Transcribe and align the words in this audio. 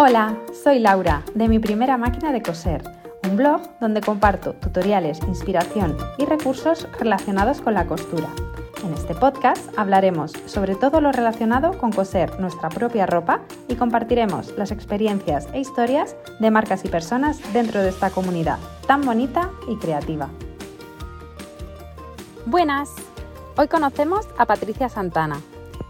Hola, 0.00 0.38
soy 0.62 0.78
Laura, 0.78 1.24
de 1.34 1.48
mi 1.48 1.58
primera 1.58 1.96
máquina 1.96 2.30
de 2.30 2.40
coser, 2.40 2.84
un 3.28 3.36
blog 3.36 3.62
donde 3.80 4.00
comparto 4.00 4.52
tutoriales, 4.52 5.18
inspiración 5.26 5.96
y 6.18 6.24
recursos 6.24 6.86
relacionados 7.00 7.60
con 7.60 7.74
la 7.74 7.84
costura. 7.84 8.28
En 8.84 8.94
este 8.94 9.16
podcast 9.16 9.76
hablaremos 9.76 10.30
sobre 10.46 10.76
todo 10.76 11.00
lo 11.00 11.10
relacionado 11.10 11.76
con 11.78 11.90
coser 11.90 12.38
nuestra 12.38 12.68
propia 12.68 13.06
ropa 13.06 13.40
y 13.66 13.74
compartiremos 13.74 14.56
las 14.56 14.70
experiencias 14.70 15.48
e 15.52 15.58
historias 15.58 16.14
de 16.38 16.52
marcas 16.52 16.84
y 16.84 16.88
personas 16.88 17.40
dentro 17.52 17.82
de 17.82 17.88
esta 17.88 18.10
comunidad 18.10 18.60
tan 18.86 19.02
bonita 19.02 19.50
y 19.66 19.78
creativa. 19.78 20.28
Buenas, 22.46 22.90
hoy 23.56 23.66
conocemos 23.66 24.28
a 24.38 24.46
Patricia 24.46 24.88
Santana. 24.88 25.40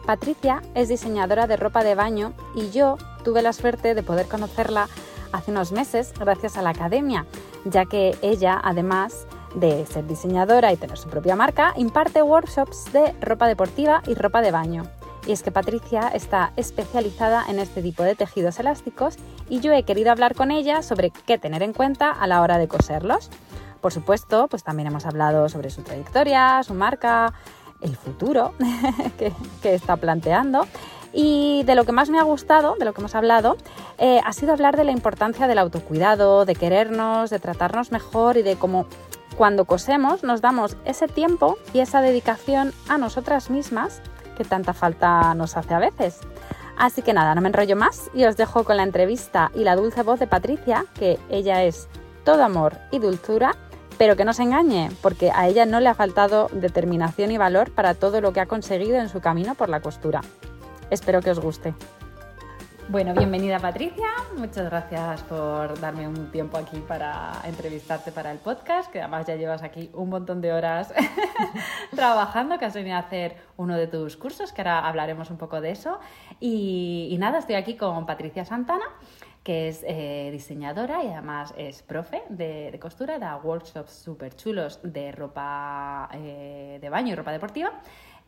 Patricia 0.07 0.63
es 0.75 0.89
diseñadora 0.89 1.47
de 1.47 1.59
ropa 1.59 1.85
de 1.85 1.95
baño 1.95 2.33
y 2.55 2.71
yo 2.71 2.97
tuve 3.25 3.43
la 3.43 3.53
suerte 3.53 3.95
de 3.95 4.03
poder 4.03 4.27
conocerla 4.27 4.89
hace 5.33 5.51
unos 5.51 5.73
meses 5.73 6.13
gracias 6.19 6.57
a 6.57 6.63
la 6.63 6.71
academia, 6.71 7.27
ya 7.65 7.85
que 7.85 8.17
ella, 8.23 8.61
además 8.63 9.27
de 9.55 9.87
ser 9.87 10.07
diseñadora 10.07 10.73
y 10.73 10.77
tener 10.77 10.99
su 10.99 11.09
propia 11.09 11.37
marca, 11.37 11.73
imparte 11.77 12.23
workshops 12.23 12.93
de 12.93 13.13
ropa 13.21 13.47
deportiva 13.47 14.03
y 14.07 14.15
ropa 14.15 14.43
de 14.43 14.51
baño. 14.51 14.85
Y 15.27 15.33
es 15.33 15.43
que 15.43 15.51
Patricia 15.51 16.09
está 16.09 16.53
especializada 16.57 17.45
en 17.49 17.59
este 17.59 17.83
tipo 17.83 18.03
de 18.03 18.15
tejidos 18.15 18.59
elásticos 18.61 19.17
y 19.49 19.61
yo 19.61 19.73
he 19.73 19.83
querido 19.83 20.11
hablar 20.11 20.35
con 20.35 20.51
ella 20.51 20.83
sobre 20.83 21.11
qué 21.11 21.39
tener 21.39 21.63
en 21.63 21.75
cuenta 21.75 22.11
a 22.11 22.27
la 22.27 22.41
hora 22.41 22.57
de 22.57 22.69
coserlos. 22.69 23.31
Por 23.81 23.93
supuesto, 23.93 24.49
pues 24.49 24.65
también 24.65 24.87
hemos 24.87 25.07
hablado 25.07 25.49
sobre 25.49 25.71
su 25.71 25.83
trayectoria, 25.83 26.63
su 26.63 26.75
marca, 26.75 27.35
el 27.81 27.97
futuro 27.97 28.55
que, 29.19 29.75
está 29.75 29.97
planteando. 29.97 30.67
Y 31.13 31.63
de 31.65 31.75
lo 31.75 31.85
que 31.85 31.93
más 31.93 32.11
me 32.11 32.19
ha 32.19 32.23
gustado, 32.23 32.77
de 32.79 32.85
lo 32.85 32.93
que 32.93 33.01
hemos 33.01 33.15
hablado, 33.15 33.57
eh, 33.99 34.21
ha 34.25 34.33
sido 34.33 34.53
hablar 34.53 34.77
de 34.77 34.85
la 34.85 34.93
importancia 34.93 35.47
del 35.47 35.59
autocuidado, 35.59 36.45
de 36.45 36.55
querernos, 36.55 37.31
de 37.31 37.39
tratarnos 37.39 37.93
mejor 37.93 38.37
y 38.37 38.43
de 38.43 38.57
cómo 38.57 38.87
cuando 39.37 39.65
cosemos 39.65 40.25
nos 40.25 40.41
damos 40.41 40.77
ese 40.85 41.07
tiempo 41.07 41.59
y 41.73 41.79
esa 41.79 42.01
dedicación 42.01 42.73
a 42.89 42.99
nosotras 42.99 43.51
mismas 43.51 44.03
que 44.37 44.45
tanta 44.45 44.73
falta 44.73 45.35
nos 45.35 45.57
hace 45.57 45.75
a 45.75 45.79
veces. 45.79 46.21
Así 46.77 47.03
que 47.03 47.13
nada, 47.13 47.35
no 47.35 47.41
me 47.41 47.49
enrollo 47.49 47.77
más 47.77 48.11
y 48.15 48.25
os 48.25 48.37
dejo 48.37 48.65
con 48.65 48.77
la 48.77 48.85
entrevista 48.85 49.51
y 49.55 49.65
la 49.65 49.77
dulce 49.77 50.03
voz 50.03 50.21
de 50.21 50.27
Patricia, 50.27 50.85
que 50.95 51.19
ella 51.29 51.65
es 51.65 51.89
todo 52.25 52.45
amor 52.45 52.79
y 52.91 52.99
dulzura 52.99 53.57
pero 53.99 54.17
que 54.17 54.25
no 54.25 54.33
se 54.33 54.45
engañe, 54.45 54.91
porque 55.03 55.31
a 55.35 55.49
ella 55.49 55.67
no 55.67 55.81
le 55.81 55.89
ha 55.89 55.95
faltado 55.95 56.49
determinación 56.53 57.33
y 57.33 57.37
valor 57.37 57.73
para 57.73 57.95
todo 57.95 58.21
lo 58.21 58.33
que 58.33 58.41
ha 58.41 58.47
conseguido 58.47 58.97
en 58.97 59.09
su 59.09 59.21
camino 59.21 59.57
por 59.57 59.69
la 59.69 59.81
costura. 59.81 60.23
Espero 60.91 61.21
que 61.21 61.31
os 61.31 61.39
guste. 61.39 61.75
Bueno, 62.91 63.13
bienvenida 63.13 63.59
Patricia, 63.59 64.07
muchas 64.35 64.65
gracias 64.65 65.23
por 65.25 65.79
darme 65.79 66.09
un 66.09 66.31
tiempo 66.31 66.57
aquí 66.57 66.79
para 66.79 67.33
entrevistarte 67.45 68.13
para 68.13 68.33
el 68.33 68.39
podcast, 68.39 68.91
que 68.91 69.03
además 69.03 69.27
ya 69.27 69.37
llevas 69.37 69.63
aquí 69.63 69.91
un 69.93 70.09
montón 70.09 70.41
de 70.41 70.55
horas 70.55 70.95
trabajando, 71.95 72.59
que 72.59 72.65
has 72.65 72.73
venido 72.73 72.97
a 72.97 73.01
hacer 73.01 73.37
uno 73.59 73.77
de 73.77 73.89
tus 73.89 74.17
cursos, 74.17 74.53
que 74.53 74.63
ahora 74.63 74.89
hablaremos 74.89 75.31
un 75.31 75.37
poco 75.37 75.61
de 75.61 75.73
eso. 75.73 76.01
Y, 76.41 77.15
nada, 77.19 77.41
estoy 77.41 77.57
aquí 77.57 77.77
con 77.77 78.07
Patricia 78.07 78.47
Santana, 78.47 78.87
que 79.45 79.69
es 79.69 79.85
eh, 79.87 80.31
diseñadora 80.33 81.05
y 81.05 81.09
además 81.09 81.53
es 81.59 81.83
profe 81.83 82.23
de, 82.31 82.79
costura, 82.81 83.19
da 83.19 83.37
workshops 83.37 83.93
súper 83.93 84.35
chulos 84.35 84.81
de 84.83 85.13
ropa 85.13 86.09
eh, 86.15 86.79
de 86.81 86.89
baño 86.89 87.13
y 87.13 87.17
ropa 87.17 87.33
deportiva. 87.33 87.71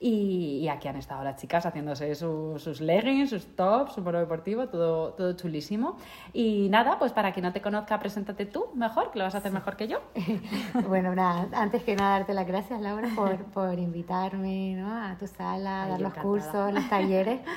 Y, 0.03 0.67
aquí 0.69 0.89
han 0.89 0.97
estado 0.97 1.23
las 1.23 1.37
chicas 1.37 1.67
haciéndose 1.67 2.15
sus 2.15 2.81
leggings, 2.81 3.29
sus 3.29 3.55
tops, 3.55 3.93
su 3.93 4.03
polo 4.03 4.19
deportivo, 4.19 4.67
todo, 4.69 5.13
todo 5.13 5.35
chulísimo. 5.35 5.99
Y 6.33 6.71
nada, 6.71 6.99
pues 6.99 7.13
para 7.13 7.33
quien 7.33 7.45
no 7.45 7.53
te 7.53 7.61
conozca, 7.61 7.99
preséntate 7.99 8.47
tú 8.47 8.69
mejor, 8.75 9.11
que 9.11 9.19
lo 9.19 9.27
vas 9.27 9.35
a 9.35 9.39
hacer 9.39 9.53
mejor 9.53 9.77
que 9.77 9.89
yo. 9.89 10.01
bueno, 10.89 11.15
nada, 11.15 11.49
antes 11.53 11.83
que 11.83 11.97
nada, 11.97 12.19
darte 12.19 12.33
las 12.33 12.47
gracias, 12.47 12.81
Laura, 12.81 13.11
por, 13.15 13.37
por 13.53 13.79
invitarme 13.79 14.75
¿no? 14.75 14.91
a 14.91 15.19
tu 15.19 15.27
sala, 15.27 15.83
a 15.83 15.89
dar 15.89 16.01
los 16.01 16.15
cursos, 16.15 16.73
los 16.73 16.89
talleres. 16.89 17.41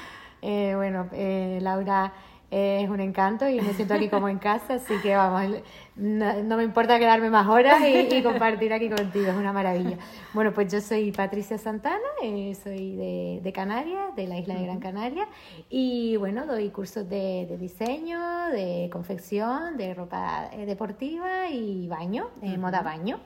Eh, 0.45 0.73
bueno, 0.75 1.07
Laura 1.61 2.11
es 2.55 2.87
un 2.87 2.99
encanto 2.99 3.49
y 3.49 3.59
me 3.59 3.73
siento 3.73 3.95
aquí 3.95 4.09
como 4.09 4.29
en 4.29 4.37
casa, 4.37 4.75
así 4.75 4.93
que 5.01 5.15
vamos, 5.15 5.57
no, 5.95 6.57
me 6.57 6.63
importa 6.63 6.99
quedarme 6.99 7.31
más 7.31 7.47
horas 7.47 7.81
y, 7.83 8.21
compartir 8.21 8.71
aquí 8.73 8.89
contigo, 8.89 9.25
es 9.31 9.35
una 9.35 9.51
maravilla. 9.51 9.97
Bueno, 10.33 10.53
pues 10.53 10.71
yo 10.71 10.79
soy 10.79 11.11
Patricia 11.11 11.57
Santana, 11.57 11.97
eh, 12.21 12.55
soy 12.63 12.95
de, 13.41 13.51
Canarias, 13.53 14.15
de 14.15 14.27
la 14.27 14.37
isla 14.37 14.53
de 14.53 14.63
Gran 14.65 14.79
Canaria, 14.79 15.27
y 15.71 16.15
bueno, 16.17 16.45
doy 16.45 16.69
cursos 16.69 17.09
de, 17.09 17.57
diseño, 17.59 18.19
de 18.51 18.87
confección, 18.91 19.75
de 19.75 19.95
ropa 19.95 20.49
eh, 20.53 20.67
deportiva 20.67 21.49
y 21.49 21.87
baño, 21.87 22.29
de 22.39 22.55
moda 22.59 22.83
baño. 22.83 23.19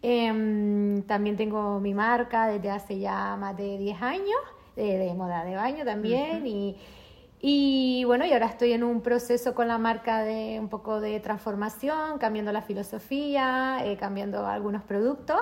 Em, 0.00 1.02
también 1.02 1.36
tengo 1.36 1.80
mi 1.80 1.92
marca 1.92 2.46
desde 2.46 2.70
hace 2.70 3.00
ya 3.00 3.36
más 3.36 3.56
de 3.56 3.78
10 3.78 4.00
años, 4.00 4.40
de 4.76 5.12
moda 5.14 5.44
de 5.44 5.56
baño 5.56 5.84
también, 5.84 6.46
y 6.46 6.76
y 7.42 8.04
bueno, 8.04 8.26
y 8.26 8.32
ahora 8.32 8.46
estoy 8.46 8.72
en 8.72 8.84
un 8.84 9.00
proceso 9.00 9.54
con 9.54 9.66
la 9.66 9.78
marca 9.78 10.22
de 10.22 10.58
un 10.60 10.68
poco 10.68 11.00
de 11.00 11.20
transformación, 11.20 12.18
cambiando 12.18 12.52
la 12.52 12.60
filosofía, 12.60 13.78
eh, 13.84 13.96
cambiando 13.96 14.46
algunos 14.46 14.82
productos. 14.82 15.40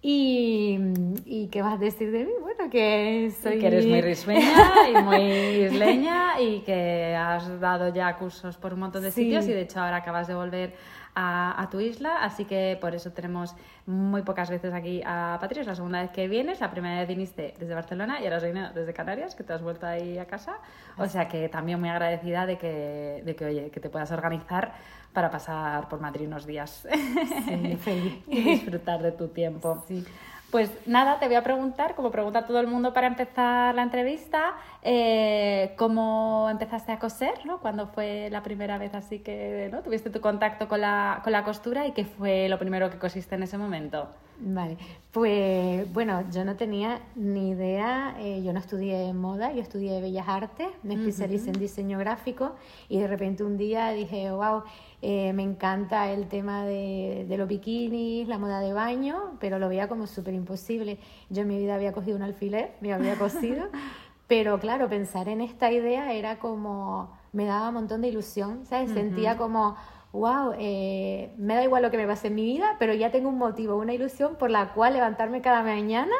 Y, 0.00 0.78
y, 1.24 1.48
qué 1.48 1.60
vas 1.60 1.74
a 1.74 1.76
decir 1.76 2.12
de 2.12 2.24
mí? 2.24 2.30
Bueno, 2.40 2.70
que 2.70 3.32
soy... 3.42 3.58
que 3.58 3.66
eres 3.66 3.84
muy 3.84 4.00
risueña 4.00 4.88
y 4.88 5.02
muy 5.02 5.16
isleña 5.66 6.40
y 6.40 6.60
que 6.60 7.16
has 7.16 7.60
dado 7.60 7.92
ya 7.92 8.16
cursos 8.16 8.56
por 8.56 8.74
un 8.74 8.80
montón 8.80 9.02
de 9.02 9.10
sitios 9.10 9.44
y 9.46 9.52
de 9.52 9.62
hecho 9.62 9.80
ahora 9.80 9.96
acabas 9.96 10.28
de 10.28 10.34
volver 10.34 10.74
a, 11.20 11.68
tu 11.70 11.80
isla, 11.80 12.22
así 12.22 12.44
que 12.44 12.78
por 12.80 12.94
eso 12.94 13.10
tenemos 13.10 13.56
muy 13.86 14.22
pocas 14.22 14.50
veces 14.50 14.72
aquí 14.72 15.02
a 15.04 15.36
Patricia. 15.40 15.62
Es 15.62 15.66
la 15.66 15.74
segunda 15.74 16.00
vez 16.00 16.10
que 16.12 16.28
vienes, 16.28 16.60
la 16.60 16.70
primera 16.70 17.00
vez 17.00 17.08
viniste 17.08 17.54
desde 17.58 17.74
Barcelona 17.74 18.20
y 18.20 18.24
ahora 18.24 18.36
has 18.36 18.42
venido 18.44 18.70
desde 18.72 18.94
Canarias, 18.94 19.34
que 19.34 19.42
te 19.42 19.52
has 19.52 19.62
vuelto 19.62 19.86
ahí 19.86 20.18
a 20.18 20.26
casa. 20.26 20.58
O 20.96 21.06
sea 21.06 21.26
que 21.26 21.48
también 21.48 21.80
muy 21.80 21.88
agradecida 21.88 22.46
de 22.46 22.56
que, 22.56 23.22
de 23.24 23.34
que 23.34 23.44
oye, 23.44 23.70
que 23.70 23.80
te 23.80 23.90
puedas 23.90 24.12
organizar 24.12 24.72
para 25.12 25.30
pasar 25.30 25.88
por 25.88 26.00
Madrid 26.00 26.26
unos 26.26 26.46
días 26.46 26.86
y 28.26 28.42
disfrutar 28.42 29.02
de 29.02 29.12
tu 29.12 29.28
tiempo. 29.28 29.82
Sí. 29.88 30.04
Pues 30.50 30.70
nada, 30.86 31.18
te 31.18 31.26
voy 31.26 31.34
a 31.34 31.42
preguntar, 31.42 31.94
como 31.94 32.10
pregunta 32.10 32.46
todo 32.46 32.58
el 32.58 32.66
mundo 32.66 32.94
para 32.94 33.06
empezar 33.06 33.74
la 33.74 33.82
entrevista, 33.82 34.54
eh, 34.82 35.74
¿cómo 35.76 36.48
empezaste 36.50 36.90
a 36.90 36.98
coser? 36.98 37.44
¿no? 37.44 37.60
¿Cuándo 37.60 37.88
fue 37.88 38.30
la 38.30 38.42
primera 38.42 38.78
vez 38.78 38.94
así 38.94 39.18
que 39.18 39.68
¿no? 39.70 39.82
tuviste 39.82 40.08
tu 40.08 40.22
contacto 40.22 40.66
con 40.66 40.80
la, 40.80 41.20
con 41.22 41.34
la 41.34 41.44
costura 41.44 41.86
y 41.86 41.92
qué 41.92 42.06
fue 42.06 42.48
lo 42.48 42.58
primero 42.58 42.88
que 42.88 42.98
cosiste 42.98 43.34
en 43.34 43.42
ese 43.42 43.58
momento? 43.58 44.08
Vale, 44.40 44.78
pues 45.10 45.92
bueno, 45.92 46.22
yo 46.30 46.44
no 46.44 46.54
tenía 46.54 47.00
ni 47.16 47.50
idea, 47.50 48.14
eh, 48.20 48.40
yo 48.44 48.52
no 48.52 48.60
estudié 48.60 49.12
moda, 49.12 49.52
yo 49.52 49.60
estudié 49.60 50.00
Bellas 50.00 50.28
Artes, 50.28 50.68
me 50.84 50.94
especialicé 50.94 51.50
en 51.50 51.58
diseño 51.58 51.98
gráfico 51.98 52.52
y 52.88 53.00
de 53.00 53.08
repente 53.08 53.42
un 53.42 53.56
día 53.56 53.90
dije, 53.90 54.30
wow, 54.30 54.62
eh, 55.02 55.32
me 55.32 55.42
encanta 55.42 56.12
el 56.12 56.28
tema 56.28 56.64
de, 56.64 57.26
de, 57.28 57.36
los 57.36 57.48
bikinis, 57.48 58.28
la 58.28 58.38
moda 58.38 58.60
de 58.60 58.72
baño, 58.72 59.36
pero 59.40 59.58
lo 59.58 59.68
veía 59.68 59.88
como 59.88 60.06
súper 60.06 60.34
imposible. 60.34 60.98
Yo 61.30 61.42
en 61.42 61.48
mi 61.48 61.58
vida 61.58 61.74
había 61.74 61.92
cogido 61.92 62.16
un 62.16 62.22
alfiler, 62.22 62.76
me 62.80 62.92
había 62.92 63.16
cosido, 63.16 63.66
pero 64.28 64.60
claro, 64.60 64.88
pensar 64.88 65.28
en 65.28 65.40
esta 65.40 65.72
idea 65.72 66.12
era 66.12 66.38
como, 66.38 67.10
me 67.32 67.44
daba 67.44 67.68
un 67.68 67.74
montón 67.74 68.02
de 68.02 68.08
ilusión, 68.08 68.64
¿sabes? 68.66 68.90
Sentía 68.92 69.36
como 69.36 69.76
wow, 70.12 70.54
eh, 70.58 71.30
me 71.36 71.54
da 71.54 71.64
igual 71.64 71.82
lo 71.82 71.90
que 71.90 71.96
me 71.96 72.06
pase 72.06 72.28
en 72.28 72.34
mi 72.34 72.44
vida, 72.44 72.76
pero 72.78 72.94
ya 72.94 73.10
tengo 73.10 73.28
un 73.28 73.38
motivo, 73.38 73.76
una 73.76 73.92
ilusión 73.92 74.36
por 74.36 74.50
la 74.50 74.72
cual 74.72 74.94
levantarme 74.94 75.42
cada 75.42 75.62
mañana, 75.62 76.14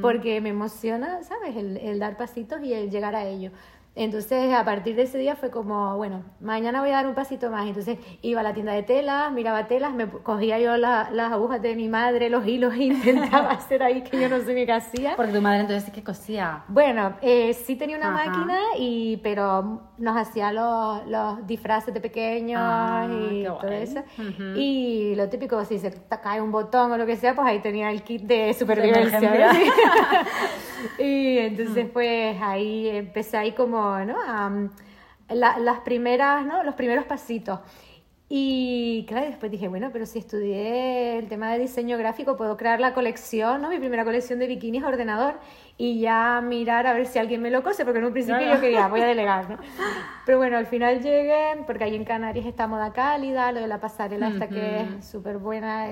porque 0.00 0.40
me 0.40 0.48
emociona, 0.48 1.22
¿sabes? 1.22 1.54
El, 1.56 1.76
el, 1.76 1.98
dar 1.98 2.16
pasitos 2.16 2.62
y 2.62 2.72
el 2.72 2.90
llegar 2.90 3.14
a 3.14 3.26
ello. 3.26 3.50
Entonces, 3.98 4.54
a 4.54 4.64
partir 4.64 4.94
de 4.94 5.02
ese 5.02 5.18
día 5.18 5.34
fue 5.34 5.50
como, 5.50 5.96
bueno, 5.96 6.22
mañana 6.40 6.80
voy 6.80 6.90
a 6.90 6.92
dar 6.92 7.08
un 7.08 7.16
pasito 7.16 7.50
más. 7.50 7.66
Entonces, 7.66 7.98
iba 8.22 8.38
a 8.38 8.44
la 8.44 8.54
tienda 8.54 8.72
de 8.72 8.84
telas, 8.84 9.32
miraba 9.32 9.66
telas, 9.66 9.92
me 9.92 10.06
cogía 10.06 10.60
yo 10.60 10.76
las 10.76 11.32
agujas 11.32 11.60
de 11.60 11.74
mi 11.74 11.88
madre, 11.88 12.30
los 12.30 12.46
hilos 12.46 12.74
e 12.74 12.84
intentaba 12.84 13.50
hacer 13.50 13.82
ahí 13.82 14.02
que 14.02 14.20
yo 14.20 14.28
no 14.28 14.38
sé 14.38 14.54
qué 14.54 14.72
hacía. 14.72 15.16
Porque 15.16 15.32
tu 15.32 15.42
madre 15.42 15.62
entonces 15.62 15.92
que 15.92 16.04
cosía. 16.04 16.62
Bueno, 16.68 17.14
eh, 17.22 17.52
sí 17.54 17.74
tenía 17.74 17.96
una 17.96 18.12
máquina, 18.12 18.56
y, 18.78 19.16
pero 19.16 19.82
nos 19.98 20.16
hacía 20.16 20.52
los, 20.52 21.04
los 21.08 21.44
disfraces 21.44 21.92
de 21.92 22.00
pequeños 22.00 22.60
ah, 22.62 23.04
y 23.10 23.42
todo 23.42 23.66
eso. 23.66 24.04
Y 24.54 25.16
lo 25.16 25.28
típico, 25.28 25.64
si 25.64 25.80
se 25.80 25.92
cae 26.22 26.40
un 26.40 26.52
botón 26.52 26.92
o 26.92 26.96
lo 26.98 27.04
que 27.04 27.16
sea, 27.16 27.34
pues 27.34 27.48
ahí 27.48 27.58
tenía 27.58 27.90
el 27.90 28.04
kit 28.04 28.22
de 28.22 28.54
supervivencia. 28.54 29.18
y 30.98 31.38
entonces, 31.38 31.88
pues 31.92 32.40
ahí 32.40 32.88
empecé 32.90 33.36
ahí 33.36 33.50
como 33.50 33.87
¿no? 34.04 34.70
las 35.28 35.80
primeras, 35.80 36.46
¿no? 36.46 36.64
Los 36.64 36.74
primeros 36.74 37.04
pasitos. 37.04 37.60
Y 38.30 39.06
claro, 39.08 39.26
después 39.26 39.50
dije, 39.50 39.68
bueno, 39.68 39.88
pero 39.90 40.04
si 40.04 40.18
estudié 40.18 41.18
el 41.18 41.28
tema 41.28 41.50
de 41.52 41.60
diseño 41.60 41.96
gráfico, 41.96 42.36
puedo 42.36 42.58
crear 42.58 42.78
la 42.78 42.92
colección, 42.92 43.62
¿no? 43.62 43.70
Mi 43.70 43.78
primera 43.78 44.04
colección 44.04 44.38
de 44.38 44.46
bikinis 44.46 44.84
ordenador. 44.84 45.36
Y 45.80 46.00
ya 46.00 46.40
mirar 46.42 46.88
a 46.88 46.92
ver 46.92 47.06
si 47.06 47.20
alguien 47.20 47.40
me 47.40 47.50
lo 47.50 47.62
cose, 47.62 47.84
porque 47.84 48.00
en 48.00 48.06
un 48.06 48.12
principio 48.12 48.40
yo 48.42 48.60
quería, 48.60 48.88
voy 48.88 49.00
a 49.00 49.06
delegar, 49.06 49.48
¿no? 49.48 49.56
Pero 50.26 50.38
bueno, 50.38 50.58
al 50.58 50.66
final 50.66 51.00
llegué, 51.00 51.62
porque 51.66 51.84
ahí 51.84 51.94
en 51.94 52.04
Canarias 52.04 52.46
está 52.46 52.66
moda 52.66 52.92
cálida, 52.92 53.52
lo 53.52 53.60
de 53.60 53.68
la 53.68 53.80
pasarela 53.80 54.26
hasta 54.26 54.48
que 54.48 54.80
es 54.80 55.04
súper 55.06 55.38
buena, 55.38 55.86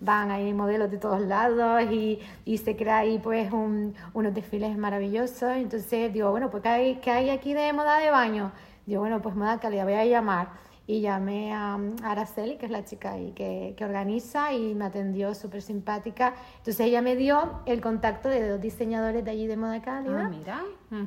van 0.00 0.30
ahí 0.30 0.52
modelos 0.54 0.90
de 0.90 0.96
todos 0.96 1.20
lados 1.20 1.82
y, 1.90 2.18
y 2.46 2.56
se 2.56 2.74
crea 2.74 2.98
ahí 2.98 3.18
pues 3.18 3.52
un, 3.52 3.94
unos 4.14 4.34
desfiles 4.34 4.76
maravillosos. 4.78 5.56
Entonces 5.56 6.12
digo, 6.12 6.30
bueno, 6.30 6.50
pues 6.50 6.62
¿qué 6.62 6.68
hay, 6.70 6.94
qué 6.96 7.10
hay 7.10 7.30
aquí 7.30 7.52
de 7.52 7.72
moda 7.74 7.98
de 7.98 8.10
baño? 8.10 8.50
Digo, 8.86 9.02
bueno, 9.02 9.20
pues 9.20 9.36
moda 9.36 9.60
cálida, 9.60 9.84
voy 9.84 9.92
a 9.92 10.06
llamar 10.06 10.48
y 10.88 11.02
llamé 11.02 11.52
a 11.52 11.78
Araceli, 12.02 12.56
que 12.56 12.64
es 12.64 12.72
la 12.72 12.82
chica 12.82 13.12
ahí 13.12 13.32
que, 13.32 13.74
que 13.76 13.84
organiza, 13.84 14.54
y 14.54 14.74
me 14.74 14.86
atendió 14.86 15.34
súper 15.34 15.60
simpática. 15.60 16.32
Entonces 16.56 16.80
ella 16.80 17.02
me 17.02 17.14
dio 17.14 17.60
el 17.66 17.82
contacto 17.82 18.30
de 18.30 18.48
dos 18.48 18.58
diseñadores 18.58 19.22
de 19.22 19.30
allí 19.30 19.46
de 19.46 19.58
moda 19.58 19.82
cálida. 19.82 20.24
Ah, 20.24 20.30
mira. 20.30 20.62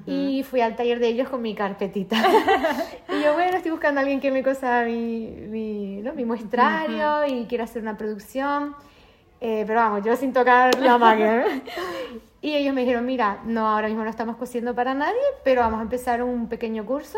Y 0.05 0.43
fui 0.43 0.61
al 0.61 0.75
taller 0.75 0.99
de 0.99 1.07
ellos 1.07 1.29
con 1.29 1.41
mi 1.41 1.55
carpetita. 1.55 2.15
y 3.09 3.23
yo, 3.23 3.33
bueno, 3.33 3.57
estoy 3.57 3.71
buscando 3.71 3.99
a 3.99 4.03
alguien 4.03 4.19
que 4.19 4.29
me 4.29 4.43
cosa 4.43 4.83
mi, 4.85 5.25
mi, 5.49 6.01
¿no? 6.03 6.13
mi 6.13 6.25
muestrario 6.25 7.25
y 7.25 7.47
quiero 7.47 7.63
hacer 7.63 7.81
una 7.81 7.97
producción. 7.97 8.75
Eh, 9.39 9.63
pero 9.65 9.79
vamos, 9.79 10.05
yo 10.05 10.15
sin 10.15 10.31
tocar 10.31 10.79
la 10.79 10.99
máquina. 10.99 11.43
y 12.39 12.53
ellos 12.53 12.75
me 12.75 12.81
dijeron, 12.81 13.03
mira, 13.03 13.39
no, 13.45 13.67
ahora 13.67 13.87
mismo 13.87 14.03
no 14.03 14.11
estamos 14.11 14.35
cosiendo 14.35 14.75
para 14.75 14.93
nadie, 14.93 15.17
pero 15.43 15.61
vamos 15.61 15.79
a 15.79 15.81
empezar 15.81 16.21
un 16.21 16.49
pequeño 16.49 16.85
curso 16.85 17.17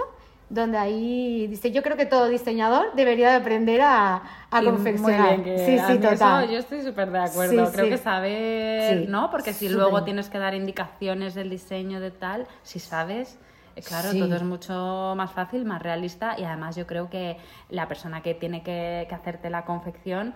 donde 0.53 0.77
ahí 0.77 1.47
dice, 1.47 1.71
yo 1.71 1.81
creo 1.81 1.97
que 1.97 2.05
todo 2.05 2.27
diseñador 2.29 2.93
debería 2.93 3.29
de 3.31 3.37
aprender 3.37 3.81
a, 3.81 4.21
a 4.51 4.63
confeccionar. 4.63 5.43
sí, 5.43 5.79
sí, 5.79 5.97
total. 5.97 6.47
yo 6.49 6.59
estoy 6.59 6.83
súper 6.83 7.11
de 7.11 7.19
acuerdo. 7.19 7.71
creo 7.71 7.89
que 7.89 7.97
saber, 7.97 9.09
¿no? 9.09 9.31
Porque 9.31 9.53
si 9.53 9.67
luego 9.67 10.03
tienes 10.03 10.29
que 10.29 10.37
dar 10.37 10.53
indicaciones 10.53 11.33
del 11.33 11.49
diseño 11.49 11.99
de 11.99 12.11
tal, 12.11 12.47
si 12.61 12.79
sabes... 12.79 13.39
Eh, 13.75 13.81
claro, 13.81 14.11
todo 14.11 14.35
es 14.35 14.43
mucho 14.43 15.15
más 15.17 15.31
fácil, 15.31 15.65
más 15.65 15.81
realista 15.81 16.35
y 16.37 16.43
además 16.43 16.75
yo 16.75 16.85
creo 16.85 17.09
que 17.09 17.37
la 17.69 17.87
persona 17.87 18.21
que 18.21 18.35
tiene 18.35 18.61
que, 18.61 19.07
que 19.09 19.15
hacerte 19.15 19.49
la 19.49 19.65
confección 19.65 20.35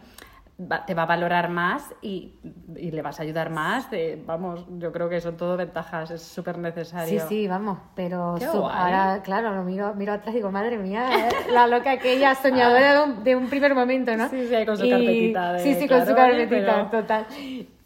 te 0.87 0.95
va 0.95 1.03
a 1.03 1.05
valorar 1.05 1.49
más 1.49 1.93
y, 2.01 2.33
y, 2.75 2.89
le 2.89 3.03
vas 3.03 3.19
a 3.19 3.23
ayudar 3.23 3.51
más. 3.51 3.87
vamos, 4.25 4.65
yo 4.79 4.91
creo 4.91 5.07
que 5.07 5.21
son 5.21 5.37
todo 5.37 5.55
ventajas, 5.55 6.09
es 6.09 6.23
súper 6.23 6.57
necesario. 6.57 7.21
Sí, 7.21 7.25
sí, 7.27 7.47
vamos, 7.47 7.77
pero 7.95 8.35
ahora, 8.41 9.21
claro, 9.23 9.53
lo 9.53 9.63
miro, 9.63 9.93
miro 9.93 10.13
atrás 10.13 10.33
y 10.33 10.37
digo, 10.37 10.51
madre 10.51 10.79
mía, 10.79 11.29
eh, 11.29 11.51
la 11.51 11.67
loca 11.67 11.91
aquella 11.91 12.33
soñadora 12.33 13.05
de, 13.23 13.35
un, 13.35 13.49
primer 13.49 13.75
momento, 13.75 14.17
¿no? 14.17 14.29
Sí, 14.29 14.47
sí, 14.47 14.65
con 14.65 14.77
su 14.77 14.89
carpetita. 14.89 15.59
sí, 15.59 15.75
sí, 15.75 15.87
con 15.87 16.05
su 16.05 16.15
carpetita, 16.15 16.89
total. 16.89 17.27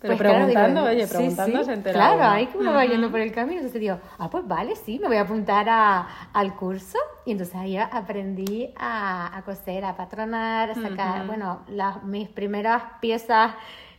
Pero 0.01 0.17
pues 0.17 0.29
preguntando, 0.31 0.83
oye, 0.83 1.05
preguntando 1.05 1.63
se 1.63 1.73
entera 1.73 1.93
Claro, 1.93 2.23
ahí 2.23 2.47
que 2.47 2.57
uno 2.57 2.73
va 2.73 2.85
yendo 2.85 3.11
por 3.11 3.19
el 3.19 3.31
camino, 3.31 3.57
entonces 3.59 3.79
digo, 3.79 3.99
ah, 4.17 4.31
pues 4.31 4.47
vale, 4.47 4.75
sí, 4.75 4.97
me 4.99 5.07
voy 5.07 5.17
a 5.17 5.21
apuntar 5.21 5.69
a, 5.69 6.07
al 6.33 6.55
curso. 6.55 6.97
Y 7.23 7.33
entonces 7.33 7.55
ahí 7.55 7.77
aprendí 7.77 8.73
a, 8.75 9.37
a 9.37 9.43
coser, 9.43 9.85
a 9.85 9.95
patronar, 9.95 10.71
a 10.71 10.75
sacar, 10.75 11.27
bueno, 11.27 11.61
las, 11.67 12.03
mis 12.03 12.27
primeras 12.29 12.81
piezas, 12.99 13.53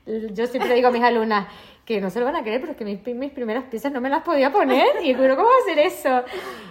yo 0.05 0.49
siempre 0.49 0.75
digo 0.75 0.89
a 0.89 0.91
mis 0.91 1.05
alumnas, 1.05 1.47
que 1.85 2.01
no 2.01 2.11
se 2.11 2.21
lo 2.21 2.27
van 2.27 2.37
a 2.37 2.43
creer, 2.43 2.61
pero 2.61 2.73
es 2.73 2.79
que 2.79 2.85
mis, 2.85 3.05
mis 3.17 3.33
primeras 3.33 3.65
piezas 3.65 3.93
no 3.93 4.01
me 4.01 4.09
las 4.09 4.23
podía 4.23 4.53
poner. 4.53 4.87
Y 5.03 5.13
yo, 5.13 5.37
¿cómo 5.37 5.49
hacer 5.63 5.79
eso? 5.81 6.23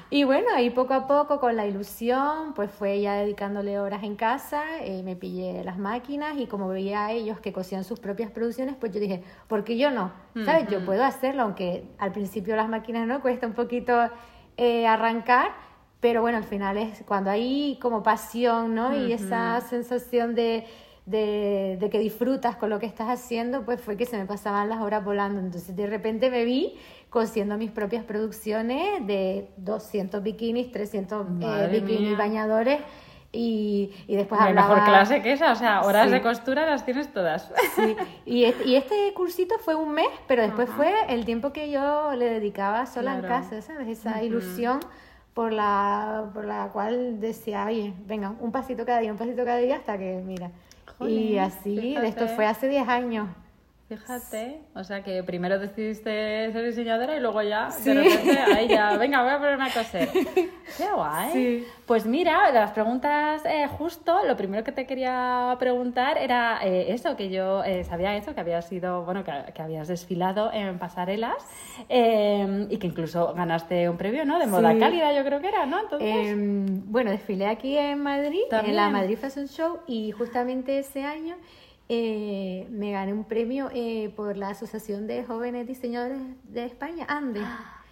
Y 0.10 0.24
bueno, 0.24 0.48
ahí 0.56 0.70
poco 0.70 0.94
a 0.94 1.08
poco, 1.08 1.40
con 1.40 1.56
la 1.56 1.66
ilusión, 1.66 2.54
pues 2.54 2.72
fue 2.72 3.02
ya 3.02 3.16
dedicándole 3.16 3.80
horas 3.80 4.04
en 4.04 4.16
casa, 4.16 4.64
eh, 4.82 5.04
me 5.04 5.16
pillé 5.16 5.64
las 5.64 5.78
máquinas 5.78 6.38
y 6.38 6.48
como 6.48 6.70
veía 6.70 7.06
a 7.06 7.12
ellos 7.12 7.40
que 7.40 7.52
cosían 7.52 7.84
sus 7.84 8.00
propias 8.00 8.32
producciones, 8.32 8.76
pues 8.76 8.94
yo 8.94 9.00
dije, 9.00 9.24
¿por 9.48 9.64
qué 9.64 9.78
yo 9.78 9.92
no? 9.92 10.12
¿Sabes? 10.46 10.68
Yo 10.70 10.86
puedo 10.86 11.04
hacerlo, 11.04 11.44
aunque 11.44 11.86
al 11.98 12.12
principio 12.12 12.56
las 12.56 12.70
máquinas 12.70 13.06
no 13.06 13.22
cuesta 13.22 13.48
un 13.48 13.54
poquito 13.54 14.10
eh, 14.58 14.88
arrancar, 14.88 15.52
pero 16.00 16.22
bueno, 16.22 16.38
al 16.38 16.46
final 16.46 16.78
es 16.78 17.04
cuando 17.06 17.30
hay 17.30 17.78
como 17.82 18.02
pasión, 18.02 18.74
¿no? 18.74 18.96
Y 18.96 19.14
esa 19.14 19.62
sensación 19.62 20.36
de 20.36 20.66
de, 21.12 21.78
de, 21.80 21.90
que 21.90 22.00
disfrutas 22.00 22.56
con 22.56 22.70
lo 22.70 22.80
que 22.80 22.86
estás 22.86 23.10
haciendo, 23.10 23.64
pues 23.64 23.80
fue 23.82 23.98
que 23.98 24.06
se 24.06 24.18
me 24.18 24.26
pasaban 24.26 24.70
las 24.70 24.82
horas 24.82 25.04
volando. 25.04 25.40
Entonces 25.40 25.76
de 25.76 25.88
repente 25.88 26.32
me 26.32 26.46
vi 26.46 26.78
cosiendo 27.10 27.58
mis 27.58 27.70
propias 27.70 28.04
producciones 28.04 29.06
de 29.06 29.50
200 29.58 30.24
bikinis, 30.24 30.72
300 30.72 31.28
eh, 31.42 31.70
bikinis 31.72 32.18
bañadores. 32.18 32.80
Y, 33.34 33.92
y 34.08 34.16
después 34.16 34.42
hablaba... 34.42 34.68
mejor 34.68 34.86
clase 34.86 35.22
que 35.22 35.32
esa, 35.32 35.54
o 35.54 35.56
sea, 35.56 35.82
horas 35.84 36.12
de 36.12 36.22
costura 36.22 36.66
las 36.66 36.84
tienes 36.84 37.14
todas. 37.14 37.50
Sí, 37.76 37.96
y 38.26 38.44
este, 38.44 38.68
y 38.68 38.76
este 38.76 39.14
cursito 39.14 39.58
fue 39.60 39.76
un 39.76 39.94
mes, 39.94 40.10
pero 40.28 40.42
después 40.42 40.70
fue 40.70 40.94
el 41.08 41.24
tiempo 41.24 41.54
que 41.54 41.72
yo 41.72 42.14
le 42.14 42.26
dedicaba 42.26 42.86
sola 42.88 43.16
en 43.16 43.22
casa, 43.22 43.62
¿sabes? 43.62 43.88
Esa 43.88 44.22
ilusión 44.22 44.80
por 45.34 45.54
la, 45.54 46.30
por 46.34 46.46
la 46.46 46.70
cual 46.74 47.20
decía, 47.20 47.66
oye, 47.66 47.94
venga, 48.06 48.34
un 48.40 48.52
pasito 48.52 48.86
cada 48.86 49.00
día, 49.00 49.12
un 49.12 49.18
pasito 49.18 49.46
cada 49.46 49.58
día 49.58 49.78
hasta 49.78 49.98
que, 49.98 50.22
mira, 50.26 50.52
y 51.08 51.38
así, 51.38 51.96
esto 51.96 52.28
fue 52.28 52.46
hace 52.46 52.68
10 52.68 52.88
años. 52.88 53.30
Fíjate, 53.92 54.62
o 54.74 54.86
sea 54.86 55.04
que 55.04 55.22
primero 55.22 55.60
decidiste 55.60 56.50
ser 56.54 56.66
diseñadora 56.66 57.18
y 57.18 57.20
luego 57.20 57.42
ya, 57.42 57.68
de 57.84 57.94
repente, 57.94 58.40
ahí 58.40 58.70
ya, 58.70 58.96
venga, 58.96 59.22
voy 59.22 59.32
a 59.34 59.38
ponerme 59.38 59.66
a 59.66 59.74
coser. 59.74 60.08
Qué 60.78 60.86
guay. 60.96 61.68
Pues 61.86 62.06
mira, 62.06 62.54
de 62.54 62.60
las 62.60 62.72
preguntas, 62.72 63.42
eh, 63.44 63.68
justo, 63.68 64.26
lo 64.26 64.38
primero 64.38 64.64
que 64.64 64.72
te 64.72 64.86
quería 64.86 65.58
preguntar 65.60 66.18
era 66.18 66.62
eh, 66.64 66.94
eso, 66.94 67.18
que 67.18 67.30
yo 67.30 67.66
eh, 67.66 67.84
sabía 67.84 68.16
eso, 68.16 68.34
que 68.34 68.40
habías 68.40 68.66
sido, 68.66 69.04
bueno, 69.04 69.26
que, 69.26 69.62
habías 69.62 69.90
desfilado 69.90 70.54
en 70.54 70.80
pasarelas 70.80 71.46
y 71.90 72.78
que 72.78 72.88
incluso 72.88 73.34
ganaste 73.34 73.90
un 73.90 73.98
premio, 73.98 74.24
¿no? 74.24 74.40
De 74.40 74.48
moda 74.48 74.78
cálida, 74.80 75.12
yo 75.14 75.26
creo 75.26 75.42
que 75.42 75.50
era, 75.50 75.66
¿no? 75.66 75.82
Entonces... 75.82 76.30
Em, 76.30 76.90
bueno, 76.90 77.12
desfilé 77.12 77.48
aquí 77.48 77.78
en 77.78 78.02
Madrid, 78.02 78.44
en 78.52 78.76
la 78.78 78.90
Madrid 78.90 79.18
Fashion 79.18 79.50
Show, 79.50 79.80
y 79.86 80.12
justamente 80.12 80.80
ese 80.80 81.04
año 81.04 81.36
eh, 81.94 82.68
me 82.70 82.94
gané 82.94 83.12
un 83.12 83.26
premio 83.26 83.70
eh, 83.74 84.14
por 84.16 84.38
la 84.38 84.52
Asociación 84.52 85.08
de 85.08 85.26
Jóvenes 85.26 85.68
Diseñadores 85.68 86.22
de 86.46 86.64
España, 86.64 87.06
ANDE. 87.10 87.42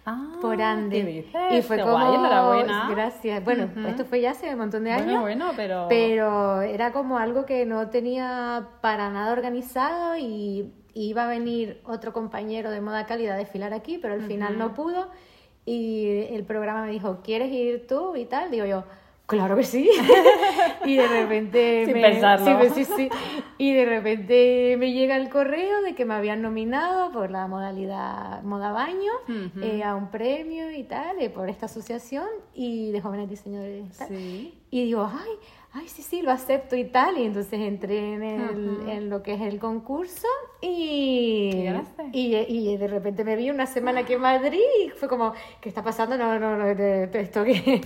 Ah, 0.06 0.38
por 0.40 0.62
Ande. 0.62 1.26
Y 1.50 1.60
fue 1.60 1.78
como. 1.78 2.14
enhorabuena. 2.14 2.88
Gracias. 2.90 3.44
Bueno, 3.44 3.68
esto 3.86 4.06
fue 4.06 4.22
ya 4.22 4.30
hace 4.30 4.50
un 4.54 4.58
montón 4.58 4.84
de 4.84 4.92
años. 4.92 5.20
Bueno, 5.20 5.50
pero. 5.54 5.84
Pero 5.90 6.62
era 6.62 6.92
como 6.92 7.18
algo 7.18 7.44
que 7.44 7.66
no 7.66 7.90
tenía 7.90 8.68
para 8.80 9.10
nada 9.10 9.32
organizado 9.32 10.16
y, 10.16 10.72
iba 10.94 11.26
a 11.26 11.28
venir 11.28 11.82
otro 11.84 12.14
compañero 12.14 12.70
de 12.70 12.80
moda 12.80 13.04
cálida 13.04 13.34
a 13.34 13.36
desfilar 13.36 13.74
aquí, 13.74 13.98
pero 13.98 14.14
al 14.14 14.22
final 14.22 14.56
no 14.56 14.72
pudo. 14.72 15.10
Y 15.66 16.24
el 16.30 16.44
programa 16.44 16.86
me 16.86 16.90
dijo, 16.90 17.20
¿quieres 17.22 17.52
ir 17.52 17.86
tú 17.86 18.16
y 18.16 18.24
tal? 18.24 18.50
Digo 18.50 18.64
yo, 18.64 18.84
claro 19.30 19.56
que 19.56 19.62
sí. 19.62 19.88
y 20.84 20.96
de 20.96 21.06
repente... 21.06 21.84
Sin 21.86 21.94
pensarlo. 21.94 22.74
Sí, 22.74 22.84
sí, 22.84 22.92
sí. 22.96 23.08
Y 23.58 23.72
de 23.72 23.84
repente 23.84 24.76
me 24.76 24.92
llega 24.92 25.16
el 25.16 25.28
correo 25.28 25.82
de 25.82 25.94
que 25.94 26.04
me 26.04 26.14
habían 26.14 26.42
nominado 26.42 27.12
por 27.12 27.30
la 27.30 27.46
modalidad 27.46 28.42
Moda 28.42 28.72
Baño 28.72 29.12
eh, 29.62 29.84
a 29.84 29.94
un 29.94 30.10
premio 30.10 30.72
y 30.72 30.82
tal, 30.82 31.20
eh, 31.20 31.30
por 31.30 31.48
esta 31.48 31.66
asociación 31.66 32.26
y 32.54 32.90
de 32.90 33.00
jóvenes 33.00 33.30
diseñadores. 33.30 33.96
Sí. 34.08 34.58
Y 34.70 34.84
digo, 34.84 35.08
ay, 35.12 35.30
ay, 35.72 35.88
sí, 35.88 36.02
sí, 36.02 36.22
lo 36.22 36.32
acepto 36.32 36.74
y 36.76 36.84
tal. 36.84 37.18
Y 37.18 37.24
entonces 37.24 37.60
entré 37.60 38.14
en, 38.14 38.22
el, 38.22 38.88
en 38.88 39.10
lo 39.10 39.22
que 39.22 39.34
es 39.34 39.40
el 39.40 39.60
concurso 39.60 40.26
y, 40.60 41.66
y, 42.12 42.36
y, 42.36 42.76
de 42.76 42.88
repente 42.88 43.24
me 43.24 43.36
vi 43.36 43.50
una 43.50 43.66
semana 43.66 44.00
aquí 44.00 44.14
en 44.14 44.20
Madrid 44.20 44.60
y 44.84 44.90
fue 44.90 45.08
como, 45.08 45.32
¿qué 45.60 45.68
está 45.68 45.82
pasando? 45.82 46.16
No, 46.18 46.38
no, 46.38 46.56
no, 46.56 46.66
esto 46.66 47.44
que... 47.44 47.80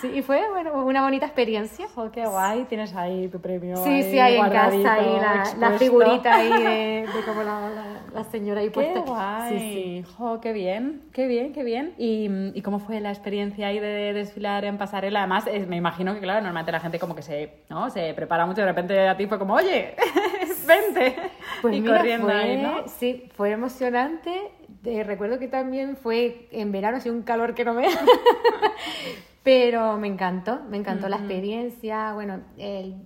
sí, 0.00 0.08
y 0.14 0.22
fue, 0.22 0.48
bueno, 0.50 0.84
una 0.84 1.02
bonita 1.02 1.26
experiencia. 1.26 1.86
Oh, 1.94 2.10
qué 2.10 2.26
guay, 2.26 2.64
tienes 2.64 2.94
ahí 2.94 3.28
tu 3.28 3.40
premio. 3.40 3.76
Sí, 3.78 4.02
sí, 4.02 4.18
ahí 4.18 4.36
en 4.36 4.50
casa, 4.50 4.94
ahí 4.94 5.18
la, 5.20 5.54
la, 5.58 5.78
figurita 5.78 6.34
ahí 6.34 6.48
de, 6.48 7.08
de 7.14 7.22
como 7.24 7.42
la, 7.42 7.70
la, 8.12 8.24
señora 8.24 8.60
ahí 8.60 8.70
puesta. 8.70 8.94
Qué 8.94 9.00
guay, 9.00 9.58
sí, 9.58 10.04
sí. 10.06 10.14
qué 10.42 10.52
bien, 10.52 11.02
qué 11.12 11.26
bien, 11.26 11.52
qué 11.52 11.64
bien. 11.64 11.94
¿Y, 11.98 12.28
¿Y 12.54 12.62
cómo 12.62 12.78
fue 12.78 13.00
la 13.00 13.10
experiencia 13.10 13.68
ahí 13.68 13.78
de 13.78 14.12
desfilar 14.12 14.64
en 14.64 14.78
pasarela? 14.78 15.20
Además, 15.20 15.44
me 15.68 15.76
imagino 15.76 16.14
que, 16.14 16.20
claro, 16.20 16.40
normalmente 16.40 16.72
la 16.72 16.80
gente 16.80 16.98
como 16.98 17.14
que 17.14 17.22
se, 17.22 17.64
¿no? 17.68 17.90
se 17.90 18.14
prepara 18.14 18.46
mucho 18.46 18.60
y 18.60 18.64
de 18.64 18.68
repente 18.68 19.08
a 19.08 19.16
ti 19.16 19.26
fue 19.26 19.38
como, 19.38 19.54
oye, 19.54 19.94
vente. 20.66 21.16
Pues 21.62 21.76
y 21.76 21.82
corriendo 21.82 22.26
fue, 22.26 22.34
ahí, 22.34 22.56
¿no? 22.62 22.86
Sí, 22.86 23.30
fue 23.34 23.50
emocionante. 23.50 24.52
recuerdo 25.04 25.38
que 25.38 25.48
también 25.48 25.96
fue 25.96 26.48
en 26.52 26.72
verano, 26.72 26.98
así 26.98 27.10
un 27.10 27.22
calor 27.22 27.54
que 27.54 27.64
no 27.64 27.74
me... 27.74 27.88
Pero 29.48 29.96
me 29.96 30.08
encantó, 30.08 30.60
me 30.68 30.76
encantó 30.76 31.08
la 31.08 31.16
experiencia. 31.16 32.12
Bueno, 32.12 32.42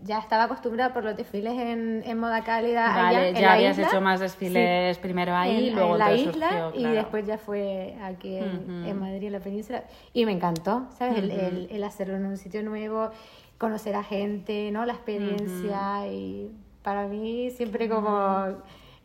ya 0.02 0.18
estaba 0.18 0.42
acostumbrada 0.42 0.92
por 0.92 1.04
los 1.04 1.16
desfiles 1.16 1.52
en, 1.52 2.02
en 2.04 2.18
moda 2.18 2.42
cálida. 2.42 2.92
Vale, 2.92 3.28
allá, 3.28 3.40
ya 3.40 3.52
habías 3.52 3.78
hecho 3.78 4.00
más 4.00 4.18
desfiles 4.18 4.98
primero 4.98 5.36
ahí, 5.36 5.68
en, 5.68 5.76
luego 5.76 5.92
en 5.92 5.98
la 6.00 6.12
isla 6.12 6.72
y 6.74 6.82
después 6.82 7.28
ya 7.28 7.38
fue 7.38 7.94
aquí 8.02 8.38
en, 8.38 8.84
en, 8.84 8.98
Madrid, 8.98 9.28
en 9.28 9.34
la 9.34 9.38
península. 9.38 9.84
Y 10.12 10.26
me 10.26 10.32
encantó, 10.32 10.88
¿sabes? 10.98 11.18
el, 11.18 11.30
el, 11.30 11.68
el, 11.70 11.84
hacerlo 11.84 12.16
en 12.16 12.26
un 12.26 12.36
sitio 12.36 12.64
nuevo, 12.64 13.12
conocer 13.56 13.94
a 13.94 14.02
gente, 14.02 14.72
¿no? 14.72 14.84
La 14.84 14.94
experiencia 14.94 16.08
y 16.08 16.50
para 16.82 17.06
mí 17.06 17.50
siempre 17.50 17.88
como 17.88 18.56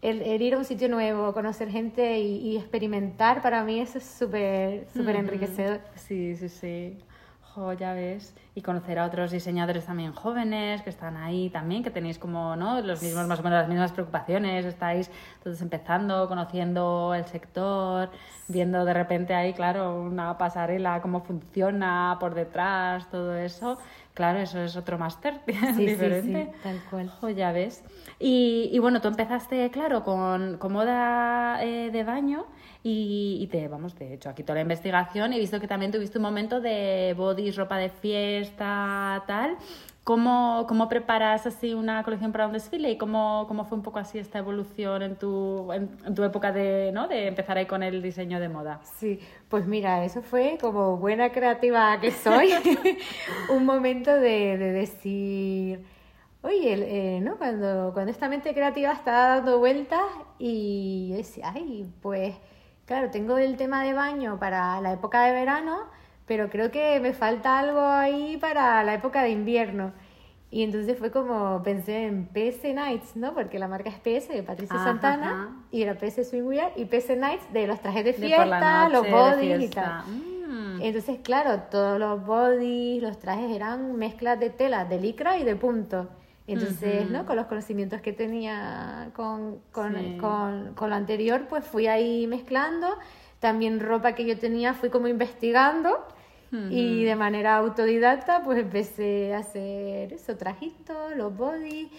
el, 0.02 0.42
ir 0.42 0.54
a 0.54 0.58
un 0.58 0.66
sitio 0.66 0.90
nuevo, 0.90 1.34
conocer 1.34 1.70
gente 1.70 2.20
y, 2.20 2.58
experimentar, 2.58 3.42
para 3.42 3.64
mí 3.64 3.80
eso 3.80 3.98
es 3.98 4.06
súper, 4.06 4.88
súper 4.94 5.18
enriquecedor. 5.18 5.82
Sí, 5.96 6.36
sí, 6.36 6.50
sí. 6.50 6.98
Ya 7.80 7.94
ves. 7.94 8.36
Y 8.54 8.62
conocer 8.62 9.00
a 9.00 9.06
otros 9.06 9.32
diseñadores 9.32 9.86
también 9.86 10.14
jóvenes 10.14 10.84
que 10.84 10.92
están 10.92 11.18
ahí 11.18 11.50
también, 11.50 11.84
que 11.84 11.90
tenéis 11.90 12.20
como, 12.20 12.56
¿no? 12.56 12.80
Los 12.82 13.02
mismos, 13.02 13.26
más 13.28 13.40
o 13.40 13.44
menos 13.44 13.60
las 13.62 13.68
mismas 13.68 13.92
preocupaciones, 13.92 14.64
estáis 14.64 15.10
todos 15.44 15.60
empezando, 15.62 16.28
conociendo 16.28 17.16
el 17.16 17.26
sector, 17.26 18.12
viendo 18.48 18.86
de 18.86 18.94
repente 18.94 19.34
ahí, 19.34 19.54
claro, 19.54 20.02
una 20.02 20.38
pasarela, 20.38 21.02
cómo 21.02 21.22
funciona 21.22 22.18
por 22.20 22.36
detrás, 22.36 23.10
todo 23.10 23.36
eso. 23.36 23.80
Claro, 24.18 24.40
eso 24.40 24.60
es 24.60 24.76
otro 24.76 24.98
máster 24.98 25.42
diferente. 25.78 26.50
Sí, 26.52 26.60
tal 26.64 26.82
cual. 26.90 27.08
Jo, 27.08 27.30
ya 27.30 27.52
ves. 27.52 27.84
Y, 28.18 28.68
y, 28.74 28.80
bueno, 28.80 29.00
tú 29.00 29.10
empezaste, 29.10 29.70
claro, 29.70 30.04
con, 30.04 30.58
con 30.58 30.74
moda 30.74 31.64
eh, 31.64 31.92
de 31.92 32.04
baño 32.04 32.48
y, 32.82 33.38
y, 33.40 33.46
te, 33.46 33.68
vamos, 33.68 33.94
de 33.94 34.16
hecho, 34.16 34.32
aquí 34.32 34.42
toda 34.42 34.56
la 34.56 34.62
investigación 34.62 35.34
he 35.34 35.38
visto 35.38 35.60
que 35.60 35.68
también 35.68 35.92
tuviste 35.92 36.18
un 36.18 36.24
momento 36.24 36.60
de 36.62 37.14
bodies, 37.16 37.58
ropa 37.58 37.78
de 37.78 37.90
fiesta, 37.90 39.24
tal. 39.28 39.56
¿Cómo, 40.08 40.64
¿Cómo, 40.70 40.88
preparas 40.88 41.46
así 41.46 41.74
una 41.74 42.02
colección 42.02 42.32
para 42.32 42.48
un 42.48 42.54
desfile 42.54 42.92
y 42.92 42.98
cómo, 42.98 43.44
cómo 43.50 43.66
fue 43.66 43.78
un 43.78 43.84
poco 43.84 44.00
así 44.00 44.18
esta 44.18 44.40
evolución 44.40 45.02
en 45.02 45.18
tu, 45.18 45.70
en, 45.74 46.16
tu 46.16 46.24
época 46.24 46.54
de, 46.54 46.92
¿no? 46.94 47.10
de 47.10 47.28
empezar 47.28 47.58
ahí 47.58 47.66
con 47.66 47.84
el 47.84 48.02
diseño 48.02 48.40
de 48.40 48.48
moda? 48.48 48.80
Sí, 49.00 49.20
pues 49.50 49.68
mira, 49.68 50.06
eso 50.06 50.22
fue 50.22 50.58
como 50.62 50.96
buena 50.96 51.34
creativa 51.34 52.00
que 52.00 52.12
soy, 52.12 52.54
un 53.50 53.66
momento 53.66 54.14
de, 54.14 54.58
de 54.58 54.72
decir, 54.72 55.84
oye, 56.42 57.18
eh, 57.18 57.20
¿no? 57.20 57.36
Cuando, 57.36 57.92
cuando 57.92 58.10
esta 58.10 58.30
mente 58.30 58.54
creativa 58.54 58.94
está 58.94 59.36
dando 59.36 59.60
vueltas 59.60 60.06
y 60.40 61.10
yo 61.10 61.18
decía, 61.18 61.52
ay, 61.54 61.86
pues 62.02 62.34
claro, 62.86 63.12
tengo 63.12 63.38
el 63.38 63.58
tema 63.58 63.84
de 63.84 63.92
baño 63.92 64.40
para 64.40 64.80
la 64.80 64.94
época 64.94 65.26
de 65.26 65.34
verano 65.34 65.98
pero 66.28 66.50
creo 66.50 66.70
que 66.70 67.00
me 67.00 67.14
falta 67.14 67.58
algo 67.58 67.82
ahí 67.82 68.38
para 68.38 68.84
la 68.84 68.94
época 68.94 69.24
de 69.24 69.30
invierno. 69.30 69.94
Y 70.50 70.64
entonces 70.64 70.98
fue 70.98 71.12
como 71.12 71.62
pensé 71.64 72.06
en 72.06 72.28
PS 72.28 72.74
Nights, 72.74 73.16
¿no? 73.16 73.34
Porque 73.34 73.60
la 73.60 73.68
marca 73.68 73.90
es 73.90 73.96
PS 73.96 74.30
de 74.30 74.44
Patricia 74.44 74.78
Santana 74.78 75.66
y 75.72 75.82
era 75.82 75.96
PS 75.96 76.30
Swimwear 76.30 76.72
y 76.76 76.86
PS 76.86 77.18
Nights 77.18 77.52
de 77.52 77.68
los 77.68 77.82
trajes 77.82 78.06
de 78.06 78.14
fiesta, 78.14 78.88
los 78.88 79.10
bodies 79.10 79.62
y 79.62 79.70
tal. 79.70 80.04
Mm. 80.06 80.82
Entonces, 80.82 81.20
claro, 81.22 81.64
todos 81.70 82.00
los 82.00 82.26
bodies, 82.26 83.02
los 83.04 83.20
trajes 83.20 83.52
eran 83.52 83.98
mezclas 83.98 84.40
de 84.40 84.50
tela, 84.50 84.86
de 84.86 85.02
licra 85.02 85.38
y 85.38 85.44
de 85.44 85.56
punto. 85.58 86.08
Entonces, 86.46 87.10
¿no? 87.10 87.26
Con 87.26 87.36
los 87.36 87.48
conocimientos 87.48 88.00
que 88.00 88.14
tenía 88.14 89.10
con, 89.14 89.60
con, 89.74 90.18
con, 90.18 90.74
con, 90.76 90.90
lo 90.90 90.96
anterior, 90.96 91.46
pues 91.50 91.66
fui 91.66 91.88
ahí 91.88 92.26
mezclando. 92.26 92.98
También 93.40 93.82
ropa 93.82 94.14
que 94.14 94.26
yo 94.26 94.40
tenía 94.40 94.74
fui 94.74 94.90
como 94.90 95.10
investigando 95.10 96.08
y 96.52 97.04
de 97.04 97.16
manera 97.16 97.58
autodidacta, 97.58 98.44
pues 98.44 98.60
empecé 98.60 99.34
a 99.34 99.40
hacer 99.40 100.14
eso, 100.14 100.38
trajitos, 100.38 101.16
los 101.16 101.36
body. 101.36 101.90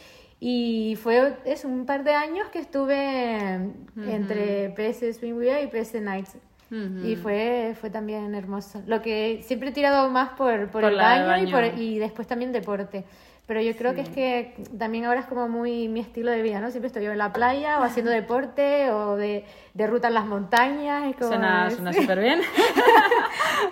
Y 0.41 0.97
fue 1.03 1.35
es 1.45 1.65
un 1.65 1.85
par 1.85 2.05
de 2.05 2.13
años 2.13 2.49
que 2.49 2.61
estuve 2.61 3.73
entre 3.97 4.71
PS 4.71 5.19
Swimwear 5.19 5.63
y 5.63 5.67
PS 5.67 6.01
Nights. 6.01 6.37
Y 6.71 7.17
fue, 7.17 7.75
fue 7.81 7.89
también 7.89 8.35
hermoso. 8.35 8.83
Lo 8.87 9.01
que 9.01 9.43
siempre 9.43 9.71
he 9.71 9.73
tirado 9.73 10.11
más 10.11 10.31
por, 10.31 10.69
por, 10.69 10.85
el 10.85 10.97
baño, 10.97 11.49
Y, 11.49 11.51
por, 11.51 11.65
y 11.79 11.99
después 11.99 12.29
también 12.29 12.53
deporte. 12.53 13.05
Pero 13.49 13.63
yo 13.63 13.75
creo 13.77 13.95
que 13.95 14.03
es 14.03 14.11
que 14.11 14.55
también 14.79 15.07
ahora 15.07 15.21
es 15.21 15.27
como 15.27 15.49
muy 15.49 15.89
mi 15.89 16.01
estilo 16.01 16.31
de 16.31 16.43
vida, 16.43 16.61
¿no? 16.61 16.71
Siempre 16.71 16.89
estoy 16.89 17.07
en 17.07 17.17
la 17.17 17.33
playa 17.33 17.79
o 17.81 17.83
haciendo 17.83 18.11
deporte 18.11 18.91
o 18.91 19.17
de, 19.17 19.47
de 19.73 19.87
ruta 19.87 20.09
en 20.09 20.15
las 20.15 20.27
montañas. 20.27 21.09
Es 21.09 21.17
como 21.17 21.31
suena 21.31 21.71
súper 21.71 22.21
bien. 22.21 22.43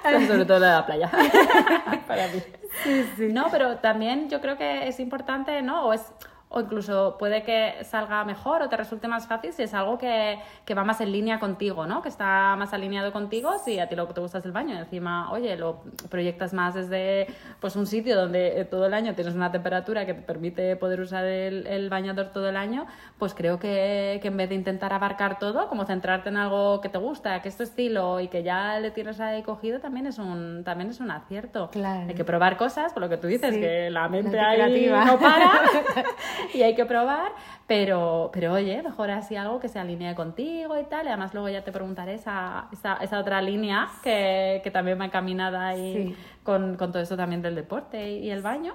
Sobre 0.26 0.46
todo 0.46 0.60
la 0.60 0.86
playa. 0.86 1.10
Para 2.08 2.26
mí. 2.28 2.42
Sí, 2.84 3.06
sí. 3.18 3.28
No, 3.30 3.48
pero 3.50 3.76
también 3.76 4.30
yo 4.30 4.40
creo 4.40 4.56
que 4.56 4.88
es 4.88 4.98
importante, 4.98 5.60
¿no? 5.60 5.84
O 5.84 5.92
es 5.92 6.10
o 6.48 6.60
incluso 6.60 7.16
puede 7.18 7.42
que 7.42 7.82
salga 7.82 8.24
mejor 8.24 8.62
o 8.62 8.68
te 8.68 8.76
resulte 8.76 9.08
más 9.08 9.26
fácil 9.26 9.52
si 9.52 9.64
es 9.64 9.74
algo 9.74 9.98
que, 9.98 10.38
que, 10.64 10.74
va 10.74 10.84
más 10.84 11.00
en 11.00 11.10
línea 11.10 11.40
contigo, 11.40 11.86
¿no? 11.86 12.02
Que 12.02 12.08
está 12.08 12.54
más 12.56 12.72
alineado 12.72 13.12
contigo, 13.12 13.58
si 13.58 13.80
a 13.80 13.88
ti 13.88 13.96
lo 13.96 14.06
que 14.06 14.14
te 14.14 14.20
gusta 14.20 14.38
es 14.38 14.44
el 14.44 14.52
baño, 14.52 14.78
encima, 14.78 15.32
oye, 15.32 15.56
lo 15.56 15.82
proyectas 16.08 16.52
más 16.52 16.74
desde 16.74 17.26
pues 17.60 17.74
un 17.74 17.86
sitio 17.86 18.16
donde 18.16 18.60
eh, 18.60 18.64
todo 18.64 18.86
el 18.86 18.94
año 18.94 19.14
tienes 19.14 19.34
una 19.34 19.50
temperatura 19.50 20.06
que 20.06 20.14
te 20.14 20.22
permite 20.22 20.76
poder 20.76 21.00
usar 21.00 21.24
el, 21.24 21.66
el 21.66 21.90
bañador 21.90 22.28
todo 22.28 22.48
el 22.48 22.56
año, 22.56 22.86
pues 23.18 23.34
creo 23.34 23.58
que, 23.58 24.20
que, 24.22 24.28
en 24.28 24.36
vez 24.36 24.48
de 24.48 24.54
intentar 24.54 24.92
abarcar 24.92 25.40
todo, 25.40 25.68
como 25.68 25.84
centrarte 25.84 26.28
en 26.28 26.36
algo 26.36 26.80
que 26.80 26.88
te 26.88 26.98
gusta, 26.98 27.42
que 27.42 27.48
es 27.48 27.56
tu 27.56 27.64
estilo 27.64 28.20
y 28.20 28.28
que 28.28 28.44
ya 28.44 28.78
le 28.78 28.92
tienes 28.92 29.18
ahí 29.18 29.42
cogido, 29.42 29.80
también 29.80 30.06
es 30.06 30.18
un, 30.18 30.62
también 30.64 30.90
es 30.90 31.00
un 31.00 31.10
acierto. 31.10 31.70
Claro. 31.70 32.06
Hay 32.08 32.14
que 32.14 32.24
probar 32.24 32.56
cosas, 32.56 32.92
por 32.92 33.02
lo 33.02 33.08
que 33.08 33.16
tú 33.16 33.26
dices, 33.26 33.52
que 33.56 33.90
la 33.90 34.08
mente 34.08 34.38
ahí 34.38 34.88
no 34.88 35.18
para. 35.18 35.50
y 36.54 36.62
hay 36.62 36.74
que 36.74 36.84
probar, 36.84 37.32
pero, 37.66 38.30
pero 38.32 38.52
oye, 38.52 38.82
mejor 38.82 39.10
así 39.10 39.36
algo 39.36 39.60
que 39.60 39.68
se 39.68 39.78
alinee 39.78 40.14
contigo 40.14 40.78
y 40.78 40.84
tal. 40.84 41.06
Y 41.06 41.08
además 41.08 41.34
luego 41.34 41.48
ya 41.48 41.62
te 41.62 41.72
preguntaré 41.72 42.14
esa, 42.14 42.68
esa, 42.72 42.96
esa 42.96 43.18
otra 43.18 43.40
línea 43.42 43.88
que, 44.02 44.60
que, 44.62 44.70
también 44.70 45.00
va 45.00 45.06
encaminada 45.06 45.68
ahí 45.68 46.16
con, 46.42 46.76
con, 46.76 46.92
todo 46.92 47.02
esto 47.02 47.16
también 47.16 47.42
del 47.42 47.54
deporte 47.54 48.10
y, 48.10 48.30
el 48.30 48.42
baño. 48.42 48.74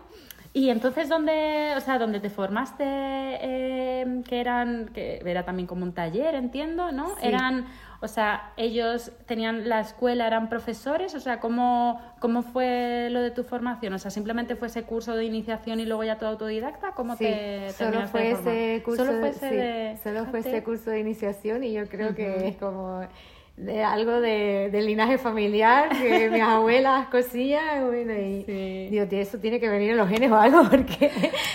Y 0.53 0.70
entonces, 0.70 1.08
¿dónde, 1.08 1.74
o 1.77 1.80
sea, 1.80 1.98
donde 1.98 2.20
te 2.20 2.30
formaste, 2.30 2.84
eh, 2.86 4.22
que 4.27 4.41
eran, 4.41 4.89
que 4.94 5.22
era 5.25 5.44
también 5.44 5.65
como 5.65 5.84
un 5.84 5.94
taller, 5.94 6.36
entiendo, 6.36 6.91
¿no? 6.91 7.15
Eran 7.22 7.68
o 8.03 8.08
sea, 8.08 8.51
ellos 8.58 9.12
tenían 9.27 9.70
la 9.70 9.79
escuela, 9.79 10.25
eran 10.25 10.50
profesores, 10.50 11.13
o 11.13 11.20
sea, 11.20 11.39
¿cómo, 11.39 12.01
cómo 12.20 12.41
fue 12.41 13.10
lo 13.12 13.22
de 13.22 13.29
tu 13.29 13.43
formación? 13.43 13.93
O 13.93 14.00
sea, 14.00 14.10
simplemente 14.10 14.55
fue 14.55 14.70
ese 14.70 14.84
curso 14.84 15.15
de 15.15 15.24
iniciación 15.24 15.79
y 15.79 15.86
luego 15.86 16.03
ya 16.03 16.17
todo 16.17 16.29
autodidacta, 16.29 16.93
¿cómo 16.93 17.15
sí, 17.15 17.25
te 17.25 17.72
solo 17.74 18.08
fue 18.08 18.31
ese 18.31 18.81
curso, 18.84 19.05
solo 19.05 19.20
fue 19.20 19.29
ese, 19.29 19.46
de... 19.46 19.98
solo 20.03 20.25
fue 20.25 20.39
ese 20.39 20.63
curso 20.63 20.89
de 20.89 21.00
iniciación 21.00 21.63
y 21.63 21.74
yo 21.74 21.86
creo 21.88 22.15
que 22.15 22.48
es 22.48 22.55
como 22.58 23.01
de 23.55 23.84
algo 23.84 24.20
de, 24.20 24.70
del 24.72 24.88
linaje 24.88 25.20
familiar 25.20 25.89
que 25.89 26.29
mis 26.31 26.41
abuelas 26.41 27.08
cosían 27.10 27.86
bueno, 27.86 28.13
y 28.13 28.43
sí. 28.43 28.88
digo, 28.89 29.05
eso 29.12 29.38
tiene 29.38 29.60
que 29.60 29.70
venir 29.70 29.91
en 29.91 29.98
los 29.98 30.10
genes 30.10 30.31
o 30.31 30.36
algo 30.36 30.63
porque 30.70 31.12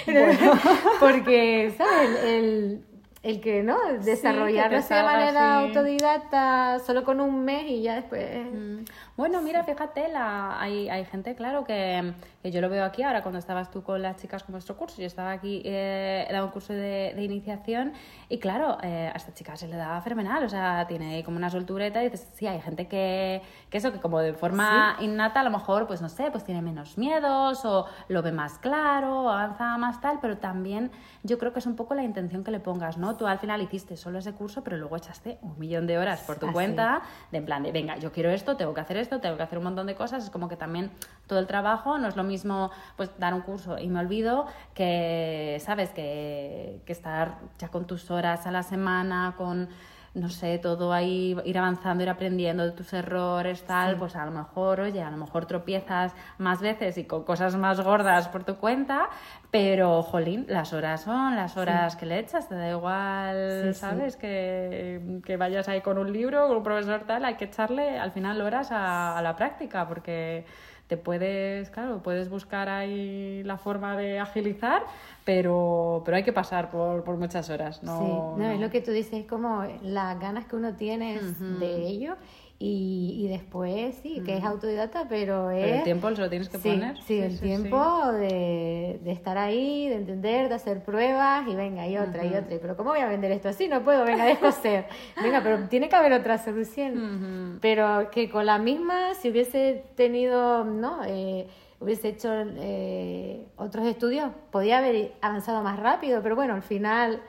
porque 1.00 1.72
sabes 1.76 2.22
el 2.24 2.84
el 2.94 2.95
que 3.34 3.62
no 3.62 3.76
desarrollarlo 4.04 4.80
de 4.80 5.02
manera 5.02 5.58
autodidacta 5.58 6.78
solo 6.78 7.04
con 7.04 7.20
un 7.20 7.44
mes 7.44 7.64
y 7.68 7.82
ya 7.82 7.96
después. 7.96 8.24
Mm. 8.52 8.84
Bueno 9.16 9.40
mira 9.42 9.64
fíjate 9.64 10.08
la 10.08 10.60
hay, 10.60 10.88
hay 10.88 11.04
gente 11.04 11.34
claro 11.34 11.64
que, 11.64 12.14
que, 12.42 12.50
yo 12.50 12.60
lo 12.60 12.68
veo 12.68 12.84
aquí 12.84 13.02
ahora 13.02 13.22
cuando 13.22 13.38
estabas 13.38 13.70
tú 13.70 13.82
con 13.82 14.02
las 14.02 14.16
chicas 14.16 14.42
con 14.42 14.52
vuestro 14.52 14.76
curso. 14.76 15.00
Yo 15.00 15.06
estaba 15.06 15.32
aquí 15.32 15.62
eh, 15.64 16.28
un 16.42 16.50
curso 16.50 16.72
de, 16.72 17.12
de 17.14 17.22
iniciación 17.22 17.92
y 18.28 18.38
claro 18.38 18.78
eh, 18.82 19.10
a 19.12 19.16
esta 19.16 19.32
chica 19.34 19.56
se 19.56 19.68
le 19.68 19.76
da 19.76 20.00
fenomenal. 20.00 20.44
O 20.44 20.48
sea 20.48 20.86
tiene 20.86 21.22
como 21.24 21.36
una 21.36 21.50
soltureta 21.50 22.02
y 22.02 22.10
dices 22.10 22.28
sí 22.34 22.46
hay 22.46 22.60
gente 22.60 22.88
que, 22.88 23.42
que 23.70 23.78
eso 23.78 23.92
que 23.92 24.00
como 24.00 24.20
de 24.20 24.34
forma 24.34 24.96
innata 25.00 25.40
a 25.40 25.44
lo 25.44 25.50
mejor 25.50 25.86
pues 25.86 26.00
no 26.02 26.08
sé 26.08 26.30
pues 26.30 26.44
tiene 26.44 26.62
menos 26.62 26.98
miedos 26.98 27.64
o 27.64 27.86
lo 28.08 28.22
ve 28.22 28.32
más 28.32 28.58
claro 28.58 29.22
o 29.22 29.28
avanza 29.28 29.76
más 29.78 30.00
tal 30.00 30.18
pero 30.20 30.38
también 30.38 30.90
yo 31.22 31.38
creo 31.38 31.52
que 31.52 31.58
es 31.58 31.66
un 31.66 31.76
poco 31.76 31.94
la 31.94 32.02
intención 32.02 32.44
que 32.44 32.50
le 32.50 32.60
pongas 32.60 32.96
no 32.96 33.16
tú 33.16 33.26
al 33.26 33.38
final 33.38 33.62
hiciste 33.62 33.96
solo 33.96 34.18
ese 34.18 34.32
curso, 34.32 34.62
pero 34.62 34.76
luego 34.76 34.96
echaste 34.96 35.38
un 35.42 35.58
millón 35.58 35.86
de 35.86 35.98
horas 35.98 36.20
por 36.22 36.38
tu 36.38 36.52
cuenta, 36.52 37.02
de 37.30 37.38
en 37.38 37.44
plan 37.44 37.62
de, 37.62 37.72
venga, 37.72 37.96
yo 37.98 38.12
quiero 38.12 38.30
esto, 38.30 38.56
tengo 38.56 38.74
que 38.74 38.80
hacer 38.80 38.96
esto, 38.96 39.05
tengo 39.08 39.36
que 39.36 39.42
hacer 39.42 39.58
un 39.58 39.64
montón 39.64 39.86
de 39.86 39.94
cosas. 39.94 40.24
Es 40.24 40.30
como 40.30 40.48
que 40.48 40.56
también 40.56 40.90
todo 41.26 41.38
el 41.38 41.46
trabajo 41.46 41.98
no 41.98 42.08
es 42.08 42.16
lo 42.16 42.24
mismo, 42.24 42.70
pues, 42.96 43.10
dar 43.18 43.34
un 43.34 43.42
curso 43.42 43.78
y 43.78 43.88
me 43.88 44.00
olvido 44.00 44.46
que, 44.74 45.60
¿sabes? 45.64 45.90
Que, 45.90 46.80
que 46.86 46.92
estar 46.92 47.38
ya 47.58 47.68
con 47.68 47.86
tus 47.86 48.10
horas 48.10 48.46
a 48.46 48.50
la 48.50 48.62
semana, 48.62 49.34
con 49.36 49.68
no 50.16 50.30
sé, 50.30 50.58
todo 50.58 50.94
ahí, 50.94 51.36
ir 51.44 51.58
avanzando, 51.58 52.02
ir 52.02 52.08
aprendiendo 52.08 52.64
de 52.64 52.72
tus 52.72 52.90
errores, 52.94 53.62
tal, 53.64 53.96
pues 53.96 54.16
a 54.16 54.24
lo 54.24 54.30
mejor, 54.30 54.80
oye, 54.80 55.02
a 55.02 55.10
lo 55.10 55.18
mejor 55.18 55.44
tropiezas 55.44 56.14
más 56.38 56.62
veces 56.62 56.96
y 56.96 57.04
con 57.04 57.24
cosas 57.24 57.54
más 57.56 57.82
gordas 57.82 58.26
por 58.28 58.42
tu 58.42 58.56
cuenta, 58.56 59.10
pero, 59.50 60.02
jolín, 60.02 60.46
las 60.48 60.72
horas 60.72 61.02
son 61.02 61.36
las 61.36 61.58
horas 61.58 61.96
que 61.96 62.06
le 62.06 62.18
echas, 62.18 62.48
te 62.48 62.54
da 62.54 62.70
igual, 62.70 63.74
¿sabes? 63.74 64.16
Que, 64.16 65.20
que, 65.24 65.36
vayas 65.36 65.68
ahí 65.68 65.82
con 65.82 65.98
un 65.98 66.10
libro, 66.10 66.48
con 66.48 66.56
un 66.56 66.62
profesor 66.62 67.02
tal, 67.06 67.24
hay 67.26 67.34
que 67.34 67.44
echarle 67.44 67.98
al 67.98 68.10
final 68.10 68.40
horas 68.40 68.72
a, 68.72 69.18
a 69.18 69.22
la 69.22 69.36
práctica, 69.36 69.86
porque 69.86 70.46
te 70.86 70.96
puedes, 70.96 71.70
claro, 71.70 72.02
puedes 72.02 72.30
buscar 72.30 72.68
ahí 72.68 73.42
la 73.44 73.58
forma 73.58 73.96
de 73.96 74.20
agilizar, 74.20 74.82
pero, 75.24 76.02
pero 76.04 76.16
hay 76.16 76.22
que 76.22 76.32
pasar 76.32 76.70
por, 76.70 77.02
por 77.02 77.16
muchas 77.16 77.50
horas. 77.50 77.82
¿no? 77.82 77.98
Sí, 77.98 78.42
no, 78.42 78.50
es 78.50 78.60
lo 78.60 78.70
que 78.70 78.80
tú 78.80 78.92
dices, 78.92 79.12
es 79.14 79.26
como 79.26 79.64
las 79.82 80.20
ganas 80.20 80.46
que 80.46 80.56
uno 80.56 80.74
tiene 80.74 81.20
de 81.20 81.86
ello 81.86 82.16
Y, 82.58 83.16
y 83.18 83.28
después, 83.28 83.96
sí, 84.02 84.22
que 84.24 84.38
es 84.38 84.44
autodidacta, 84.44 85.06
pero 85.10 85.50
es... 85.50 85.62
Pero 85.62 85.76
el 85.76 85.82
tiempo 85.82 86.14
se 86.14 86.22
lo 86.22 86.30
tienes 86.30 86.48
que 86.48 86.56
sí, 86.56 86.70
poner. 86.70 87.02
Sí, 87.02 87.18
el 87.18 87.38
tiempo 87.38 88.12
De, 88.12 88.98
de, 89.04 89.12
estar 89.12 89.36
ahí, 89.36 89.90
de 89.90 89.96
entender, 89.96 90.48
de 90.48 90.54
hacer 90.54 90.82
pruebas 90.82 91.46
y 91.46 91.54
venga, 91.54 91.86
y 91.86 91.98
otra, 91.98 92.24
y 92.24 92.28
otra. 92.28 92.56
Pero 92.58 92.74
¿cómo 92.74 92.90
voy 92.90 93.00
a 93.00 93.08
vender 93.08 93.30
esto 93.32 93.50
así? 93.50 93.68
No 93.68 93.84
puedo, 93.84 94.04
venga, 94.04 94.24
dejo 94.24 94.50
ser. 94.52 94.86
Venga, 95.22 95.42
pero 95.42 95.68
tiene 95.68 95.90
que 95.90 95.96
haber 95.96 96.14
otra 96.14 96.38
solución. 96.38 97.58
Pero 97.60 98.10
que 98.10 98.30
con 98.30 98.46
la 98.46 98.58
misma, 98.58 99.14
si 99.14 99.30
hubiese 99.30 99.84
tenido, 99.94 100.64
¿no? 100.64 101.04
Eh, 101.04 101.46
hubiese 101.80 102.08
hecho 102.08 102.30
eh, 102.32 103.46
otros 103.56 103.86
estudios, 103.86 104.30
podía 104.50 104.78
haber 104.78 105.12
avanzado 105.20 105.62
más 105.62 105.78
rápido, 105.78 106.22
pero 106.22 106.36
bueno, 106.36 106.54
al 106.54 106.62
final 106.62 107.20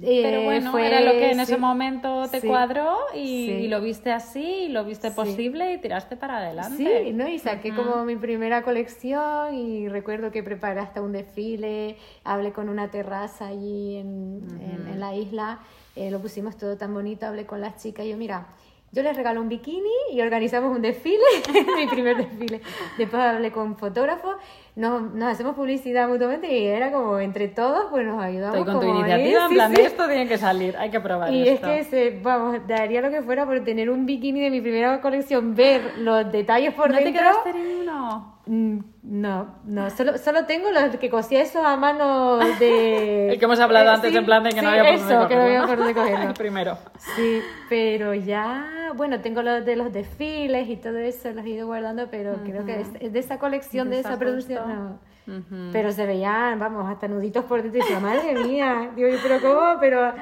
pero 0.00 0.40
eh, 0.40 0.44
bueno, 0.44 0.78
era 0.78 1.00
lo 1.00 1.12
que 1.12 1.32
en 1.32 1.40
ese 1.40 1.56
momento 1.56 2.28
te 2.30 2.40
cuadró 2.40 2.96
y, 3.14 3.66
lo 3.68 3.80
viste 3.80 4.12
así, 4.12 4.44
y 4.44 4.68
lo 4.68 4.84
viste 4.84 5.10
posible 5.10 5.72
y 5.72 5.78
tiraste 5.78 6.16
para 6.16 6.38
adelante. 6.38 7.04
Sí, 7.04 7.12
¿no? 7.12 7.28
Y 7.28 7.38
saqué 7.38 7.74
como 7.74 8.04
mi 8.04 8.16
primera 8.16 8.62
colección 8.62 9.54
y 9.54 9.88
recuerdo 9.88 10.30
que 10.30 10.42
preparé 10.42 10.80
hasta 10.80 11.02
un 11.02 11.12
desfile, 11.12 11.96
hablé 12.24 12.52
con 12.52 12.68
una 12.68 12.90
terraza 12.90 13.48
allí 13.48 13.96
en, 13.96 14.42
en, 14.60 15.00
la 15.00 15.14
isla, 15.14 15.60
eh, 15.96 16.10
lo 16.10 16.20
pusimos 16.20 16.56
todo 16.56 16.76
tan 16.76 16.92
bonito, 16.92 17.26
hablé 17.26 17.46
con 17.46 17.60
las 17.60 17.80
chicas 17.82 18.04
y 18.06 18.10
yo, 18.10 18.16
mira, 18.16 18.48
yo 18.90 19.02
les 19.02 19.14
regalo 19.16 19.40
un 19.42 19.48
bikini 19.48 19.90
y 20.12 20.20
organizamos 20.22 20.74
un 20.74 20.80
desfile, 20.80 21.18
mi 21.76 21.86
primer 21.86 22.16
desfile. 22.16 22.62
Después 22.96 23.22
hablé 23.22 23.52
con 23.52 23.76
fotógrafos, 23.76 24.36
nos, 24.78 25.12
nos, 25.12 25.28
hacemos 25.28 25.56
publicidad 25.56 26.08
mutuamente 26.08 26.56
y 26.56 26.66
era 26.66 26.92
como 26.92 27.18
entre 27.18 27.48
todos, 27.48 27.86
pues 27.90 28.06
nos 28.06 28.22
ayudamos. 28.22 28.58
Estoy 28.58 28.72
con 28.72 28.80
tu 28.80 28.86
iniciativa, 28.86 29.46
en 29.46 29.52
plan, 29.52 29.74
esto 29.74 30.06
tiene 30.06 30.28
que 30.28 30.38
salir, 30.38 30.76
hay 30.76 30.90
que 30.90 31.00
probar 31.00 31.32
Y 31.32 31.48
es 31.48 31.58
que, 31.58 31.82
se, 31.82 32.20
vamos, 32.22 32.60
daría 32.68 33.00
lo 33.00 33.10
que 33.10 33.20
fuera 33.22 33.44
por 33.44 33.58
tener 33.64 33.90
un 33.90 34.06
bikini 34.06 34.40
de 34.40 34.50
mi 34.50 34.60
primera 34.60 35.00
colección, 35.00 35.56
ver 35.56 35.98
los 35.98 36.30
detalles 36.30 36.74
por 36.74 36.90
¿No 36.90 36.96
dentro. 36.96 37.22
¿No 37.22 37.42
te 37.42 37.52
quedaste 37.52 37.80
uno? 37.82 38.38
Mm, 38.48 38.78
no, 39.02 39.56
no, 39.64 39.90
solo, 39.90 40.16
solo 40.16 40.46
tengo 40.46 40.70
los 40.70 40.96
que 40.96 41.10
cosí 41.10 41.36
eso 41.36 41.62
a 41.62 41.76
mano 41.76 42.38
de... 42.58 43.28
El 43.32 43.38
que 43.38 43.44
hemos 43.44 43.60
hablado 43.60 43.90
antes 43.90 44.14
en 44.14 44.24
plan 44.24 44.42
de 44.42 44.50
que 44.50 44.62
no 44.62 44.70
había 44.70 44.84
por 44.84 44.94
eso, 44.94 45.28
que 45.28 45.36
no 45.36 45.42
había 45.42 45.66
por 45.66 45.76
cogerlo. 45.94 46.24
El 46.28 46.34
primero. 46.34 46.78
Sí, 47.14 47.42
pero 47.68 48.14
ya, 48.14 48.92
bueno, 48.96 49.20
tengo 49.20 49.42
los 49.42 49.66
de 49.66 49.76
los 49.76 49.92
desfiles 49.92 50.66
y 50.66 50.76
todo 50.76 50.96
eso, 50.96 51.30
los 51.32 51.44
he 51.44 51.50
ido 51.50 51.66
guardando, 51.66 52.08
pero 52.10 52.36
creo 52.42 52.64
que 52.64 52.86
es 53.00 53.12
de 53.12 53.18
esa 53.18 53.38
colección, 53.38 53.90
de 53.90 54.00
esa 54.00 54.18
producción, 54.18 54.67
Genau. 54.68 55.00
No. 55.28 55.72
Pero 55.72 55.92
se 55.92 56.06
veían, 56.06 56.58
vamos, 56.58 56.88
hasta 56.88 57.06
nuditos 57.06 57.44
por 57.44 57.62
dentro 57.62 57.78
y 57.78 57.82
decía, 57.82 58.00
madre 58.00 58.34
mía, 58.34 58.90
digo 58.96 59.08
pero 59.22 59.40
¿cómo? 59.40 59.80
Pero 59.80 60.12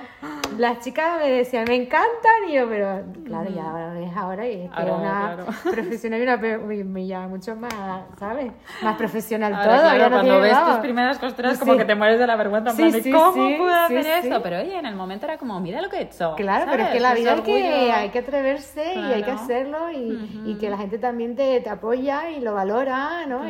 las 0.59 0.81
chicas 0.81 1.21
me 1.21 1.31
decían, 1.31 1.65
me 1.69 1.77
encantan, 1.77 2.49
y 2.49 2.55
yo, 2.55 2.69
pero 2.69 3.03
claro, 3.25 3.51
ya 3.51 3.65
ahora 3.65 4.01
es 4.01 4.17
ahora 4.17 4.49
y 4.49 4.63
es 4.63 4.71
que 4.71 4.83
una 4.83 5.37
profesional 5.71 6.21
y 6.21 6.23
una 6.25 6.37
me, 6.37 7.07
llama 7.07 7.29
mucho 7.29 7.55
más, 7.55 7.73
¿sabes? 8.19 8.51
Más 8.83 8.97
profesional 8.97 9.53
todo. 9.53 9.95
Claro, 9.95 10.11
cuando 10.11 10.41
ves 10.41 10.65
tus 10.65 10.77
primeras 10.79 11.19
costuras 11.19 11.59
como 11.59 11.77
que 11.77 11.85
te 11.85 11.95
mueres 11.95 12.19
de 12.19 12.27
la 12.27 12.37
vergüenza, 12.37 12.73
sí, 12.73 13.13
¿cómo 13.13 13.33
pude 13.33 13.75
hacer 13.75 14.25
esto? 14.25 14.43
Pero 14.43 14.59
oye, 14.59 14.77
en 14.77 14.87
el 14.87 14.97
momento 14.97 15.27
era 15.27 15.39
como, 15.39 15.61
mira 15.61 15.81
lo 15.81 15.89
que 15.89 15.99
he 15.99 16.03
hecho. 16.03 16.35
Claro, 16.37 16.67
pero 16.69 16.85
es 16.85 16.89
que 16.91 17.01
la 17.01 17.15
vida 17.15 17.35
hay 17.35 17.43
que, 17.43 17.93
hay 17.93 18.09
que 18.11 18.19
atreverse 18.19 18.95
y 18.95 19.13
hay 19.13 19.23
que 19.23 19.31
hacerlo 19.31 19.91
y, 19.93 20.43
y, 20.47 20.59
que 20.59 20.69
la 20.69 20.79
gente 20.79 20.99
también 20.99 21.37
te, 21.37 21.61
te 21.61 21.71
apoya 21.71 22.31
y 22.31 22.41
lo 22.41 22.55
valora, 22.55 23.27
¿no? 23.27 23.45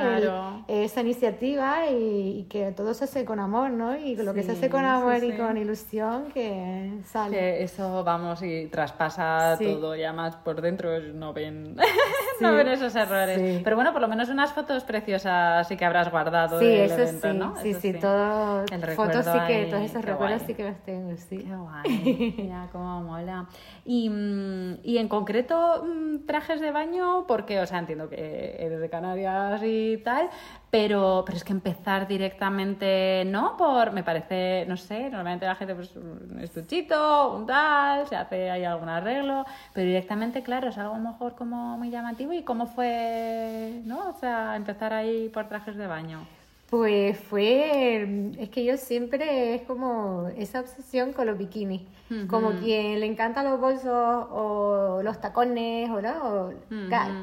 esa 0.69 1.01
iniciativa 1.01 1.46
y, 1.55 2.47
que 2.49 2.73
todo 2.73 2.95
se 2.95 3.05
hace 3.05 3.25
con 3.25 3.39
amor, 3.41 3.71
¿no? 3.71 3.97
Y 3.97 4.17
lo 4.17 4.35
que 4.35 4.43
se 4.43 4.53
hace 4.53 4.69
con 4.69 4.85
amor 4.85 5.23
y 5.23 5.37
con 5.37 5.57
ilusión 5.57 6.31
que 6.33 6.99
sale. 7.05 7.37
Que 7.37 7.63
eso, 7.63 8.03
vamos, 8.05 8.43
y 8.43 8.67
traspasa 8.67 9.57
todo, 9.59 9.95
ya 9.95 10.13
más 10.13 10.37
por 10.37 10.61
dentro 10.61 10.99
no 11.01 11.33
ven, 11.33 11.77
no 12.41 12.55
ven 12.55 12.69
esos 12.69 12.95
errores. 12.97 13.61
Pero 13.63 13.77
bueno, 13.77 13.93
por 13.93 14.01
lo 14.01 14.09
menos 14.09 14.29
unas 14.29 14.53
fotos 14.53 14.85
preciosas 14.85 15.67
sí 15.69 15.77
que 15.77 15.85
habrás 15.85 16.11
guardado 16.11 16.59
sí, 16.59 16.67
del 16.67 16.91
eso 16.91 17.03
evento, 17.03 17.31
sí, 17.31 17.39
¿no? 17.39 17.57
Sí, 17.57 17.75
sí, 17.75 17.93
todo, 17.95 18.65
fotos 18.95 19.25
sí 19.25 19.39
que, 19.47 19.67
todos 19.67 19.83
esos 19.83 20.05
recuerdos 20.05 20.43
sí 20.47 20.55
que 20.55 20.65
los 20.65 20.79
tengo, 20.85 21.17
sí. 21.17 21.39
Qué 21.39 21.57
guay, 21.57 22.35
mira 22.39 22.69
cómo 22.73 23.03
mola. 23.03 23.47
Y, 23.85 24.09
mm, 24.11 24.79
y 24.83 24.99
en 24.99 25.09
concreto, 25.09 25.85
mm, 25.85 26.27
trajes 26.27 26.61
de 26.61 26.71
baño, 26.71 27.27
porque, 27.27 27.61
o 27.61 27.67
sea, 27.67 27.79
entiendo 27.79 28.09
que 28.09 28.57
eres 28.59 28.81
de 28.81 28.89
Canarias 28.89 29.61
y 29.65 29.99
tal, 29.99 30.31
pero, 30.77 31.23
pero 31.25 31.39
es 31.39 31.43
que 31.45 31.55
empezar 31.55 32.07
directamente, 32.07 33.25
¿no? 33.25 33.57
Por, 33.57 33.93
me 33.93 34.03
parece, 34.05 34.67
no 34.69 34.77
sé, 34.77 35.09
normalmente 35.09 35.47
la 35.47 35.55
gente, 35.55 35.75
pues 35.75 35.97
un 35.97 36.39
estuchito, 36.39 37.33
un 37.35 37.47
tal, 37.47 38.07
se 38.07 38.15
hace 38.15 38.51
ahí 38.51 38.63
algún 38.63 38.91
arreglo, 38.91 39.47
pero 39.73 39.87
directamente, 39.87 40.43
claro, 40.43 40.69
es 40.69 40.77
algo 40.77 40.97
mejor 40.97 41.35
como 41.35 41.79
muy 41.79 41.89
llamativo. 41.89 42.35
¿Y 42.35 42.43
cómo 42.43 42.67
fue, 42.67 43.81
no? 43.87 44.11
O 44.11 44.19
sea, 44.21 44.55
empezar 44.55 44.93
ahí 44.93 45.31
por 45.31 45.49
trajes 45.49 45.77
de 45.77 45.87
baño. 45.87 46.36
Pues 46.71 47.17
fue, 47.17 48.33
es 48.41 48.49
que 48.49 48.65
yo 48.65 48.77
siempre 48.77 49.55
es 49.55 49.63
como 49.63 50.29
esa 50.37 50.61
obsesión 50.61 51.13
con 51.13 51.29
los 51.29 51.39
bikinis, 51.39 51.83
como 52.29 52.55
quien 52.59 52.99
le 52.99 53.07
encantan 53.07 53.45
los 53.45 53.61
bolsos 53.61 54.27
o 54.33 55.01
los 55.05 55.21
tacones, 55.21 55.89
o, 55.91 56.01
¿no? 56.01 56.53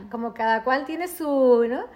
como 0.10 0.34
cada 0.34 0.64
cual 0.64 0.86
tiene 0.86 1.10
su, 1.10 1.66
¿no? 1.68 1.88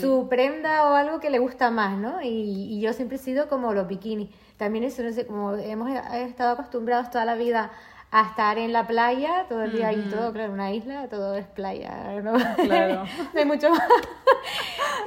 su 0.00 0.28
prenda 0.30 0.90
o 0.90 0.94
algo 0.94 1.20
que 1.20 1.28
le 1.28 1.38
gusta 1.38 1.70
más, 1.70 1.98
¿no? 1.98 2.22
Y, 2.22 2.80
yo 2.80 2.94
siempre 2.94 3.16
he 3.16 3.20
sido 3.20 3.48
como 3.48 3.74
los 3.74 3.86
bikinis. 3.86 4.30
También 4.56 4.84
eso, 4.84 5.02
no 5.02 5.12
sé, 5.12 5.26
como 5.26 5.54
hemos 5.56 5.90
estado 6.14 6.52
acostumbrados 6.52 7.10
toda 7.10 7.26
la 7.26 7.34
vida 7.34 7.70
a 8.14 8.22
estar 8.28 8.58
en 8.58 8.72
la 8.72 8.86
playa 8.86 9.46
todo 9.48 9.64
el 9.64 9.72
día 9.72 9.92
y 9.92 10.02
todo, 10.02 10.32
claro, 10.32 10.52
una 10.52 10.72
isla, 10.72 11.08
todo 11.08 11.34
es 11.34 11.46
playa, 11.48 12.22
¿no? 12.22 12.34
Claro. 12.64 13.06
no 13.34 13.40
hay 13.40 13.44
mucho 13.44 13.70
más. 13.70 13.82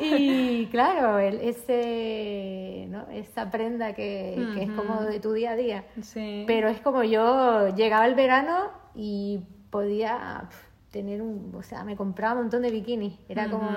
y 0.01 0.65
claro, 0.65 1.17
el, 1.17 1.39
ese, 1.39 2.85
¿no? 2.89 3.07
esa 3.09 3.49
prenda 3.49 3.93
que, 3.93 4.45
que, 4.53 4.63
es 4.63 4.71
como 4.71 5.03
de 5.03 5.21
tu 5.21 5.31
día 5.31 5.51
a 5.51 5.55
día. 5.55 5.85
Sí. 6.01 6.43
Pero 6.47 6.67
es 6.67 6.81
como 6.81 7.05
yo 7.05 7.73
llegaba 7.75 8.05
el 8.07 8.15
verano 8.15 8.71
y 8.93 9.39
podía 9.69 10.49
tener 10.91 11.21
un, 11.21 11.55
o 11.55 11.63
sea, 11.63 11.85
me 11.85 11.95
compraba 11.95 12.33
un 12.33 12.41
montón 12.41 12.61
de 12.61 12.71
bikinis. 12.71 13.17
Era 13.29 13.49
como 13.49 13.69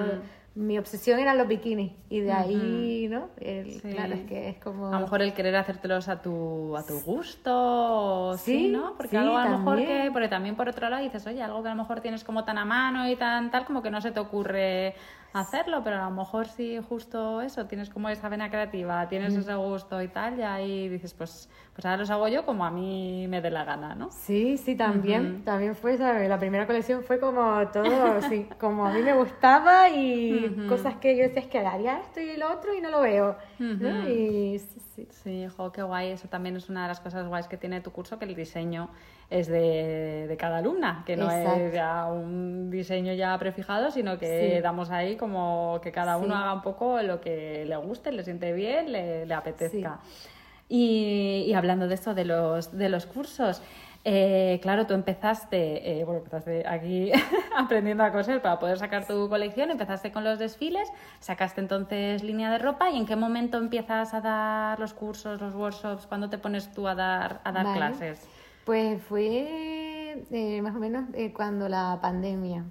mi 0.55 0.79
obsesión 0.79 1.21
eran 1.21 1.39
los 1.39 1.47
bikinis 1.47 1.93
y 2.09 2.21
de 2.21 2.33
ahí, 2.33 3.09
¿no? 3.09 3.29
Claro, 3.37 4.15
es 4.15 4.23
que 4.23 4.49
es 4.49 4.57
como... 4.59 4.89
A 4.89 4.93
lo 4.93 5.01
mejor 5.01 5.23
el 5.23 5.33
querer 5.33 5.55
hacértelos 5.55 6.09
a 6.09 6.21
tu, 6.21 6.77
a 6.77 6.85
tu 6.85 7.01
gusto, 7.01 8.37
sí, 8.37 8.69
¿no? 8.69 8.95
Porque 8.97 9.17
algo 9.17 9.37
a 9.37 9.49
lo 9.49 9.59
mejor 9.59 9.79
que, 9.79 10.11
porque 10.13 10.29
también 10.29 10.57
por 10.57 10.69
otro 10.69 10.89
lado 10.91 11.03
dices, 11.03 11.25
oye, 11.27 11.41
algo 11.43 11.63
que 11.63 11.69
a 11.69 11.75
lo 11.75 11.81
mejor 11.81 12.01
tienes 12.01 12.25
como 12.25 12.45
tan 12.45 12.59
a 12.59 12.65
mano 12.65 13.09
y 13.09 13.15
tan 13.15 13.51
tal, 13.51 13.65
como 13.65 13.81
que 13.81 13.91
no 13.91 14.01
se 14.01 14.11
te 14.11 14.19
ocurre 14.19 14.95
hacerlo, 15.33 15.83
pero 15.85 15.97
a 15.97 16.11
lo 16.11 16.11
mejor 16.11 16.49
si 16.49 16.79
justo 16.81 17.41
eso, 17.41 17.67
tienes 17.67 17.89
como 17.89 18.09
esa 18.09 18.29
vena 18.29 18.51
creativa, 18.51 19.09
tienes 19.09 19.35
ese 19.37 19.55
gusto 19.55 20.03
y 20.03 20.09
tal, 20.09 20.39
y 20.39 20.43
ahí 20.43 20.89
dices, 20.89 21.15
pues, 21.15 21.49
pues 21.73 21.87
ahora 21.87 21.99
los 21.99 22.11
hago 22.11 22.27
yo 22.29 22.45
como 22.45 22.65
a 22.65 22.71
mí 22.71 23.27
me 23.29 23.41
dé 23.41 23.51
la 23.51 23.65
gana, 23.65 23.95
¿no? 23.95 24.11
Sí, 24.11 24.57
sí, 24.57 24.75
también, 24.75 25.45
también 25.45 25.77
fue, 25.77 25.97
¿sabes? 25.97 26.29
La 26.29 26.39
primera 26.39 26.67
colección 26.67 27.05
fue 27.05 27.21
como 27.21 27.65
todo, 27.69 28.21
sí, 28.23 28.49
como 28.59 28.87
a 28.87 28.93
mí 28.93 29.03
me 29.03 29.15
gustaba 29.15 29.89
y 29.89 30.40
cosas 30.69 30.97
que 30.97 31.17
yo 31.17 31.23
decía, 31.25 31.43
es 31.43 31.49
que 31.49 31.59
haría 31.59 31.99
esto 32.01 32.21
y 32.21 32.37
lo 32.37 32.53
otro 32.53 32.75
y 32.75 32.81
no 32.81 32.91
lo 32.91 33.01
veo, 33.01 33.37
¿no? 33.59 34.09
Y 34.09 34.59
sí, 34.59 34.81
sí. 34.95 35.09
Sí, 35.11 35.47
jo, 35.57 35.73
qué 35.73 35.83
guay, 35.83 36.11
eso 36.11 36.29
también 36.29 36.57
es 36.57 36.69
una 36.69 36.83
de 36.83 36.89
las 36.89 37.01
cosas 37.01 37.27
guays 37.27 37.49
que 37.49 37.57
tiene 37.57 37.81
tu 37.81 37.91
curso, 37.91 38.19
que 38.19 38.25
el 38.27 38.35
diseño 38.35 38.91
es 39.31 39.47
de, 39.47 40.27
de 40.29 40.37
cada 40.37 40.59
alumna, 40.59 41.05
que 41.07 41.17
no 41.17 41.31
es 41.31 41.73
ya 41.73 42.07
un 42.07 42.71
diseño 42.71 43.13
ya 43.15 43.39
prefijado, 43.39 43.91
sino 43.91 44.19
que 44.19 44.61
damos 44.63 44.91
ahí 44.91 45.17
como 45.17 45.81
que 45.83 45.93
cada 45.93 46.17
uno 46.17 46.35
haga 46.35 46.53
un 46.55 46.63
poco 46.63 47.01
lo 47.03 47.21
que 47.21 47.65
le 47.65 47.77
guste, 47.77 48.13
le 48.13 48.25
siente 48.25 48.53
bien, 48.53 48.93
le, 48.93 49.27
le 49.27 49.35
apetezca. 49.35 50.01
Y, 50.69 51.47
y, 51.49 51.55
hablando 51.55 51.89
de 51.89 51.95
esto, 51.95 52.15
de 52.15 52.25
los, 52.25 52.77
de 52.77 52.89
los 52.89 53.05
cursos, 53.07 53.61
eh, 54.05 54.59
claro, 54.63 54.87
tú 54.87 54.95
empezaste, 54.95 56.01
eh, 56.01 56.05
bueno, 56.05 56.19
empezaste 56.21 56.67
aquí 56.67 57.13
aprendiendo 57.57 58.03
a 58.03 58.13
coser 58.13 58.41
para 58.41 58.59
poder 58.59 58.79
sacar 58.79 59.07
tu 59.07 59.29
colección, 59.29 59.71
empezaste 59.71 60.11
con 60.11 60.25
los 60.25 60.39
desfiles, 60.39 60.89
sacaste 61.21 61.61
entonces 61.61 62.23
línea 62.23 62.51
de 62.51 62.59
ropa 62.59 62.91
y 62.91 62.97
en 62.97 63.07
qué 63.07 63.17
momento 63.17 63.59
empiezas 63.59 64.15
a 64.15 64.21
dar 64.21 64.81
los 64.81 64.95
cursos, 64.95 65.41
los 65.41 65.55
workshops, 65.55 66.07
cuándo 66.07 66.31
te 66.31 66.39
pones 66.39 66.73
tú 66.73 66.89
a 66.89 66.95
dar, 66.95 67.41
a 67.45 67.53
dar 67.53 67.75
clases. 67.75 68.27
Pues 68.65 69.03
fue 69.03 69.91
eh, 70.31 70.63
más 70.63 70.75
o 70.75 70.79
menos 70.79 71.05
eh, 71.15 71.33
cuando 71.33 71.69
la 71.69 71.99
pandemia, 72.01 72.65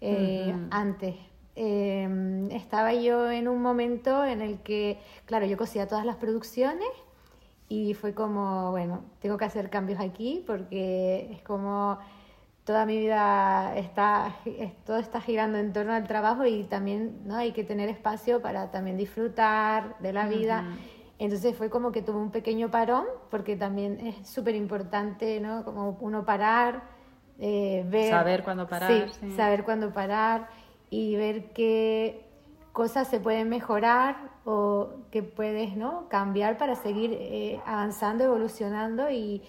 eh, 0.00 0.54
antes. 0.70 1.16
Em, 1.56 2.50
estaba 2.50 2.92
yo 2.94 3.30
en 3.30 3.46
un 3.46 3.62
momento 3.62 4.24
en 4.24 4.42
el 4.42 4.58
que, 4.58 4.98
claro, 5.24 5.46
yo 5.46 5.56
cosía 5.56 5.86
todas 5.86 6.04
las 6.04 6.16
producciones 6.16 6.88
y 7.68 7.94
fue 7.94 8.14
como, 8.14 8.70
bueno, 8.70 9.02
tengo 9.20 9.38
que 9.38 9.44
hacer 9.44 9.70
cambios 9.70 10.00
aquí 10.00 10.44
porque 10.46 11.30
es 11.32 11.42
como 11.42 11.98
toda 12.64 12.86
mi 12.86 12.98
vida 12.98 13.76
está, 13.76 14.36
todo 14.86 14.96
está 14.96 15.20
girando 15.20 15.58
en 15.58 15.72
torno 15.72 15.92
al 15.92 16.06
trabajo 16.06 16.46
y 16.46 16.64
también 16.64 17.20
¿no? 17.24 17.36
hay 17.36 17.52
que 17.52 17.64
tener 17.64 17.88
espacio 17.88 18.40
para 18.40 18.70
también 18.70 18.96
disfrutar 18.96 19.98
de 19.98 20.12
la 20.12 20.26
vida. 20.26 20.64
Entonces 21.18 21.54
fue 21.56 21.70
como 21.70 21.92
que 21.92 22.02
tuve 22.02 22.18
un 22.18 22.30
pequeño 22.30 22.70
parón, 22.70 23.04
porque 23.30 23.56
también 23.56 24.04
es 24.04 24.28
súper 24.28 24.56
importante, 24.56 25.40
¿no? 25.40 25.64
Como 25.64 25.96
uno 26.00 26.24
parar, 26.24 26.82
eh, 27.38 27.84
ver... 27.88 28.10
Saber 28.10 28.42
cuándo 28.42 28.66
parar. 28.66 29.10
Sí, 29.10 29.30
saber 29.32 29.62
cuándo 29.62 29.92
parar 29.92 30.48
y 30.90 31.14
ver 31.14 31.52
qué 31.52 32.24
cosas 32.74 33.06
se 33.06 33.20
pueden 33.20 33.48
mejorar 33.48 34.16
o 34.44 34.88
que 35.12 35.22
puedes 35.22 35.76
¿no? 35.76 36.08
cambiar 36.08 36.58
para 36.58 36.74
seguir 36.74 37.12
eh, 37.14 37.60
avanzando, 37.64 38.24
evolucionando 38.24 39.08
y, 39.10 39.42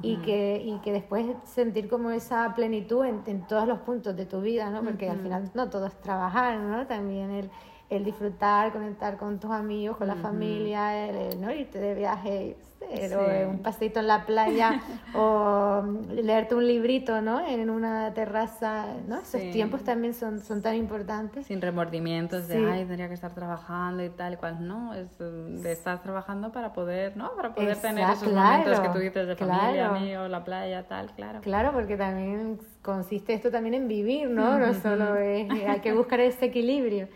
y, 0.00 0.16
que, 0.22 0.62
y 0.64 0.78
que 0.78 0.90
después 0.90 1.26
sentir 1.44 1.90
como 1.90 2.10
esa 2.10 2.54
plenitud 2.54 3.04
en, 3.04 3.22
en 3.26 3.46
todos 3.46 3.68
los 3.68 3.80
puntos 3.80 4.16
de 4.16 4.24
tu 4.24 4.40
vida, 4.40 4.70
¿no? 4.70 4.82
Porque 4.82 5.10
al 5.10 5.20
final 5.20 5.50
no 5.54 5.68
todo 5.68 5.86
es 5.86 6.00
trabajar, 6.00 6.58
¿no? 6.58 6.86
También 6.86 7.30
el, 7.30 7.50
el 7.90 8.04
disfrutar, 8.04 8.72
conectar 8.72 9.16
con 9.16 9.40
tus 9.40 9.50
amigos, 9.50 9.96
con 9.96 10.06
la 10.06 10.14
familia, 10.14 11.08
el, 11.08 11.40
¿no? 11.40 11.52
irte 11.52 11.80
de 11.80 11.94
viaje, 11.96 12.56
o 12.80 13.50
un 13.50 13.58
paseito 13.58 14.00
en 14.00 14.06
la 14.06 14.24
playa, 14.24 14.80
o 15.14 15.82
leerte 16.12 16.54
un 16.54 16.66
librito, 16.66 17.20
¿no? 17.20 17.44
En 17.44 17.68
una 17.68 18.12
terraza, 18.14 18.86
¿no? 19.06 19.18
Esos 19.20 19.40
tiempos 19.52 19.82
también 19.82 20.14
son, 20.14 20.40
son 20.40 20.62
tan 20.62 20.76
importantes. 20.76 21.46
Sin 21.46 21.60
remordimientos 21.60 22.46
de, 22.48 22.64
ay, 22.64 22.84
tendría 22.84 23.08
que 23.08 23.14
estar 23.14 23.34
trabajando 23.34 24.04
y 24.04 24.10
tal 24.10 24.34
y 24.34 24.36
cual, 24.36 24.66
no, 24.66 24.94
es 24.94 25.18
de 25.18 25.72
estar 25.72 26.00
trabajando 26.00 26.52
para 26.52 26.72
poder, 26.72 27.16
¿no? 27.16 27.34
Para 27.34 27.54
poder 27.54 27.76
tener 27.76 28.08
esos 28.08 28.32
momentos 28.32 28.80
que 28.80 28.88
tú 28.88 28.98
dices 28.98 29.26
de 29.26 29.34
familia, 29.36 29.88
amigos, 29.88 30.30
la 30.30 30.44
playa, 30.44 30.86
tal, 30.86 31.10
claro. 31.12 31.40
Claro, 31.40 31.72
porque 31.72 31.96
también 31.96 32.60
consiste 32.82 33.34
esto 33.34 33.50
también 33.50 33.74
en 33.74 33.88
vivir, 33.88 34.30
¿no? 34.30 34.58
No 34.58 34.74
solo 34.74 35.16
es, 35.16 35.50
hay 35.50 35.80
que 35.80 35.92
buscar 35.92 36.20
ese 36.20 36.46
equilibrio. 36.46 37.08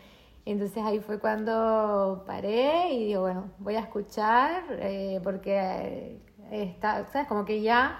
Entonces 0.47 0.83
ahí 0.85 1.01
fue 1.01 1.19
cuando 1.19 2.25
paré 2.27 2.93
y 2.93 3.07
digo, 3.07 3.23
bueno, 3.23 3.51
voy 3.59 3.77
a 3.77 3.81
escuchar 3.81 4.65
eh, 4.79 5.19
porque 5.25 5.57
eh, 5.57 6.21
está, 6.51 7.07
¿sabes? 7.07 7.27
Como 7.29 7.47
que 7.47 7.63
ya 7.63 7.99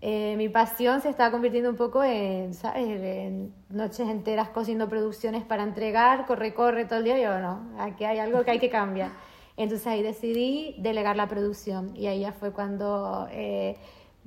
eh, 0.00 0.34
mi 0.36 0.48
pasión 0.48 1.00
se 1.00 1.10
estaba 1.10 1.30
convirtiendo 1.30 1.70
un 1.70 1.76
poco 1.76 2.02
en, 2.02 2.54
¿sabes? 2.54 3.00
En 3.00 3.54
noches 3.68 4.08
enteras 4.08 4.48
cosiendo 4.48 4.88
producciones 4.88 5.44
para 5.44 5.62
entregar, 5.62 6.26
corre, 6.26 6.54
corre 6.54 6.86
todo 6.86 6.98
el 6.98 7.04
día. 7.04 7.18
Y 7.18 7.22
yo, 7.22 7.38
no, 7.38 7.70
aquí 7.78 8.04
hay 8.04 8.18
algo 8.18 8.44
que 8.44 8.50
hay 8.50 8.58
que 8.58 8.70
cambiar. 8.70 9.10
Entonces 9.56 9.86
ahí 9.86 10.02
decidí 10.02 10.74
delegar 10.78 11.16
la 11.16 11.28
producción 11.28 11.96
y 11.96 12.08
ahí 12.08 12.20
ya 12.20 12.32
fue 12.32 12.52
cuando 12.52 13.28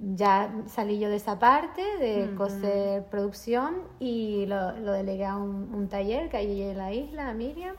ya 0.02 0.52
salí 0.68 1.00
yo 1.00 1.10
de 1.10 1.18
esa 1.18 1.40
parte 1.40 1.82
de 2.00 2.34
coser 2.36 3.04
producción 3.06 3.76
y 4.00 4.46
lo, 4.46 4.78
lo 4.80 4.94
delegué 4.94 5.26
a 5.26 5.38
un, 5.38 5.88
taller 5.90 6.30
que 6.30 6.38
hay 6.38 6.62
en 6.62 6.78
la 6.78 6.94
isla, 6.94 7.34
Miriam, 7.34 7.76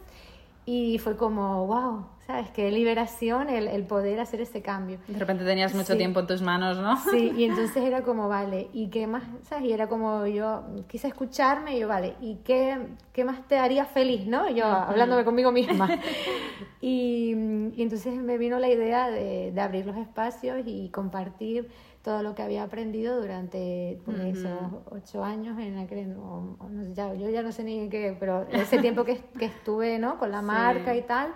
y 0.66 0.98
fue 0.98 1.16
como, 1.16 1.66
wow, 1.66 2.04
¿sabes? 2.26 2.50
Qué 2.50 2.70
liberación 2.70 3.48
el, 3.48 3.68
el 3.68 3.84
poder 3.84 4.20
hacer 4.20 4.40
ese 4.40 4.60
cambio. 4.62 4.98
De 5.08 5.18
repente 5.18 5.44
tenías 5.44 5.74
mucho 5.74 5.96
tiempo 5.96 6.20
en 6.20 6.26
tus 6.26 6.42
manos, 6.42 6.78
¿no? 6.78 6.96
Sí, 7.10 7.32
y 7.36 7.44
entonces 7.44 7.82
era 7.82 8.02
como, 8.02 8.28
vale, 8.28 8.68
¿y 8.72 8.88
qué 8.88 9.06
más? 9.06 9.22
¿Sabes? 9.42 9.64
Y 9.64 9.72
era 9.72 9.88
como 9.88 10.26
yo 10.26 10.62
quise 10.88 11.08
escucharme 11.08 11.76
y 11.76 11.80
yo, 11.80 11.88
vale, 11.88 12.14
¿y 12.20 12.36
qué, 12.44 12.78
qué 13.12 13.24
más 13.24 13.46
te 13.48 13.58
haría 13.58 13.84
feliz, 13.86 14.26
no? 14.26 14.50
Yo 14.50 14.66
hablándome 14.66 15.24
conmigo 15.24 15.52
misma. 15.52 15.88
y, 16.80 17.34
y, 17.74 17.82
entonces 17.82 18.14
me 18.14 18.36
vino 18.36 18.58
la 18.58 18.68
idea 18.68 19.08
de, 19.08 19.52
de 19.52 19.60
abrir 19.60 19.86
los 19.86 19.96
espacios 19.96 20.58
y 20.66 20.90
compartir 20.90 21.70
todo 22.02 22.22
lo 22.22 22.34
que 22.34 22.42
había 22.42 22.62
aprendido 22.62 23.20
durante 23.20 24.00
pues, 24.04 24.18
esos 24.20 24.58
ocho 24.90 25.22
años 25.22 25.58
en 25.58 25.76
la 25.76 25.86
que 25.86 26.06
no, 26.06 26.56
ya, 26.94 27.12
yo 27.14 27.28
ya 27.28 27.42
no 27.42 27.52
sé 27.52 27.62
ni 27.62 27.78
en 27.78 27.90
qué, 27.90 28.16
pero 28.18 28.46
ese 28.50 28.78
tiempo 28.78 29.04
que, 29.04 29.18
que 29.38 29.46
estuve 29.46 29.98
¿no? 29.98 30.18
con 30.18 30.30
la 30.30 30.40
marca 30.40 30.94
y 30.94 31.02
tal, 31.02 31.34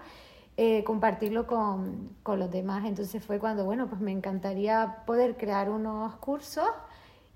eh, 0.57 0.83
compartirlo 0.85 1.47
con, 1.47 2.17
con, 2.23 2.39
los 2.39 2.51
demás. 2.51 2.85
Entonces 2.87 3.23
fue 3.23 3.39
cuando, 3.39 3.65
bueno, 3.65 3.89
pues 3.89 4.01
me 4.01 4.13
encantaría 4.13 5.03
poder 5.07 5.37
crear 5.37 5.69
unos 5.69 6.17
cursos 6.17 6.69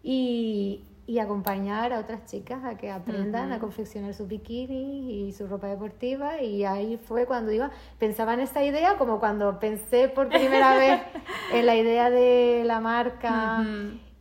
y, 0.02 0.86
y 1.08 1.20
acompañar 1.20 1.94
a 1.94 2.00
otras 2.00 2.26
chicas 2.26 2.62
a 2.64 2.76
que 2.76 2.90
aprendan 2.90 3.50
a 3.50 3.58
confeccionar 3.58 4.12
sus 4.12 4.28
bikinis 4.28 5.10
y 5.10 5.32
su 5.32 5.46
ropa 5.46 5.66
deportiva 5.66 6.42
y 6.42 6.66
ahí 6.66 6.98
fue 6.98 7.24
cuando 7.24 7.50
iba, 7.50 7.70
pensaba 7.98 8.34
en 8.34 8.40
esta 8.40 8.62
idea 8.62 8.98
como 8.98 9.18
cuando 9.18 9.58
pensé 9.58 10.10
por 10.10 10.28
primera 10.28 10.76
vez 10.76 11.00
en 11.54 11.64
la 11.64 11.76
idea 11.76 12.10
de 12.10 12.62
la 12.66 12.80
marca 12.80 13.64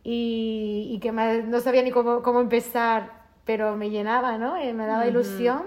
y, 0.02 0.88
y, 0.90 0.98
que 1.00 1.12
no 1.12 1.60
sabía 1.60 1.82
ni 1.82 1.90
cómo, 1.90 2.22
cómo, 2.22 2.40
empezar, 2.40 3.12
pero 3.44 3.76
me 3.76 3.90
llenaba, 3.90 4.38
¿no? 4.38 4.56
Eh, 4.56 4.72
me 4.72 4.86
daba 4.86 5.06
ilusión. 5.06 5.64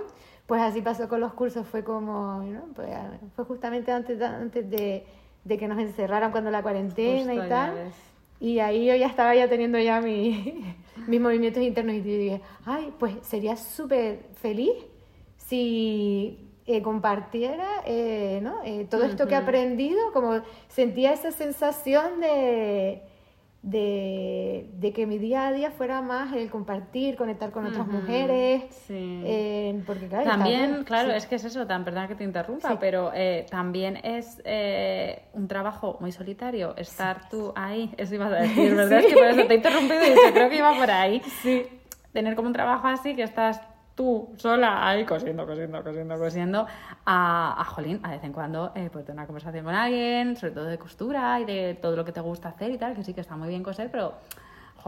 Pues 0.47 0.59
así 0.63 0.81
pasó 0.81 1.07
con 1.07 1.19
los 1.19 1.33
cursos, 1.33 1.67
fue 1.67 1.83
como, 1.83 2.41
¿no? 2.41 2.61
pues, 2.73 2.89
fue 3.35 3.45
justamente 3.45 3.91
antes, 3.91 4.19
antes 4.23 4.67
de, 4.71 5.05
de 5.43 5.57
que 5.59 5.67
nos 5.67 5.77
encerraran 5.77 6.31
cuando 6.31 6.49
la 6.49 6.63
cuarentena 6.63 7.35
y 7.35 7.47
tal. 7.47 7.91
Y 8.39 8.57
ahí 8.57 8.87
yo 8.87 8.95
ya 8.95 9.05
estaba 9.05 9.35
ya 9.35 9.47
teniendo 9.47 9.77
ya 9.77 10.01
mi, 10.01 10.75
mis 11.07 11.19
movimientos 11.19 11.63
internos 11.63 11.95
y 11.95 12.01
dije, 12.01 12.41
ay, 12.65 12.93
pues 12.99 13.15
sería 13.21 13.55
súper 13.55 14.19
feliz 14.41 14.73
si 15.37 16.51
eh, 16.65 16.81
compartiera 16.81 17.81
eh, 17.85 18.39
¿no? 18.41 18.63
Eh, 18.63 18.87
todo 18.89 19.03
esto 19.03 19.27
que 19.27 19.33
he 19.33 19.37
aprendido, 19.37 20.11
como 20.13 20.41
sentía 20.69 21.11
esa 21.11 21.31
sensación 21.31 22.21
de, 22.21 23.01
de, 23.63 24.91
que 24.95 25.05
mi 25.05 25.19
día 25.19 25.47
a 25.47 25.51
día 25.51 25.71
fuera 25.71 26.01
más 26.01 26.33
el 26.33 26.49
compartir, 26.49 27.15
conectar 27.15 27.51
con 27.51 27.65
otras 27.65 27.87
mujeres. 27.87 28.63
Sí. 28.87 29.21
Eh, 29.23 29.83
porque, 29.85 30.07
claro, 30.07 30.29
también, 30.29 30.83
claro, 30.83 31.11
es 31.11 31.25
que 31.27 31.35
es 31.35 31.43
eso, 31.43 31.67
tan 31.67 31.85
perdón 31.85 32.07
que 32.07 32.15
te 32.15 32.23
interrumpa, 32.23 32.79
pero 32.79 33.11
eh, 33.13 33.45
también 33.49 33.97
es 33.97 34.41
eh, 34.45 35.23
un 35.33 35.47
trabajo 35.47 35.97
muy 35.99 36.11
solitario 36.11 36.75
estar 36.77 37.29
tú 37.29 37.53
ahí. 37.55 37.93
Eso 37.97 38.15
ibas 38.15 38.31
a 38.31 38.37
decir, 38.37 38.75
¿verdad? 38.75 38.99
Es 38.99 39.05
que 39.05 39.13
por 39.13 39.25
eso 39.25 39.45
te 39.45 39.53
he 39.53 39.57
interrumpido 39.57 40.03
y 40.03 40.09
yo 40.09 40.33
creo 40.33 40.49
que 40.49 40.57
iba 40.57 40.73
por 40.73 40.89
ahí. 40.89 41.21
Sí. 41.41 41.65
Tener 42.13 42.35
como 42.35 42.47
un 42.47 42.53
trabajo 42.53 42.87
así 42.87 43.15
que 43.15 43.23
estás 43.23 43.61
tú 43.95 44.29
sola 44.37 44.87
ahí 44.87 45.05
cosiendo, 45.05 45.45
cosiendo, 45.45 45.83
cosiendo, 45.83 46.17
cosiendo, 46.17 46.67
a, 47.05 47.61
a 47.61 47.65
Jolín, 47.65 47.99
a 48.03 48.11
vez 48.11 48.23
en 48.23 48.33
cuando, 48.33 48.71
eh, 48.75 48.89
pues 48.91 49.05
tener 49.05 49.19
una 49.19 49.27
conversación 49.27 49.65
con 49.65 49.75
alguien, 49.75 50.35
sobre 50.35 50.53
todo 50.53 50.65
de 50.65 50.77
costura 50.77 51.39
y 51.39 51.45
de 51.45 51.77
todo 51.81 51.95
lo 51.95 52.05
que 52.05 52.11
te 52.11 52.21
gusta 52.21 52.49
hacer 52.49 52.71
y 52.71 52.77
tal, 52.77 52.95
que 52.95 53.03
sí 53.03 53.13
que 53.13 53.21
está 53.21 53.35
muy 53.35 53.49
bien 53.49 53.63
coser, 53.63 53.89
pero 53.91 54.13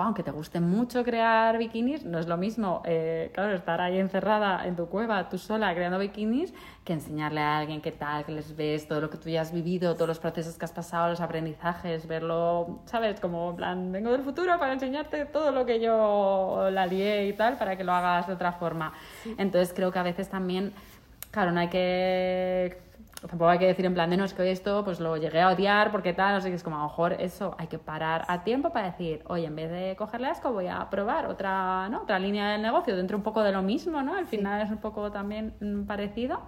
aunque 0.02 0.24
te 0.24 0.32
guste 0.32 0.60
mucho 0.60 1.04
crear 1.04 1.58
bikinis, 1.58 2.04
no 2.04 2.20
es 2.20 2.28
lo 2.28 2.38
mismo, 2.38 2.82
eh, 2.86 3.32
claro, 3.34 3.54
estar 3.54 3.80
ahí 3.82 4.00
encerrada 4.00 4.66
en 4.66 4.76
tu 4.76 4.88
cueva, 4.88 5.30
tú 5.30 5.38
sola, 5.38 5.74
creando 5.76 6.00
bikinis, 6.00 6.54
que 6.84 6.94
enseñarle 6.94 7.42
a 7.42 7.60
alguien 7.60 7.82
qué 7.82 7.92
tal, 7.92 8.26
que 8.26 8.32
les 8.32 8.56
ves, 8.56 8.88
todo 8.88 9.02
lo 9.02 9.10
que 9.10 9.18
tú 9.18 9.30
ya 9.30 9.42
has 9.42 9.54
vivido, 9.54 9.94
todos 9.94 10.08
los 10.08 10.20
procesos 10.20 10.58
que 10.58 10.66
has 10.66 10.72
pasado, 10.72 11.10
los 11.10 11.22
aprendizajes, 11.22 12.08
verlo, 12.08 12.80
¿sabes? 12.86 13.20
Como 13.20 13.52
en 13.52 13.56
plan, 13.56 13.92
vengo 13.92 14.12
del 14.12 14.24
futuro 14.24 14.58
para 14.60 14.74
enseñarte 14.74 15.26
todo 15.26 15.52
lo 15.52 15.66
que 15.66 15.80
yo 15.80 16.70
la 16.72 16.86
lié 16.86 17.28
y 17.28 17.34
tal, 17.34 17.58
para 17.58 17.78
que 17.78 17.84
lo 17.84 17.94
hagas 17.94 18.28
de 18.28 18.34
otra 18.34 18.54
forma. 18.54 18.94
Entonces 19.38 19.74
creo 19.74 19.92
que 19.92 20.00
a 20.00 20.04
veces 20.04 20.30
también, 20.30 20.74
claro, 21.32 21.52
no 21.52 21.60
hay 21.60 21.70
que 21.70 22.82
tampoco 23.28 23.50
hay 23.50 23.60
que 23.60 23.68
decir 23.68 23.86
en 23.86 23.94
plan 23.94 24.10
de 24.10 24.18
no, 24.18 24.26
es 24.26 24.34
que 24.34 24.52
esto 24.52 24.84
pues 24.84 25.00
lo 25.00 25.18
llegué 25.18 25.42
a 25.42 25.50
odiar 25.50 25.92
porque 25.92 26.14
tal, 26.14 26.36
no 26.36 26.42
sé 26.42 26.50
qué, 26.50 26.56
es 26.56 26.64
como 26.64 26.78
a 26.78 26.80
lo 26.80 26.86
mejor 26.86 27.14
eso 27.14 27.56
hay 27.58 27.68
que 27.68 27.80
parar 27.80 28.26
a 28.28 28.44
tiempo 28.44 28.72
para 28.72 28.92
decir, 28.92 29.24
oye, 29.28 29.46
en 29.46 29.56
vez 29.56 29.72
de 29.72 29.96
cogerle 29.96 30.28
asco 30.28 30.52
voy 30.52 30.68
a 30.68 30.90
probar 30.90 31.28
otra, 31.28 31.88
¿no? 31.90 32.02
otra 32.02 32.20
línea 32.20 32.52
del 32.52 32.62
negocio 32.62 32.96
dentro 32.96 33.18
un 33.18 33.24
poco 33.24 33.44
de 33.44 33.52
lo 33.52 33.62
mismo, 33.62 34.02
¿no? 34.02 34.16
Al 34.16 34.28
final 34.28 34.62
es 34.62 34.70
un 34.70 34.78
poco 34.78 35.12
también 35.12 35.56
mm, 35.60 35.86
parecido. 35.86 36.42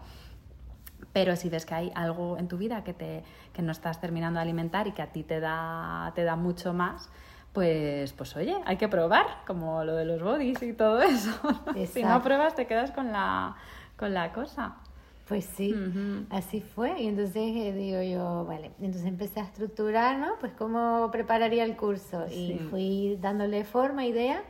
Pero 1.13 1.37
si 1.37 1.49
ves 1.49 1.65
que 1.65 1.73
hay 1.73 1.91
algo 1.95 2.37
en 2.37 2.49
tu 2.49 2.57
vida 2.57 2.83
que, 2.83 2.93
te, 2.93 3.23
que 3.53 3.61
no 3.61 3.71
estás 3.71 4.01
terminando 4.01 4.37
de 4.39 4.41
alimentar 4.41 4.85
y 4.87 4.91
que 4.91 5.01
a 5.01 5.13
ti 5.13 5.23
te 5.23 5.39
da, 5.39 6.11
te 6.13 6.25
da 6.25 6.35
mucho 6.35 6.73
más, 6.73 7.09
pues, 7.53 8.11
pues 8.11 8.35
oye, 8.35 8.57
hay 8.65 8.75
que 8.75 8.89
probar, 8.89 9.25
como 9.47 9.85
lo 9.85 9.95
de 9.95 10.03
los 10.03 10.21
bodies 10.21 10.61
y 10.61 10.73
todo 10.73 11.01
eso. 11.01 11.31
si 11.93 12.03
no 12.03 12.21
pruebas, 12.21 12.53
te 12.55 12.67
quedas 12.67 12.91
con 12.91 13.13
la, 13.13 13.55
con 13.95 14.13
la 14.13 14.33
cosa. 14.33 14.75
Pues 15.27 15.45
sí, 15.45 15.73
así 16.29 16.61
fue. 16.61 17.01
Y 17.01 17.07
entonces 17.07 17.35
eh, 17.55 17.73
digo 17.73 18.01
yo, 18.01 18.45
vale, 18.45 18.71
entonces 18.79 19.05
empecé 19.05 19.39
a 19.39 19.43
estructurar, 19.43 20.19
¿no? 20.19 20.33
Pues 20.39 20.53
cómo 20.53 21.09
prepararía 21.11 21.63
el 21.63 21.75
curso. 21.75 22.27
Y 22.31 22.59
fui 22.69 23.17
dándole 23.19 23.63
forma, 23.63 24.05
idea. 24.05 24.43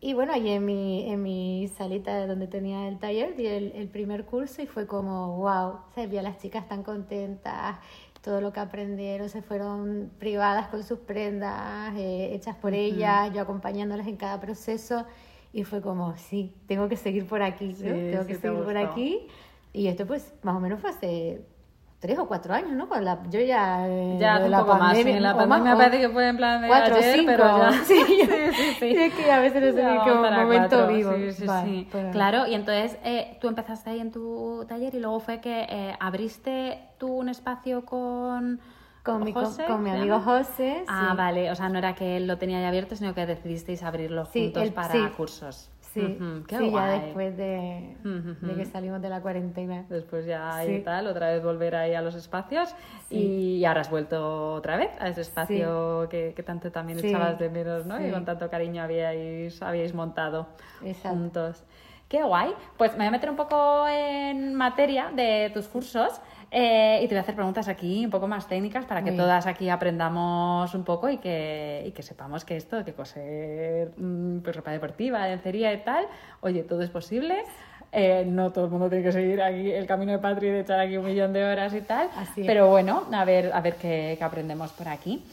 Y 0.00 0.14
bueno, 0.14 0.32
allí 0.32 0.50
en 0.50 0.64
mi, 0.64 1.10
en 1.10 1.22
mi 1.22 1.68
salita 1.68 2.26
donde 2.26 2.48
tenía 2.48 2.88
el 2.88 2.98
taller, 2.98 3.34
di 3.36 3.46
el, 3.46 3.88
primer 3.88 4.24
curso 4.24 4.62
y 4.62 4.66
fue 4.66 4.86
como, 4.86 5.38
wow, 5.38 5.78
se 5.94 6.06
vi 6.06 6.18
a 6.18 6.22
las 6.22 6.38
chicas 6.38 6.68
tan 6.68 6.82
contentas, 6.82 7.78
todo 8.22 8.40
lo 8.40 8.52
que 8.52 8.60
aprendieron, 8.60 9.28
se 9.28 9.42
fueron 9.42 10.10
privadas 10.18 10.68
con 10.68 10.82
sus 10.82 10.98
prendas, 10.98 11.94
eh, 11.96 12.34
hechas 12.34 12.56
por 12.56 12.74
ellas, 12.74 13.32
yo 13.32 13.40
acompañándolas 13.40 14.06
en 14.06 14.16
cada 14.16 14.40
proceso. 14.40 15.06
Y 15.56 15.64
fue 15.64 15.80
como, 15.80 16.14
sí, 16.18 16.52
tengo 16.66 16.86
que 16.86 16.98
seguir 16.98 17.26
por 17.26 17.40
aquí, 17.40 17.72
tengo 17.72 18.26
que 18.26 18.34
seguir 18.34 18.62
por 18.62 18.76
aquí. 18.76 19.26
Y 19.72 19.86
esto 19.86 20.06
pues 20.06 20.34
más 20.42 20.54
o 20.54 20.60
menos 20.60 20.80
fue 20.80 20.90
hace 20.90 21.46
tres 21.98 22.18
o 22.18 22.28
cuatro 22.28 22.52
años, 22.52 22.72
¿no? 22.72 22.90
la, 23.00 23.22
yo 23.30 23.40
ya... 23.40 23.88
Eh, 23.88 24.18
ya, 24.20 24.38
un 24.44 24.52
poco 24.52 24.74
más, 24.74 24.98
en 24.98 25.22
la 25.22 25.34
pandemia 25.34 25.72
me 25.72 25.76
parece 25.78 26.02
que 26.02 26.10
fue 26.10 26.28
en 26.28 26.36
plan 26.36 26.60
de 26.60 26.68
cuatro, 26.68 26.96
ayer, 26.96 27.14
cinco, 27.14 27.32
pero 27.34 27.44
ya... 27.58 27.72
Sí, 27.86 28.04
sí, 28.06 28.74
sí, 28.78 28.96
Es 28.98 29.14
que 29.14 29.32
a 29.32 29.40
veces 29.40 29.74
momento 30.20 30.88
vivo. 30.88 31.14
Sí, 31.14 31.32
sí, 31.32 31.46
sí. 31.64 31.88
Claro, 32.12 32.46
y 32.46 32.52
entonces 32.52 32.98
eh, 33.02 33.38
tú 33.40 33.48
empezaste 33.48 33.88
ahí 33.88 34.00
en 34.00 34.12
tu 34.12 34.66
taller 34.68 34.94
y 34.94 35.00
luego 35.00 35.20
fue 35.20 35.40
que 35.40 35.66
eh, 35.70 35.96
abriste 35.98 36.80
tú 36.98 37.08
un 37.08 37.30
espacio 37.30 37.86
con 37.86 38.60
Con 39.06 39.22
mi, 39.24 39.32
José, 39.32 39.64
con, 39.66 39.84
mi 39.84 39.90
¿se 39.90 39.96
amigo? 39.98 40.20
José. 40.20 40.84
Ah, 40.88 41.10
sí. 41.12 41.16
vale, 41.16 41.50
o 41.50 41.54
sea, 41.54 41.68
no 41.68 41.78
era 41.78 41.94
que 41.94 42.16
él 42.16 42.26
lo 42.26 42.38
tenía 42.38 42.60
ya 42.60 42.68
abierto, 42.68 42.96
sino 42.96 43.14
que 43.14 43.24
decidisteis 43.24 43.82
abrirlo 43.84 44.24
Sí, 44.26 44.46
juntos 44.52 44.70
para 44.72 44.92
sí. 44.92 45.00
cursos. 45.16 45.70
Sí, 45.80 46.18
Ujú, 46.20 46.44
qué 46.46 46.58
sí, 46.58 46.64
ya 46.64 46.70
guay. 46.70 47.00
después 47.00 47.36
de, 47.38 47.96
Ujú. 48.04 48.46
de 48.46 48.54
que 48.56 48.64
salimos 48.66 49.00
de 49.00 49.08
la 49.08 49.22
cuarentena. 49.22 49.84
Después 49.88 50.26
ya 50.26 50.60
Sí. 50.64 50.72
y 50.72 50.80
tal, 50.82 51.06
otra 51.06 51.30
vez 51.30 51.42
volver 51.42 51.74
ahí 51.76 51.94
a 51.94 52.02
los 52.02 52.14
espacios 52.16 52.74
y 53.08 53.64
ahora 53.64 53.80
has 53.82 53.90
vuelto 53.90 54.54
otra 54.54 54.76
vez 54.76 54.90
a 55.00 55.08
ese 55.08 55.22
espacio 55.22 56.06
que, 56.10 56.34
que 56.36 56.42
tanto 56.42 56.70
también 56.70 56.98
Sí. 56.98 57.08
echabas 57.08 57.38
de 57.38 57.48
menos, 57.48 57.86
¿no? 57.86 57.98
Y 58.00 58.06
Sí. 58.06 58.10
con 58.10 58.24
tanto 58.26 58.50
cariño 58.50 58.82
habíais, 58.82 59.62
habíais 59.62 59.94
montado 59.94 60.48
Exacto. 60.84 61.08
juntos. 61.16 61.64
Qué 62.08 62.22
guay. 62.22 62.52
Pues 62.76 62.92
me 62.92 62.98
voy 62.98 63.06
a 63.06 63.10
meter 63.12 63.30
un 63.30 63.36
poco 63.36 63.88
en 63.88 64.54
materia 64.54 65.10
de 65.14 65.50
tus 65.54 65.66
cursos 65.66 66.20
eh, 66.50 67.00
y 67.02 67.08
te 67.08 67.14
voy 67.14 67.18
a 67.18 67.20
hacer 67.22 67.34
preguntas 67.34 67.68
aquí 67.68 68.04
un 68.04 68.10
poco 68.10 68.28
más 68.28 68.46
técnicas 68.46 68.84
para 68.84 69.02
que 69.02 69.10
Muy 69.10 69.18
todas 69.18 69.46
aquí 69.46 69.68
aprendamos 69.68 70.74
un 70.74 70.84
poco 70.84 71.08
y 71.08 71.18
que, 71.18 71.84
y 71.86 71.90
que 71.92 72.02
sepamos 72.02 72.44
que 72.44 72.56
esto, 72.56 72.84
que 72.84 72.92
coser 72.92 73.92
mm, 73.96 74.38
pues, 74.38 74.54
ropa 74.54 74.70
deportiva, 74.70 75.26
lencería 75.26 75.72
y 75.72 75.78
tal, 75.78 76.06
oye, 76.40 76.62
todo 76.62 76.82
es 76.82 76.90
posible. 76.90 77.44
Eh, 77.92 78.24
no 78.26 78.52
todo 78.52 78.66
el 78.66 78.70
mundo 78.70 78.88
tiene 78.88 79.04
que 79.04 79.12
seguir 79.12 79.40
aquí 79.40 79.70
el 79.70 79.86
camino 79.86 80.12
de 80.12 80.18
Patri 80.18 80.48
de 80.48 80.60
echar 80.60 80.80
aquí 80.80 80.96
un 80.96 81.04
millón 81.06 81.32
de 81.32 81.44
horas 81.44 81.72
y 81.72 81.80
tal. 81.80 82.10
Así. 82.16 82.42
Pero 82.44 82.68
bueno, 82.68 83.04
a 83.12 83.24
ver, 83.24 83.52
a 83.52 83.60
ver 83.60 83.76
qué, 83.76 84.16
qué 84.18 84.24
aprendemos 84.24 84.72
por 84.72 84.88
aquí. 84.88 85.24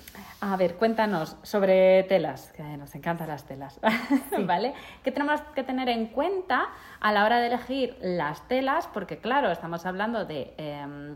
A 0.46 0.58
ver, 0.58 0.76
cuéntanos 0.76 1.38
sobre 1.42 2.04
telas, 2.04 2.52
que 2.52 2.64
nos 2.64 2.94
encantan 2.96 3.30
las 3.30 3.46
telas, 3.46 3.80
¿vale? 4.46 4.74
¿Qué 5.02 5.10
tenemos 5.10 5.40
que 5.56 5.64
tener 5.64 5.88
en 5.88 6.08
cuenta 6.08 6.66
a 7.00 7.14
la 7.14 7.24
hora 7.24 7.40
de 7.40 7.48
elegir 7.48 7.98
las 8.02 8.46
telas? 8.50 8.88
Porque 8.94 9.20
claro, 9.20 9.52
estamos 9.52 9.86
hablando 9.86 10.26
de 10.26 10.54
em, 10.58 11.16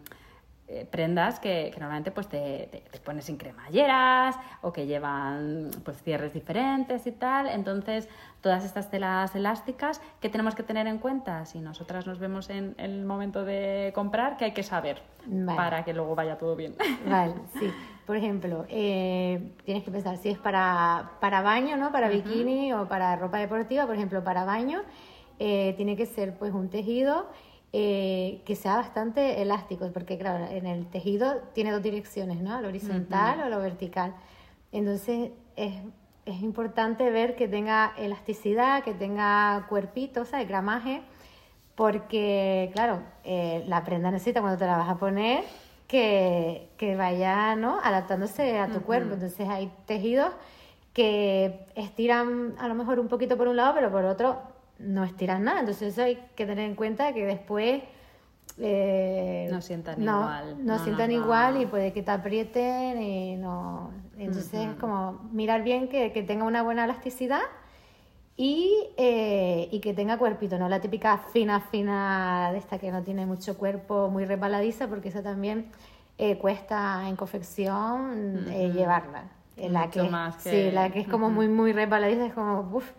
eh, 0.70 0.88
prendas 0.90 1.42
que, 1.42 1.72
que 1.74 1.80
normalmente 1.82 2.12
pues 2.12 2.30
te, 2.30 2.70
te- 2.72 2.84
te 2.90 3.00
pones 3.00 3.26
sin 3.26 3.36
cremalleras 3.36 4.38
o 4.62 4.72
que 4.72 4.86
llevan 4.86 5.72
pues 5.84 6.02
cierres 6.04 6.34
diferentes 6.34 7.06
y 7.06 7.12
tal. 7.12 7.48
Entonces, 7.48 8.08
todas 8.40 8.64
estas 8.64 8.90
telas 8.90 9.36
elásticas, 9.36 10.00
¿qué 10.22 10.30
tenemos 10.30 10.56
que 10.56 10.64
tener 10.64 10.88
en 10.88 11.00
cuenta? 11.00 11.44
Si 11.46 11.60
nosotras 11.60 12.08
nos 12.08 12.18
vemos 12.18 12.50
en 12.50 12.76
el 12.78 13.04
momento 13.04 13.44
de 13.44 13.92
comprar, 13.94 14.38
¿qué 14.38 14.46
hay 14.46 14.52
que 14.54 14.64
saber? 14.64 15.02
Vale. 15.26 15.58
Para 15.58 15.84
que 15.84 15.94
luego 15.94 16.16
vaya 16.16 16.38
todo 16.38 16.56
bien. 16.56 16.76
Vale, 17.06 17.34
sí. 17.60 17.74
Por 18.08 18.16
ejemplo, 18.16 18.66
eh, 18.70 19.52
tienes 19.66 19.84
que 19.84 19.92
pensar 19.92 20.16
si 20.16 20.30
es 20.30 20.38
para, 20.38 21.12
para 21.20 21.42
baño, 21.42 21.76
¿no? 21.76 21.92
Para 21.92 22.08
bikini 22.08 22.72
o 22.72 22.88
para 22.88 23.18
ropa 23.18 23.38
deportiva. 23.38 23.86
Por 23.86 23.96
ejemplo, 23.96 24.24
para 24.24 24.46
baño 24.46 24.82
eh, 25.40 25.74
tiene 25.76 25.98
que 25.98 26.06
ser 26.06 26.38
pues 26.38 26.54
un 26.54 26.70
tejido 26.70 27.28
eh, 27.74 28.42
que 28.46 28.56
sea 28.56 28.78
bastante 28.78 29.42
elástico, 29.42 29.92
porque 29.92 30.18
claro, 30.18 30.46
en 30.50 30.66
el 30.66 30.88
tejido 30.88 31.42
tiene 31.54 31.74
dos 31.74 31.84
direcciones, 31.84 32.40
¿no? 32.40 32.62
Lo 32.62 32.70
horizontal 32.70 33.42
o 33.42 33.50
lo 33.50 33.60
vertical. 33.60 34.16
Entonces 34.72 35.32
es, 35.58 35.74
es 36.26 36.42
importante 36.42 37.12
ver 37.12 37.36
que 37.36 37.50
tenga 37.50 37.92
elasticidad, 37.98 38.86
que 38.86 38.94
tenga 38.94 39.66
cuerpito, 39.68 40.22
o 40.22 40.26
sea, 40.26 40.42
gramaje, 40.46 41.02
porque, 41.76 42.72
claro, 42.74 43.02
la 43.26 43.84
prenda 43.84 44.12
necesita 44.12 44.40
cuando 44.40 44.58
te 44.58 44.66
la 44.66 44.78
vas 44.78 44.90
a 44.90 44.96
poner 44.96 45.44
que, 45.88 46.70
que 46.78 46.96
vaya 46.96 47.56
¿no? 47.56 47.80
adaptándose 47.82 48.60
a 48.60 48.68
tu 48.68 48.82
cuerpo. 48.82 49.14
Entonces 49.14 49.48
hay 49.50 49.72
tejidos 49.86 50.32
que 50.94 51.66
estiran 51.76 52.56
a 52.60 52.68
lo 52.68 52.76
mejor 52.76 53.00
un 53.00 53.08
poquito 53.08 53.38
por 53.38 53.48
un 53.48 53.56
lado, 53.56 53.74
pero 53.76 53.92
por 53.92 54.04
otro 54.06 54.42
no 54.80 55.04
estiran 55.04 55.44
nada. 55.44 55.60
Entonces 55.62 55.94
eso 55.94 56.04
hay 56.04 56.18
que 56.36 56.46
tener 56.46 56.66
en 56.66 56.76
cuenta 56.76 57.14
que 57.14 57.26
después... 57.26 57.82
eh, 58.60 59.48
No 59.52 59.62
sientan 59.62 60.04
no- 60.04 60.20
igual. 60.22 60.66
No, 60.66 60.78
No 60.78 60.84
sientan 60.84 61.12
igual 61.12 61.62
y 61.62 61.66
puede 61.66 61.94
que 61.94 62.04
te 62.04 62.12
aprieten 62.12 63.02
y 63.02 63.36
no... 63.38 63.92
Entonces 64.18 64.54
es 64.68 64.76
como 64.76 65.14
mirar 65.32 65.62
bien 65.64 65.88
que, 65.90 66.12
que 66.12 66.24
tenga 66.24 66.44
una 66.44 66.64
buena 66.64 66.86
elasticidad 66.86 67.42
y, 68.38 68.72
eh, 68.98 69.68
y 69.72 69.80
que 69.80 69.94
tenga 69.94 70.18
cuerpito, 70.18 70.60
no 70.60 70.70
la 70.70 70.80
típica 70.80 71.18
fina, 71.18 71.60
fina 71.60 72.52
de 72.52 72.60
esta 72.60 72.78
que 72.78 72.92
no 72.92 73.02
tiene 73.04 73.26
mucho 73.26 73.58
cuerpo, 73.58 74.10
muy 74.10 74.26
resbaladiza, 74.26 74.88
porque 74.88 75.10
esa 75.10 75.24
también 75.24 75.72
eh, 76.20 76.38
cuesta 76.38 77.08
en 77.10 77.16
confección 77.16 78.46
eh, 78.50 78.72
llevarla. 78.72 79.24
La 79.58 79.86
Mucho 79.88 80.04
que, 80.04 80.10
más 80.10 80.36
que- 80.44 80.50
Sí, 80.70 80.72
la 80.72 80.92
que 80.92 81.00
es 81.00 81.08
como 81.08 81.30
muy, 81.32 81.48
muy 81.48 81.74
resbaladiza 81.74 82.28
es 82.28 82.34
como, 82.34 82.60
uff, 82.74 82.92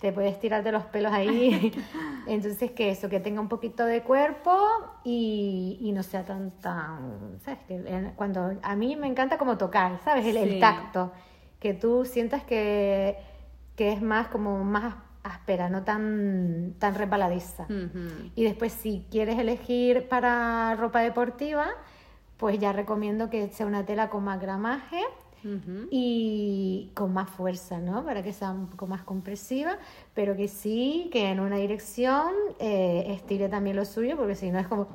te 0.00 0.12
puedes 0.12 0.38
tirarte 0.38 0.70
los 0.70 0.84
pelos 0.84 1.12
ahí. 1.12 1.72
Entonces, 2.28 2.70
que 2.70 2.90
eso, 2.90 3.08
que 3.08 3.18
tenga 3.18 3.40
un 3.40 3.48
poquito 3.48 3.84
de 3.84 4.02
cuerpo 4.02 4.56
y, 5.04 5.78
y 5.80 5.90
no 5.92 6.02
sea 6.04 6.24
tan, 6.24 6.50
tan, 6.60 7.38
¿sabes? 7.44 7.60
Que 7.66 8.12
cuando, 8.16 8.52
a 8.62 8.76
mí 8.76 8.94
me 8.96 9.06
encanta 9.08 9.36
como 9.38 9.56
tocar, 9.58 9.98
¿sabes? 10.04 10.26
El, 10.26 10.36
el 10.36 10.60
tacto, 10.60 11.12
que 11.60 11.74
tú 11.74 12.04
sientas 12.04 12.44
que, 12.44 13.16
que 13.76 13.92
es 13.92 14.02
más 14.02 14.28
como 14.28 14.64
más 14.64 14.94
áspera, 15.22 15.68
no 15.68 15.82
tan, 15.82 16.74
tan 16.78 16.94
resbaladiza. 16.94 17.64
Ujú. 17.64 18.30
Y 18.34 18.44
después, 18.44 18.72
si 18.72 19.06
quieres 19.10 19.38
elegir 19.38 20.08
para 20.08 20.74
ropa 20.76 21.00
deportiva, 21.00 21.66
pues 22.36 22.58
ya 22.58 22.72
recomiendo 22.72 23.28
que 23.30 23.48
sea 23.48 23.66
una 23.66 23.84
tela 23.84 24.08
con 24.08 24.24
más 24.24 24.40
gramaje 24.40 25.00
y 25.90 26.90
con 26.94 27.12
más 27.12 27.30
fuerza, 27.30 27.78
¿no? 27.78 28.04
Para 28.04 28.24
que 28.24 28.32
sea 28.32 28.50
un 28.50 28.66
poco 28.66 28.88
más 28.88 29.02
compresiva, 29.02 29.78
pero 30.12 30.36
que 30.36 30.48
sí, 30.48 31.08
que 31.12 31.30
en 31.30 31.38
una 31.38 31.54
dirección 31.56 32.32
eh, 32.58 33.04
estire 33.10 33.48
también 33.48 33.76
lo 33.76 33.84
suyo, 33.84 34.16
porque 34.16 34.34
si 34.34 34.50
no 34.50 34.58
es 34.58 34.66
como... 34.66 34.88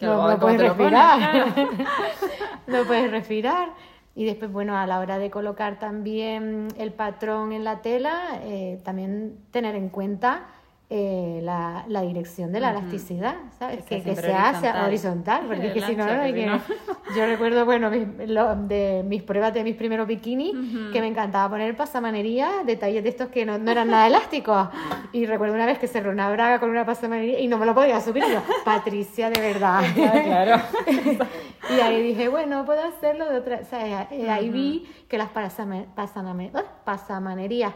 No, 0.00 0.16
no 0.16 0.22
¿cómo 0.22 0.38
puedes 0.38 0.60
respirar. 0.60 1.54
no 2.68 2.84
puedes 2.84 3.10
respirar. 3.10 3.70
Y 4.16 4.24
después, 4.24 4.50
bueno, 4.50 4.78
a 4.78 4.86
la 4.86 4.98
hora 4.98 5.18
de 5.18 5.30
colocar 5.30 5.78
también 5.78 6.68
el 6.78 6.94
patrón 6.94 7.52
en 7.52 7.64
la 7.64 7.82
tela, 7.82 8.40
eh, 8.42 8.80
también 8.82 9.36
tener 9.50 9.74
en 9.74 9.90
cuenta 9.90 10.46
eh, 10.88 11.40
la, 11.42 11.84
la 11.88 12.02
dirección 12.02 12.52
de 12.52 12.60
la 12.60 12.70
elasticidad, 12.70 13.34
¿sabes? 13.58 13.82
Que 13.84 14.02
Que, 14.02 14.14
que 14.14 14.16
sea 14.22 14.50
hacia 14.50 14.84
horizontal. 14.86 15.44
porque 15.48 15.66
es 15.68 15.72
que 15.72 15.80
si 15.80 15.96
no, 15.96 16.04
ancho, 16.04 16.14
que 16.14 16.20
hay 16.20 16.32
si 16.32 16.38
que- 16.40 16.46
no. 16.46 16.60
yo 17.16 17.26
recuerdo, 17.26 17.64
bueno, 17.64 17.90
mis, 17.90 18.06
lo- 18.28 18.54
de 18.54 19.02
mis 19.04 19.22
pruebas 19.24 19.52
de 19.52 19.64
mis 19.64 19.74
primeros 19.74 20.06
bikinis, 20.06 20.52
que 20.92 21.00
me 21.00 21.08
encantaba 21.08 21.48
poner 21.50 21.76
pasamanería, 21.76 22.62
detalles 22.64 23.02
de 23.02 23.08
estos 23.08 23.28
que 23.30 23.44
no, 23.44 23.58
no 23.58 23.70
eran 23.70 23.90
nada 23.90 24.06
elásticos. 24.06 24.68
Y 25.12 25.26
recuerdo 25.26 25.54
una 25.56 25.66
vez 25.66 25.78
que 25.80 25.88
cerró 25.88 26.10
una 26.12 26.30
braga 26.30 26.60
con 26.60 26.70
una 26.70 26.86
pasamanería 26.86 27.40
y 27.40 27.48
no 27.48 27.58
me 27.58 27.66
lo 27.66 27.74
podía 27.74 28.00
subir. 28.00 28.22
Y 28.28 28.32
yo, 28.34 28.42
Patricia, 28.64 29.28
de 29.30 29.40
verdad. 29.40 29.82
Claro, 29.96 30.22
claro. 30.24 30.62
y 31.76 31.80
ahí 31.80 32.02
dije, 32.02 32.28
bueno, 32.28 32.64
puedo 32.64 32.82
hacerlo 32.84 33.28
de 33.28 33.38
otra. 33.38 33.60
O 33.60 33.64
sea, 33.64 34.06
eh, 34.12 34.30
ahí 34.30 34.50
vi 34.50 34.86
que 35.08 35.18
las 35.18 35.30
pasaname- 35.30 36.50
¡ah! 36.54 36.62
pasamanerías 36.84 37.72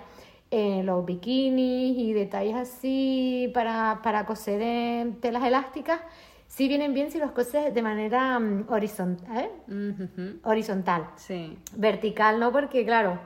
en 0.50 0.86
los 0.86 1.04
bikinis 1.06 1.96
y 1.96 2.12
detalles 2.12 2.56
así 2.56 3.50
para, 3.54 4.00
para 4.02 4.26
coser 4.26 4.60
en 4.62 5.20
telas 5.20 5.44
elásticas, 5.44 6.00
sí 6.48 6.66
vienen 6.66 6.92
bien 6.92 7.10
si 7.10 7.18
los 7.18 7.30
coses 7.32 7.72
de 7.72 7.82
manera 7.82 8.38
mm, 8.38 8.66
horizontal, 8.68 9.48
Ujú. 9.68 10.40
horizontal. 10.42 11.06
Sí. 11.16 11.56
Vertical 11.76 12.40
no, 12.40 12.50
porque 12.52 12.84
claro, 12.84 13.18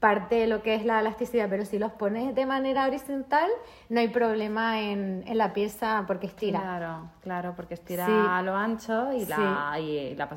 parte 0.00 0.36
de 0.36 0.46
lo 0.46 0.62
que 0.62 0.76
es 0.76 0.84
la 0.84 1.00
elasticidad, 1.00 1.48
pero 1.50 1.64
si 1.64 1.78
los 1.78 1.90
pones 1.92 2.32
de 2.34 2.46
manera 2.46 2.86
horizontal, 2.86 3.50
no 3.88 3.98
hay 3.98 4.08
problema 4.08 4.80
en, 4.80 5.24
en 5.26 5.38
la 5.38 5.52
pieza 5.52 6.04
porque 6.06 6.26
estira. 6.28 6.60
Claro, 6.60 7.10
claro, 7.20 7.54
porque 7.56 7.74
estira 7.74 8.06
Sí. 8.06 8.12
a 8.14 8.42
lo 8.42 8.54
ancho 8.54 9.12
y 9.12 9.26
la, 9.26 9.72
Sí. 9.76 9.82
y 9.82 10.14
la 10.14 10.28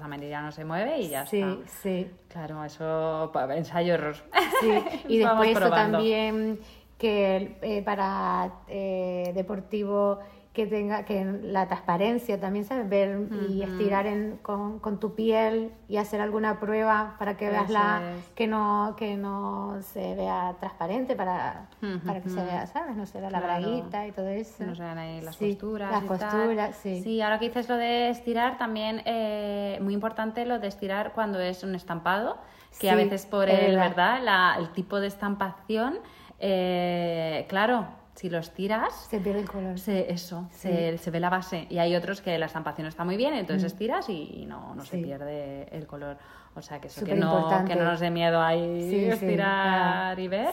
no 0.41 0.51
se 0.51 0.65
mueve 0.65 0.99
y 1.01 1.09
ya 1.09 1.25
sí, 1.27 1.41
está. 1.41 1.67
sí. 1.67 2.11
Claro, 2.29 2.63
eso, 2.63 3.31
ensayo 3.51 3.93
error. 3.93 4.15
Sí, 4.61 4.71
y 5.07 5.17
después 5.19 5.51
eso 5.51 5.69
también 5.69 6.59
que 6.97 7.57
eh, 7.61 7.81
para 7.83 8.51
eh, 8.67 9.31
deportivo 9.35 10.19
que 10.53 10.67
tenga 10.67 11.05
que 11.05 11.23
la 11.43 11.67
transparencia 11.67 12.37
también, 12.37 12.65
¿sabes? 12.65 12.89
Ver 12.89 13.29
y 13.49 13.61
estirar 13.63 14.05
en- 14.05 14.37
con, 14.41 14.79
con 14.79 14.99
tu 14.99 15.15
piel 15.15 15.71
y 15.87 15.95
hacer 15.95 16.19
alguna 16.19 16.59
prueba 16.59 17.15
para 17.17 17.37
que 17.37 17.49
veas 17.49 17.69
la 17.69 18.01
es. 18.17 18.25
que 18.35 18.47
no 18.47 18.95
que 18.97 19.15
no 19.15 19.77
se 19.81 20.13
vea 20.15 20.55
transparente 20.59 21.15
para, 21.15 21.69
para 22.05 22.19
que 22.21 22.27
se 22.29 22.43
vea, 22.43 22.67
¿sabes? 22.67 22.97
No 22.97 23.05
vea 23.19 23.29
la 23.29 23.39
Claro. 23.39 23.45
braguita 23.61 24.05
y 24.07 24.11
todo 24.11 24.27
eso. 24.27 24.65
No 24.65 24.75
se 24.75 24.83
vean 24.83 24.97
ahí 24.97 25.21
las 25.21 25.37
Sí, 25.37 25.51
costuras. 25.51 25.89
Las 25.89 26.03
y 26.03 26.07
tal. 26.07 26.73
sí. 26.73 27.01
Sí, 27.01 27.21
ahora 27.21 27.39
que 27.39 27.45
dices 27.47 27.69
lo 27.69 27.77
de 27.77 28.09
estirar, 28.09 28.57
también 28.57 29.01
eh, 29.05 29.79
muy 29.81 29.93
importante 29.93 30.45
lo 30.45 30.59
de 30.59 30.67
estirar 30.67 31.13
cuando 31.13 31.39
es 31.39 31.63
un 31.63 31.75
estampado, 31.75 32.37
que 32.77 32.89
a 32.89 32.95
veces 32.95 33.25
por 33.25 33.49
el, 33.49 33.77
verdad. 33.77 33.89
¿verdad? 33.89 34.19
La- 34.21 34.55
el 34.59 34.69
tipo 34.73 34.99
de 34.99 35.07
estampación, 35.07 35.99
eh, 36.39 37.45
claro, 37.47 37.85
si 38.15 38.29
lo 38.29 38.37
estiras, 38.39 38.93
Se 39.09 39.19
pierde 39.19 39.39
el 39.41 39.49
color. 39.49 39.79
se, 39.79 40.11
eso, 40.11 40.47
Sí. 40.51 40.67
se, 40.67 40.97
se 40.97 41.11
ve 41.11 41.19
la 41.19 41.29
base. 41.29 41.65
Y 41.69 41.77
hay 41.79 41.95
otros 41.95 42.21
que 42.21 42.37
la 42.37 42.45
estampación 42.47 42.87
está 42.87 43.03
muy 43.05 43.17
bien, 43.17 43.33
entonces 43.33 43.71
estiras 43.71 44.09
y, 44.09 44.45
no, 44.47 44.75
no 44.75 44.83
se 44.83 44.97
Mm. 44.97 45.03
Pierde 45.03 45.67
el 45.71 45.87
color. 45.87 46.17
O 46.55 46.61
sea, 46.61 46.81
que 46.81 46.87
eso, 46.87 47.05
que 47.05 47.15
no, 47.15 47.63
que 47.65 47.75
no 47.75 47.85
nos 47.85 47.99
dé 48.01 48.09
miedo 48.11 48.41
ahí 48.41 48.89
Sí, 48.89 49.05
estirar 49.05 50.19
y 50.19 50.27
ver. 50.27 50.49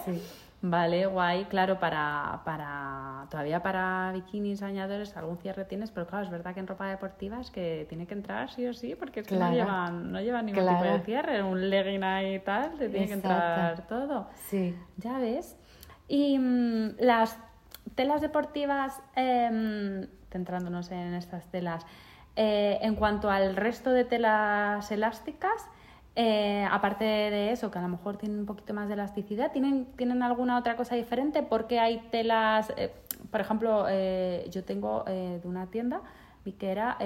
Vale, 0.61 1.07
guay, 1.07 1.45
claro, 1.45 1.79
para, 1.79 2.41
para 2.45 3.27
todavía 3.31 3.63
para 3.63 4.11
bikinis, 4.13 4.61
bañadores, 4.61 5.17
algún 5.17 5.37
cierre 5.39 5.65
tienes, 5.65 5.93
pero 5.93 6.07
claro, 6.09 6.25
es 6.25 6.31
verdad 6.31 6.53
que 6.53 6.59
en 6.59 6.67
ropa 6.67 6.87
deportiva 6.89 7.41
es 7.41 7.51
que 7.53 7.87
tiene 7.89 8.07
que 8.09 8.15
entrar 8.15 8.51
sí 8.51 8.67
o 8.67 8.73
sí, 8.75 8.97
porque 8.97 9.21
es 9.21 9.29
que 9.29 9.37
no 9.37 9.53
llevan, 9.53 10.11
no 10.11 10.21
llevan 10.21 10.47
ningún 10.47 10.67
tipo 10.67 10.83
de 10.83 11.01
cierre, 11.01 11.43
un 11.45 11.71
legging 11.71 12.03
ahí 12.03 12.35
y 12.37 12.39
tal, 12.41 12.73
te 12.77 12.89
tiene 12.89 13.07
que 13.07 13.13
entrar 13.13 13.87
todo. 13.87 14.29
Sí. 14.49 14.77
Ya 14.97 15.19
ves. 15.19 15.57
Y 16.09 16.39
mm, 16.41 16.97
las 17.01 17.39
telas 17.99 18.21
deportivas, 18.21 19.03
eh, 19.17 20.07
centrándonos 20.31 20.93
en 20.93 21.15
estas 21.15 21.51
telas, 21.51 21.85
eh, 22.37 22.79
en 22.83 22.95
cuanto 22.95 23.29
al 23.29 23.57
resto 23.57 23.91
de 23.91 24.05
telas 24.05 24.93
elásticas, 24.93 25.67
eh, 26.15 26.65
aparte 26.71 27.05
de 27.05 27.51
eso, 27.51 27.73
que 27.73 27.81
a 27.81 27.83
lo 27.83 27.89
mejor 27.89 28.17
tienen 28.17 28.39
un 28.39 28.47
poquito 28.47 28.73
más 28.75 28.87
de 28.87 28.95
elasticidad, 28.95 29.51
¿tienen, 29.51 29.87
¿tienen 29.97 30.23
alguna 30.23 30.57
otra 30.57 30.77
cosa 30.77 30.95
diferente? 30.95 31.43
Porque 31.43 31.81
hay 31.81 31.99
telas, 32.13 32.73
eh, 32.77 32.93
por 33.33 33.41
ejemplo, 33.41 33.87
yo 34.49 34.65
tengo 34.65 35.03
de 35.05 35.41
una 35.43 35.67
tienda, 35.67 36.01
vi 36.45 36.53
que 36.53 36.71
era 36.71 36.97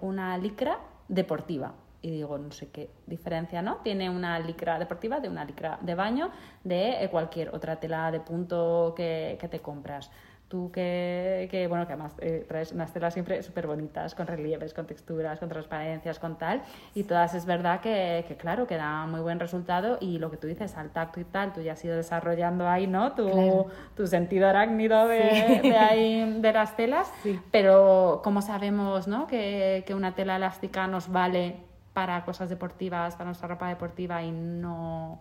una 0.00 0.38
licra 0.38 0.78
deportiva. 1.08 1.74
Y 2.00 2.10
digo, 2.10 2.38
no 2.38 2.52
sé 2.52 2.70
qué 2.70 2.90
diferencia, 3.06 3.60
¿no? 3.60 3.78
Tiene 3.78 4.08
una 4.08 4.38
licra 4.38 4.78
deportiva 4.78 5.20
de 5.20 5.28
una 5.28 5.44
licra 5.44 5.78
de 5.82 5.94
baño 5.94 6.30
de 6.64 7.08
cualquier 7.10 7.54
otra 7.54 7.76
tela 7.76 8.10
de 8.10 8.20
punto 8.20 8.94
que, 8.96 9.36
que 9.40 9.48
te 9.48 9.58
compras. 9.58 10.10
Tú 10.48 10.70
que, 10.72 11.46
que, 11.50 11.66
bueno, 11.66 11.86
que 11.86 11.92
además 11.92 12.14
eh, 12.20 12.46
traes 12.48 12.72
unas 12.72 12.90
telas 12.92 13.12
siempre 13.12 13.42
súper 13.42 13.66
bonitas, 13.66 14.14
con 14.14 14.26
relieves, 14.26 14.72
con 14.72 14.86
texturas, 14.86 15.38
con 15.38 15.50
transparencias, 15.50 16.18
con 16.18 16.38
tal, 16.38 16.62
y 16.94 17.04
todas 17.04 17.34
es 17.34 17.44
verdad 17.44 17.80
que, 17.80 18.24
que, 18.26 18.36
claro, 18.36 18.66
que 18.66 18.76
da 18.76 19.06
muy 19.06 19.20
buen 19.20 19.40
resultado 19.40 19.98
y 20.00 20.18
lo 20.18 20.30
que 20.30 20.38
tú 20.38 20.46
dices, 20.46 20.74
al 20.78 20.88
tacto 20.88 21.20
y 21.20 21.24
tal, 21.24 21.52
tú 21.52 21.60
ya 21.60 21.74
has 21.74 21.84
ido 21.84 21.96
desarrollando 21.96 22.66
ahí, 22.66 22.86
¿no? 22.86 23.12
Tu, 23.12 23.66
tu 23.94 24.06
sentido 24.06 24.48
arácnido 24.48 25.06
de, 25.06 25.60
de, 25.62 25.76
ahí, 25.76 26.40
de 26.40 26.52
las 26.52 26.74
telas, 26.76 27.12
sí. 27.22 27.38
pero 27.50 28.22
¿cómo 28.24 28.40
sabemos, 28.40 29.06
¿no? 29.06 29.26
Que, 29.26 29.84
que 29.86 29.94
una 29.94 30.14
tela 30.14 30.36
elástica 30.36 30.86
nos 30.86 31.12
vale 31.12 31.56
para 31.92 32.24
cosas 32.24 32.48
deportivas, 32.48 33.16
para 33.16 33.26
nuestra 33.26 33.48
ropa 33.48 33.68
deportiva 33.68 34.22
y 34.22 34.30
no 34.30 35.20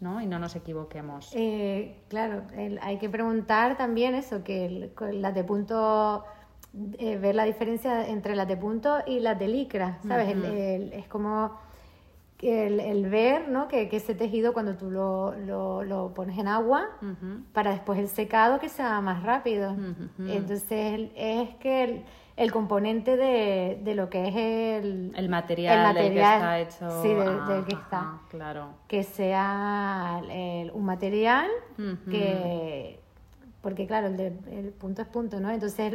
¿no? 0.00 0.20
Y 0.20 0.26
no 0.26 0.38
nos 0.38 0.54
equivoquemos. 0.56 1.32
Eh, 1.34 1.96
claro, 2.08 2.42
el, 2.56 2.78
hay 2.82 2.98
que 2.98 3.08
preguntar 3.08 3.76
también 3.76 4.14
eso, 4.14 4.44
que 4.44 4.66
el, 4.66 4.92
las 5.20 5.34
de 5.34 5.44
punto, 5.44 6.24
eh, 6.98 7.16
ver 7.16 7.34
la 7.34 7.44
diferencia 7.44 8.08
entre 8.08 8.36
las 8.36 8.46
de 8.46 8.56
punto 8.56 8.98
y 9.06 9.20
las 9.20 9.38
de 9.38 9.48
licra, 9.48 9.98
¿sabes? 10.06 10.36
Uh 10.36 10.40
-huh. 10.40 10.44
el, 10.44 10.92
es 10.92 11.08
como 11.08 11.52
el, 12.40 13.08
ver, 13.10 13.48
¿no? 13.48 13.66
Que, 13.66 13.88
que, 13.88 13.96
ese 13.96 14.14
tejido 14.14 14.52
cuando 14.52 14.76
tú 14.76 14.90
lo, 14.90 15.34
lo, 15.34 15.82
lo 15.82 16.14
pones 16.14 16.38
en 16.38 16.46
agua, 16.46 16.86
uh 17.02 17.06
-huh. 17.06 17.42
para 17.52 17.72
después 17.72 17.98
el 17.98 18.08
secado 18.08 18.60
que 18.60 18.68
sea 18.68 19.00
más 19.00 19.22
rápido. 19.24 19.72
Uh 19.72 19.76
-huh. 19.76 20.30
Entonces 20.30 21.10
es 21.16 21.54
que 21.56 22.04
el 22.38 22.52
componente 22.52 23.16
de, 23.16 23.80
de, 23.82 23.94
lo 23.96 24.08
que 24.08 24.28
es 24.28 24.36
el, 24.36 25.12
el 25.16 25.28
material, 25.28 25.78
el 25.78 25.82
material 25.82 25.94
del 25.94 26.12
que 26.12 26.20
está 26.20 26.58
hecho. 26.60 27.02
Sí, 27.02 27.08
del, 27.08 27.46
del 27.46 27.64
que 27.64 27.74
está. 27.74 28.20
Claro. 28.30 28.68
Que 28.86 29.02
sea 29.02 30.22
el, 30.30 30.70
un 30.70 30.84
material 30.84 31.50
uh 31.78 31.82
-huh. 31.82 32.10
que. 32.10 33.00
Porque, 33.60 33.88
claro, 33.88 34.06
el, 34.06 34.16
de, 34.16 34.26
el, 34.52 34.70
punto 34.70 35.02
es 35.02 35.08
punto, 35.08 35.40
¿no? 35.40 35.50
Entonces 35.50 35.92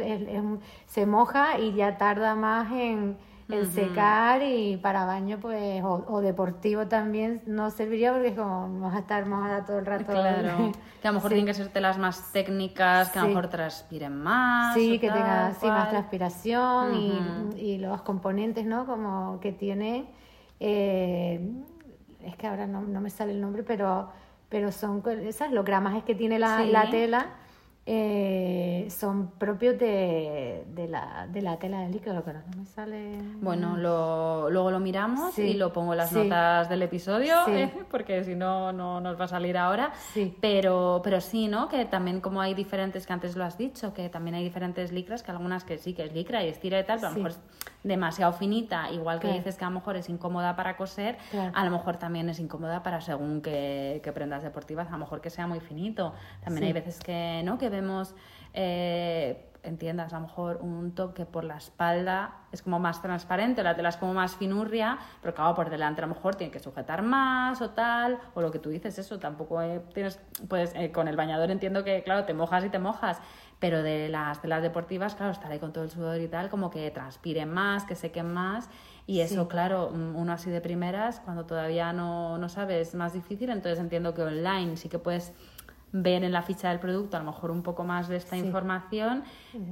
se 0.86 1.06
moja 1.06 1.58
y 1.58 1.72
ya 1.72 1.96
tarda 1.96 2.34
más 2.34 2.70
en 2.72 3.16
el 3.48 3.60
uh 3.60 3.66
-huh. 3.66 3.70
secar 3.70 4.42
y 4.42 4.78
para 4.78 5.04
baño 5.04 5.38
pues 5.38 5.82
o, 5.82 6.04
o, 6.08 6.20
deportivo 6.20 6.86
también 6.86 7.42
no 7.46 7.70
serviría 7.70 8.12
porque 8.12 8.28
es 8.28 8.34
como 8.36 8.62
vamos 8.62 8.94
a 8.94 9.00
estar 9.00 9.26
mojada 9.26 9.64
todo 9.64 9.78
el 9.78 9.86
rato 9.86 10.06
claro 10.06 10.72
que 11.02 11.08
a 11.08 11.10
lo 11.10 11.14
mejor 11.14 11.30
sí. 11.30 11.34
tienen 11.34 11.46
que 11.46 11.54
ser 11.54 11.68
telas 11.68 11.98
más 11.98 12.32
técnicas 12.32 13.08
que 13.08 13.14
sí. 13.14 13.18
a 13.18 13.22
lo 13.22 13.28
mejor 13.28 13.48
transpiren 13.48 14.16
más 14.16 14.74
sí 14.74 14.98
que 14.98 15.10
tenga 15.10 15.52
sí, 15.54 15.66
más 15.66 15.90
transpiración 15.90 16.92
uh 16.92 16.94
-huh. 16.94 17.58
y, 17.58 17.60
y, 17.60 17.78
los 17.78 18.00
componentes 18.02 18.64
no 18.64 18.86
como 18.86 19.38
que 19.40 19.52
tiene 19.52 20.06
eh, 20.60 21.52
es 22.22 22.36
que 22.36 22.46
ahora 22.46 22.66
no, 22.66 22.80
no, 22.80 23.00
me 23.02 23.10
sale 23.10 23.32
el 23.32 23.40
nombre 23.42 23.62
pero 23.62 24.10
pero 24.48 24.72
son 24.72 25.02
esas 25.22 25.52
los 25.52 25.64
gramajes 25.64 26.04
que 26.04 26.14
tiene 26.14 26.38
la, 26.38 26.64
la 26.64 26.88
tela 26.88 27.26
eh, 27.86 28.86
son 28.88 29.32
propios 29.32 29.78
de, 29.78 30.64
de, 30.74 30.88
la, 30.88 31.28
de 31.30 31.42
la 31.42 31.58
tela 31.58 31.80
de 31.80 31.90
líquido, 31.90 32.22
pero 32.24 32.40
no 32.40 32.56
me 32.56 32.66
sale. 32.66 33.18
Bueno, 33.40 33.76
lo, 33.76 34.48
luego 34.48 34.70
lo 34.70 34.80
miramos 34.80 35.34
sí. 35.34 35.42
y 35.42 35.54
lo 35.54 35.72
pongo 35.72 35.92
en 35.92 35.98
las 35.98 36.08
sí. 36.08 36.14
notas 36.16 36.70
del 36.70 36.80
episodio, 36.82 37.44
sí. 37.44 37.52
eh, 37.52 37.72
porque 37.90 38.24
si 38.24 38.34
no, 38.34 38.72
no 38.72 39.00
nos 39.00 39.20
va 39.20 39.26
a 39.26 39.28
salir 39.28 39.58
ahora. 39.58 39.92
Pero, 40.40 41.02
pero 41.04 41.20
sí, 41.20 41.46
¿no? 41.46 41.68
Que 41.68 41.84
también, 41.84 42.20
como 42.22 42.40
hay 42.40 42.54
diferentes, 42.54 43.06
que 43.06 43.12
antes 43.12 43.36
lo 43.36 43.44
has 43.44 43.58
dicho, 43.58 43.92
que 43.92 44.08
también 44.08 44.36
hay 44.36 44.44
diferentes 44.44 44.90
licras, 44.90 45.22
que 45.22 45.30
algunas 45.30 45.64
que 45.64 45.76
sí 45.76 45.92
que 45.92 46.04
es 46.04 46.12
licra 46.14 46.42
y 46.42 46.48
estira 46.48 46.80
y 46.80 46.84
tal, 46.84 47.00
pero 47.00 47.08
a 47.08 47.10
lo 47.10 47.22
mejor 47.22 47.38
demasiado 47.84 48.32
finita, 48.32 48.90
igual 48.90 49.20
que 49.20 49.28
claro. 49.28 49.38
dices 49.38 49.56
que 49.56 49.64
a 49.64 49.68
lo 49.68 49.74
mejor 49.74 49.96
es 49.96 50.08
incómoda 50.08 50.56
para 50.56 50.76
coser, 50.76 51.18
claro. 51.30 51.52
a 51.54 51.64
lo 51.64 51.70
mejor 51.70 51.98
también 51.98 52.28
es 52.30 52.40
incómoda 52.40 52.82
para 52.82 53.00
según 53.00 53.42
que, 53.42 54.10
prendas 54.14 54.42
deportivas, 54.42 54.88
a 54.88 54.92
lo 54.92 54.98
mejor 54.98 55.20
que 55.20 55.30
sea 55.30 55.46
muy 55.46 55.60
finito. 55.60 56.14
También 56.42 56.64
hay 56.64 56.72
veces 56.72 56.98
que, 56.98 57.42
¿no? 57.44 57.58
Que 57.58 57.68
vemos, 57.68 58.14
eh, 58.54 59.50
entiendas, 59.64 60.12
a 60.12 60.16
lo 60.16 60.26
mejor 60.26 60.58
un 60.62 60.94
top 60.94 61.14
que 61.14 61.26
por 61.26 61.44
la 61.44 61.56
espalda 61.56 62.36
es 62.52 62.62
como 62.62 62.78
más 62.78 63.02
transparente, 63.02 63.62
la 63.62 63.74
tela 63.74 63.88
es 63.88 63.96
como 63.96 64.14
más 64.14 64.36
finurria, 64.36 64.98
pero 65.20 65.34
claro, 65.34 65.54
por 65.54 65.70
delante 65.70 66.02
a 66.02 66.06
lo 66.06 66.14
mejor 66.14 66.36
tiene 66.36 66.52
que 66.52 66.60
sujetar 66.60 67.02
más 67.02 67.60
o 67.60 67.70
tal, 67.70 68.18
o 68.34 68.40
lo 68.40 68.50
que 68.50 68.58
tú 68.58 68.70
dices, 68.70 68.98
eso, 68.98 69.18
tampoco 69.18 69.60
eh, 69.60 69.82
tienes, 69.92 70.20
pues 70.48 70.72
eh, 70.74 70.92
con 70.92 71.08
el 71.08 71.16
bañador 71.16 71.50
entiendo 71.50 71.82
que, 71.82 72.02
claro, 72.02 72.24
te 72.24 72.34
mojas 72.34 72.64
y 72.64 72.68
te 72.68 72.78
mojas, 72.78 73.20
pero 73.58 73.82
de 73.82 74.08
las 74.08 74.40
telas 74.42 74.62
deportivas, 74.62 75.14
claro, 75.14 75.32
estar 75.32 75.50
ahí 75.50 75.58
con 75.58 75.72
todo 75.72 75.84
el 75.84 75.90
sudor 75.90 76.20
y 76.20 76.28
tal, 76.28 76.50
como 76.50 76.70
que 76.70 76.90
transpiren 76.90 77.50
más, 77.50 77.84
que 77.84 77.94
sequen 77.94 78.32
más, 78.32 78.68
y 79.06 79.20
eso, 79.20 79.42
sí. 79.42 79.48
claro, 79.48 79.88
uno 79.88 80.32
así 80.32 80.50
de 80.50 80.60
primeras, 80.60 81.20
cuando 81.20 81.44
todavía 81.44 81.92
no, 81.92 82.38
no 82.38 82.48
sabes, 82.48 82.88
es 82.88 82.94
más 82.94 83.12
difícil, 83.12 83.50
entonces 83.50 83.78
entiendo 83.78 84.14
que 84.14 84.22
online 84.22 84.76
sí 84.76 84.88
que 84.88 84.98
puedes 84.98 85.32
ver 85.94 86.24
en 86.24 86.32
la 86.32 86.42
ficha 86.42 86.70
del 86.70 86.80
producto 86.80 87.16
a 87.16 87.20
lo 87.20 87.26
mejor 87.26 87.52
un 87.52 87.62
poco 87.62 87.84
más 87.84 88.08
de 88.08 88.16
esta 88.16 88.34
sí. 88.34 88.42
información, 88.44 89.22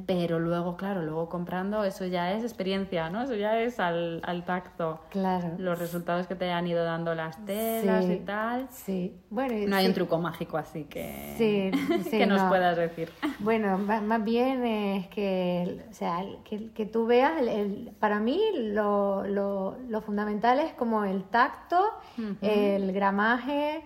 pero 0.07 0.39
luego, 0.39 0.77
claro, 0.77 1.03
luego 1.03 1.29
comprando, 1.29 1.83
eso 1.83 2.07
ya 2.07 2.33
es 2.33 2.45
experiencia, 2.45 3.11
¿no? 3.11 3.23
Eso 3.23 3.35
ya 3.35 3.59
es 3.59 3.81
al, 3.81 4.21
al 4.25 4.45
tacto. 4.45 5.01
Claro. 5.11 5.57
Los 5.59 5.81
resultados 5.81 6.29
que 6.29 6.37
te 6.37 6.49
han 6.53 6.69
ido 6.69 6.85
dando 6.85 7.17
las 7.17 7.45
telas 7.45 8.05
sí. 8.05 8.13
y 8.13 8.19
tal. 8.21 8.69
Sí. 8.71 9.17
Bueno, 9.31 9.55
no 9.67 9.75
hay 9.75 9.87
un 9.87 9.95
truco 9.95 10.19
mágico 10.19 10.57
así 10.59 10.85
que, 10.85 11.35
que 12.11 12.27
nos 12.27 12.43
no. 12.43 12.49
puedas 12.49 12.77
decir. 12.77 13.11
Bueno, 13.41 13.77
más 13.79 14.23
bien 14.23 14.65
es 14.65 15.09
que, 15.09 15.85
o 15.91 15.93
sea, 15.93 16.25
que, 16.45 16.71
que 16.71 16.87
tú 16.87 17.05
veas, 17.05 17.37
el, 17.41 17.49
el, 17.49 17.93
para 17.99 18.21
mí 18.21 18.41
lo, 18.55 19.27
lo, 19.27 19.77
lo, 19.89 20.01
fundamental 20.01 20.61
es 20.61 20.73
como 20.75 21.05
el 21.05 21.25
tacto, 21.25 21.81
uh 22.17 22.21
-huh. 22.21 22.37
el 22.43 22.93
gramaje, 22.93 23.83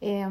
eh, 0.00 0.26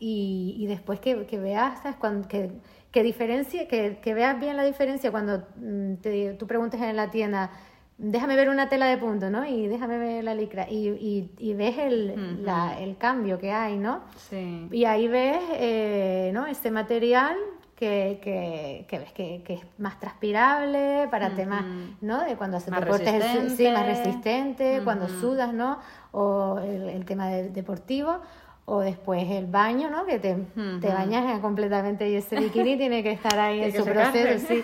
y, 0.00 0.56
y, 0.58 0.66
después 0.66 0.98
que, 0.98 1.26
que 1.26 1.38
veas, 1.38 1.80
¿sabes? 1.82 1.96
Cuando, 1.96 2.26
que, 2.26 2.50
que, 2.90 3.02
diferencia, 3.02 3.68
que, 3.68 3.98
que, 4.02 4.14
veas 4.14 4.38
bien 4.40 4.56
la 4.56 4.64
diferencia 4.64 5.12
cuando 5.12 5.44
mm, 5.56 5.94
te, 5.96 6.34
tú 6.34 6.46
preguntes 6.48 6.80
en 6.80 6.96
la 6.96 7.10
tienda, 7.10 7.50
déjame 7.98 8.34
ver 8.34 8.48
una 8.48 8.68
tela 8.68 8.86
de 8.86 8.96
punto, 8.96 9.30
¿no? 9.30 9.46
Y 9.46 9.68
déjame 9.68 9.98
ver 9.98 10.24
la 10.24 10.34
licra. 10.34 10.68
Y, 10.68 10.88
y, 10.88 11.30
y 11.38 11.54
ves 11.54 11.78
el, 11.78 12.14
uh 12.16 12.20
-huh. 12.20 12.38
la, 12.40 12.80
el 12.80 12.96
cambio 12.96 13.38
que 13.38 13.52
hay, 13.52 13.76
¿no? 13.76 14.02
Sí. 14.28 14.66
Y 14.72 14.84
ahí 14.86 15.06
ves, 15.06 15.40
eh, 15.52 16.30
¿no? 16.34 16.46
Este 16.46 16.72
material 16.72 17.36
que, 17.76 18.18
que, 18.22 18.86
que, 18.88 18.98
ves 18.98 19.12
que, 19.12 19.42
que, 19.44 19.54
es 19.54 19.60
más 19.78 20.00
transpirable 20.00 21.06
para 21.10 21.28
uh 21.28 21.30
-huh. 21.30 21.36
temas, 21.36 21.64
¿no? 22.00 22.24
De 22.24 22.36
cuando 22.36 22.56
haces 22.56 22.74
deportes, 22.74 23.36
el, 23.36 23.50
sí, 23.50 23.68
más 23.70 23.86
resistente, 23.86 24.64
uh 24.64 24.80
-huh. 24.80 24.84
cuando 24.84 25.08
sudas, 25.08 25.54
¿no? 25.54 25.78
O 26.12 26.58
el, 26.58 26.88
el 26.88 27.04
tema 27.04 27.28
de, 27.28 27.50
deportivo 27.50 28.20
o 28.64 28.80
después 28.80 29.28
el 29.30 29.46
baño, 29.46 29.90
¿no? 29.90 30.04
Que 30.06 30.18
te, 30.18 30.34
uh 30.34 30.44
-huh. 30.56 30.80
te 30.80 30.88
bañas 30.88 31.40
completamente 31.40 32.08
y 32.08 32.14
ese 32.14 32.38
bikini 32.38 32.76
tiene 32.76 33.02
que 33.02 33.12
estar 33.12 33.38
ahí 33.38 33.62
en 33.62 33.72
su 33.72 33.84
proceso, 33.84 34.46
sí. 34.46 34.62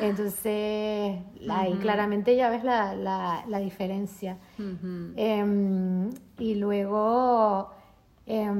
Entonces, 0.00 1.18
uh 1.40 1.46
-huh. 1.46 1.50
ahí 1.50 1.74
claramente 1.74 2.36
ya 2.36 2.50
ves 2.50 2.64
la, 2.64 2.94
la, 2.94 3.44
la 3.46 3.58
diferencia. 3.58 4.38
Uh 4.58 4.62
-huh. 4.62 5.12
eh, 5.16 6.10
y 6.38 6.54
luego, 6.56 7.70
eh, 8.26 8.50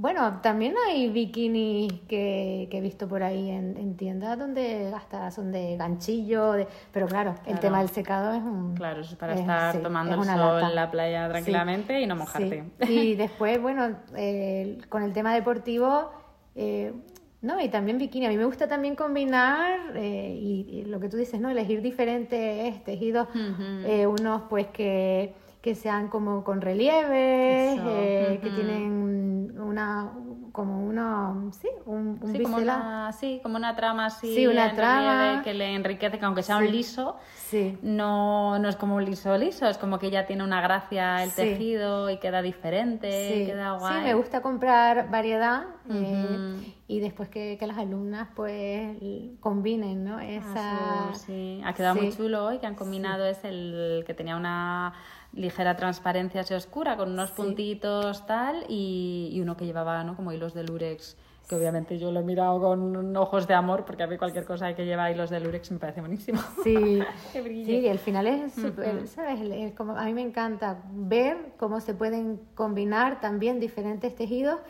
bueno, 0.00 0.40
también 0.42 0.74
hay 0.88 1.10
bikinis 1.10 1.92
que, 2.08 2.68
que 2.70 2.78
he 2.78 2.80
visto 2.80 3.06
por 3.06 3.22
ahí 3.22 3.50
en, 3.50 3.76
en, 3.76 3.98
tiendas 3.98 4.38
donde 4.38 4.90
hasta 4.96 5.30
son 5.30 5.52
de 5.52 5.76
ganchillo, 5.76 6.52
de, 6.52 6.66
pero 6.90 7.06
claro, 7.06 7.34
claro, 7.34 7.50
el 7.50 7.60
tema 7.60 7.80
del 7.80 7.90
secado 7.90 8.32
es 8.32 8.42
un... 8.42 8.74
Claro, 8.76 9.02
es 9.02 9.14
para 9.16 9.34
es, 9.34 9.40
estar 9.40 9.74
sí, 9.74 9.82
tomando 9.82 10.14
el 10.14 10.24
sol 10.24 10.62
en 10.62 10.74
la 10.74 10.90
playa 10.90 11.28
tranquilamente 11.28 11.98
sí, 11.98 12.04
y 12.04 12.06
no 12.06 12.16
mojarte. 12.16 12.64
Sí. 12.80 12.92
Y 12.92 13.14
después, 13.16 13.60
bueno, 13.60 13.94
eh, 14.16 14.78
con 14.88 15.02
el 15.02 15.12
tema 15.12 15.34
deportivo, 15.34 16.10
eh, 16.54 16.94
no, 17.42 17.60
y 17.60 17.68
también 17.68 17.98
bikini. 17.98 18.24
A 18.24 18.30
mí 18.30 18.38
me 18.38 18.46
gusta 18.46 18.68
también 18.68 18.96
combinar 18.96 19.80
eh, 19.96 20.34
y, 20.34 20.66
y, 20.70 20.84
lo 20.86 20.98
que 20.98 21.10
tú 21.10 21.18
dices, 21.18 21.38
¿no? 21.42 21.50
Elegir 21.50 21.82
diferentes 21.82 22.82
tejidos, 22.84 23.28
uh 23.34 23.38
-huh. 23.38 24.18
unos 24.18 24.42
pues 24.48 24.66
que 24.68 25.34
que 25.60 25.74
sean 25.74 26.08
como 26.08 26.42
con 26.44 26.60
relieves, 26.60 27.78
eh, 27.78 27.80
uh 27.80 28.34
-huh. 28.34 28.40
que 28.40 28.50
tienen 28.50 29.60
una, 29.60 30.10
como 30.52 30.84
uno, 30.84 31.50
sí, 31.52 31.68
un, 31.86 32.18
un 32.20 32.32
sí, 32.32 32.42
como 32.42 32.56
una, 32.56 33.12
sí, 33.12 33.40
como 33.42 33.56
una 33.56 33.76
trama 33.76 34.06
así 34.06 34.34
Sí, 34.34 34.46
una 34.46 34.74
trama. 34.74 35.12
relieve 35.12 35.42
que 35.44 35.54
le 35.54 35.74
enriquece, 35.74 36.18
que 36.18 36.24
aunque 36.24 36.42
sea 36.42 36.56
un 36.56 36.64
Sí. 36.66 36.72
liso, 36.72 37.16
Sí. 37.34 37.78
no, 37.82 38.58
no 38.58 38.68
es 38.68 38.76
como 38.76 38.96
un 38.96 39.04
liso 39.04 39.36
liso, 39.36 39.66
es 39.68 39.76
como 39.78 39.98
que 39.98 40.10
ya 40.10 40.26
tiene 40.26 40.42
una 40.44 40.60
gracia 40.62 41.22
el 41.22 41.30
Sí. 41.30 41.42
tejido 41.42 42.08
y 42.10 42.16
queda 42.18 42.40
diferente, 42.42 43.10
Sí, 43.10 43.46
queda 43.46 43.74
sí, 43.74 43.80
guay. 43.80 44.02
me 44.04 44.14
gusta 44.14 44.40
comprar 44.40 45.10
variedad 45.10 45.64
eh, 45.90 46.74
y 46.88 47.00
después 47.00 47.28
que, 47.28 47.56
que 47.58 47.66
las 47.66 47.78
alumnas 47.78 48.28
pues 48.34 48.96
combinen, 49.40 50.04
¿no? 50.04 50.18
Esa... 50.20 51.10
Azul, 51.10 51.14
sí. 51.16 51.60
Ha 51.64 51.74
quedado 51.74 51.94
muy 51.96 52.10
sí. 52.10 52.16
chulo 52.16 52.44
hoy 52.46 52.58
que 52.58 52.66
han 52.66 52.74
combinado 52.74 53.26
es 53.26 53.44
el 53.44 54.02
que 54.06 54.14
tenía 54.14 54.36
una 54.36 54.94
ligera 55.32 55.76
transparencia 55.76 56.40
así 56.42 56.54
oscura 56.54 56.96
con 56.96 57.12
unos 57.12 57.30
Sí. 57.30 57.36
puntitos 57.36 58.26
tal 58.26 58.64
y, 58.68 59.30
y 59.32 59.40
uno 59.40 59.56
que 59.56 59.64
llevaba 59.66 60.02
¿no? 60.04 60.16
como 60.16 60.32
hilos 60.32 60.54
de 60.54 60.64
lurex 60.64 61.16
que 61.48 61.56
obviamente 61.56 61.98
yo 61.98 62.12
lo 62.12 62.20
he 62.20 62.22
mirado 62.22 62.60
con 62.60 63.16
ojos 63.16 63.48
de 63.48 63.54
amor 63.54 63.84
porque 63.84 64.04
a 64.04 64.06
mí 64.06 64.16
cualquier 64.16 64.44
cosa 64.44 64.72
que 64.76 64.84
lleva 64.86 65.10
hilos 65.10 65.30
de 65.30 65.40
lurex 65.40 65.72
me 65.72 65.78
parece 65.80 66.00
buenísimo. 66.00 66.40
Sí, 66.62 67.00
sí, 67.32 67.88
al 67.88 67.98
final 67.98 68.28
es 68.28 68.52
súper, 68.54 69.08
¿sabes? 69.08 69.40
El- 69.40 69.52
el- 69.52 69.74
como, 69.74 69.96
a 69.96 70.04
mí 70.04 70.14
me 70.14 70.22
encanta 70.22 70.80
ver 70.92 71.36
cómo 71.58 71.80
se 71.80 71.92
pueden 71.94 72.40
combinar 72.54 73.20
también 73.20 73.58
diferentes 73.58 74.14
tejidos 74.14 74.60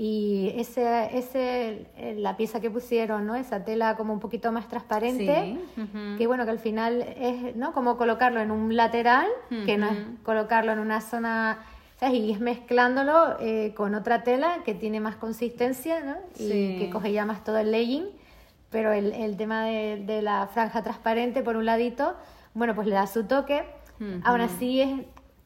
y 0.00 0.52
ese, 0.56 1.18
ese, 1.18 1.88
la 2.18 2.36
pieza 2.36 2.60
que 2.60 2.70
pusieron, 2.70 3.26
¿no? 3.26 3.34
Esa 3.34 3.64
tela 3.64 3.96
como 3.96 4.12
un 4.12 4.20
poquito 4.20 4.52
más 4.52 4.68
transparente, 4.68 5.58
Sí, 5.74 5.80
ujú. 5.82 6.16
que 6.16 6.26
bueno, 6.28 6.44
que 6.44 6.52
al 6.52 6.60
final 6.60 7.02
es, 7.18 7.56
¿no? 7.56 7.72
Como 7.72 7.96
colocarlo 7.96 8.38
en 8.40 8.52
un 8.52 8.76
lateral, 8.76 9.26
que 9.66 9.76
no 9.76 9.88
es 9.90 9.98
colocarlo 10.22 10.70
en 10.70 10.78
una 10.78 11.00
zona, 11.00 11.58
¿sabes? 11.98 12.14
Y 12.20 12.30
es 12.30 12.38
mezclándolo 12.38 13.38
eh, 13.40 13.74
con 13.76 13.96
otra 13.96 14.22
tela 14.22 14.58
que 14.64 14.72
tiene 14.72 15.00
más 15.00 15.16
consistencia, 15.16 15.98
¿no? 16.04 16.14
Y 16.38 16.48
Sí. 16.48 16.76
que 16.78 16.90
coge 16.92 17.10
ya 17.12 17.24
más 17.24 17.42
todo 17.42 17.58
el 17.58 17.72
legging, 17.72 18.06
pero 18.70 18.92
el, 18.92 19.12
el 19.12 19.36
tema 19.36 19.64
de, 19.64 20.04
de 20.06 20.22
la 20.22 20.46
franja 20.46 20.80
transparente 20.84 21.42
por 21.42 21.56
un 21.56 21.64
ladito, 21.66 22.14
bueno, 22.54 22.72
pues 22.76 22.86
le 22.86 22.94
da 22.94 23.08
su 23.08 23.24
toque. 23.24 23.64
Ujú. 24.00 24.20
Aún 24.22 24.42
así 24.42 24.80
es 24.80 24.90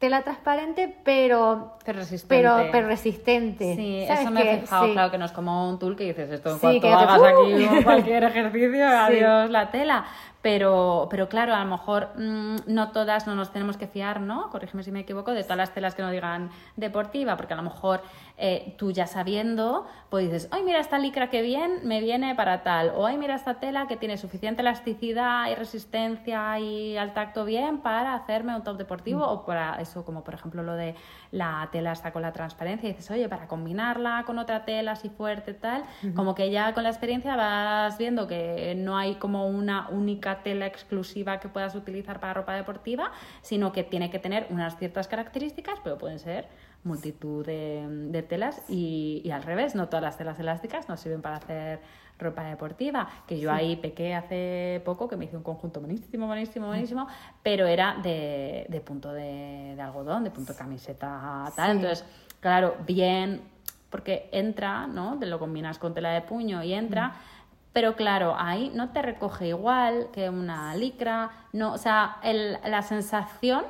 tela 0.03 0.23
transparente, 0.23 0.93
pero 1.05 1.75
Pero 1.85 2.01
resistente. 2.01 2.35
pero, 2.35 2.57
pero 2.73 2.89
resistente. 2.89 3.77
Sí, 3.77 4.05
¿Sabes 4.09 4.23
eso 4.23 4.31
me 4.33 4.41
he 4.55 4.59
fijado, 4.59 4.87
Sí. 4.87 4.93
claro, 4.95 5.11
que 5.13 5.19
no 5.19 5.25
es 5.27 5.31
como 5.33 5.69
un 5.71 5.79
tool 5.79 5.95
que 5.95 6.03
dices 6.05 6.29
esto 6.29 6.51
en 6.51 6.57
Sí, 6.57 6.81
cuanto 6.81 6.89
hagas 6.89 7.23
aquí 7.23 7.55
¡Uh! 7.79 7.83
cualquier 7.85 8.25
ejercicio, 8.25 8.85
adiós 8.89 9.49
la 9.51 9.71
tela. 9.71 10.05
Pero, 10.43 11.07
pero 11.09 11.29
claro, 11.29 11.55
a 11.55 11.65
lo 11.65 11.71
mejor 11.71 12.09
mm, 12.17 12.57
no 12.67 12.91
todas 12.91 13.29
no 13.29 13.37
nos 13.37 13.53
tenemos 13.53 13.77
que 13.77 13.87
fiar, 13.87 14.21
¿no? 14.21 14.51
Corrígeme 14.51 14.83
si 14.83 14.91
me 14.91 15.01
equivoco, 15.01 15.31
de 15.31 15.45
todas 15.45 15.57
las 15.57 15.73
telas 15.73 15.95
que 15.95 16.03
nos 16.03 16.11
digan 16.11 16.51
deportiva, 16.77 17.37
porque 17.37 17.55
a 17.55 17.57
lo 17.57 17.63
mejor 17.63 18.03
eh, 18.37 18.75
tú 18.77 18.91
ya 18.91 19.07
sabiendo, 19.07 19.87
pues 20.11 20.25
dices, 20.25 20.49
ay, 20.51 20.65
mira 20.65 20.81
esta 20.81 20.99
licra 20.99 21.31
que 21.31 21.43
bien 21.43 21.81
me 21.85 22.01
viene 22.01 22.35
para 22.35 22.65
tal, 22.65 22.91
o 22.97 23.07
ay, 23.07 23.19
mira 23.19 23.37
esta 23.37 23.61
tela 23.61 23.87
que 23.87 23.97
tiene 23.97 24.19
suficiente 24.19 24.63
elasticidad 24.63 25.49
y 25.49 25.55
resistencia 25.55 26.59
y 26.59 26.97
al 26.97 27.15
tacto 27.15 27.45
bien 27.45 27.79
para 27.79 28.15
hacerme 28.15 28.57
un 28.57 28.65
top 28.65 28.79
deportivo, 28.79 29.25
o 29.25 29.47
para 29.47 29.81
eso, 29.81 30.05
como 30.05 30.25
por 30.25 30.35
ejemplo 30.35 30.65
lo 30.65 30.75
de 30.75 30.97
la 31.31 31.69
tela 31.71 31.93
está 31.93 32.13
con 32.13 32.23
la 32.23 32.33
transparencia, 32.33 32.89
y 32.89 32.93
dices, 32.95 33.09
oye, 33.13 33.29
para 33.29 33.47
combinarla 33.47 34.25
con 34.27 34.41
otra 34.41 34.65
tela 34.65 34.93
así 34.93 35.09
fuerte, 35.09 35.55
tal, 35.55 35.85
como 36.17 36.35
que 36.35 36.51
ya 36.51 36.75
con 36.75 36.83
la 36.83 36.89
experiencia 36.89 37.37
vas 37.37 37.97
viendo 37.97 38.27
que 38.27 38.75
no 38.77 38.97
hay 38.97 39.15
como 39.15 39.47
una 39.47 39.89
única 39.89 40.32
tela 40.39 40.67
exclusiva 40.67 41.39
que 41.41 41.49
puedas 41.49 41.75
utilizar 41.75 42.21
para 42.21 42.35
ropa 42.35 42.55
deportiva, 42.55 43.13
sino 43.43 43.73
que 43.73 43.85
tiene 43.85 44.11
que 44.11 44.19
tener 44.19 44.47
unas 44.51 44.79
ciertas 44.79 45.09
características, 45.09 45.79
pero 45.85 45.99
pueden 45.99 46.19
ser 46.19 46.49
multitud 46.85 47.45
de, 47.47 47.87
de 47.89 48.23
telas 48.23 48.63
y, 48.69 49.23
y 49.25 49.31
al 49.31 49.43
revés, 49.43 49.75
no 49.75 49.89
todas 49.89 50.03
las 50.03 50.17
telas 50.17 50.39
elásticas 50.41 50.89
nos 50.89 51.01
sirven 51.01 51.23
para 51.23 51.37
hacer 51.37 51.81
ropa 52.19 52.45
deportiva, 52.45 53.09
que 53.27 53.39
yo 53.39 53.53
ahí 53.53 53.77
pequé 53.77 54.15
hace 54.15 54.81
poco, 54.85 55.09
que 55.09 55.17
me 55.17 55.25
hice 55.25 55.37
un 55.37 55.43
conjunto 55.43 55.81
buenísimo, 55.81 56.27
buenísimo, 56.27 56.69
buenísimo, 56.69 57.09
pero 57.43 57.67
era 57.67 57.97
de, 58.03 58.67
de 58.69 58.81
punto 58.81 59.13
de, 59.13 59.75
de 59.77 59.83
algodón, 59.83 60.25
de 60.25 60.31
punto 60.31 60.53
de 60.53 60.59
camiseta, 60.59 61.45
tal. 61.57 61.73
Sí. 61.73 61.77
Entonces, 61.77 62.05
claro, 62.41 62.77
bien, 62.87 63.43
porque 63.91 64.29
entra, 64.33 64.87
¿no? 64.87 65.19
Te 65.19 65.27
lo 65.27 65.39
combinas 65.39 65.79
con 65.79 65.95
tela 65.95 66.11
de 66.13 66.23
puño 66.23 66.63
y 66.63 66.73
entra. 66.73 67.15
Pero 67.73 67.97
claro, 67.97 68.35
ahí 68.39 68.71
no 68.75 68.91
te 68.91 69.01
recoge 69.03 69.49
igual 69.49 70.09
que 70.13 70.29
una 70.29 70.75
licra, 70.75 71.31
no, 71.53 71.73
o 71.73 71.79
sea, 71.79 72.17
el- 72.23 72.59
la 72.65 72.83
sensación 72.83 73.65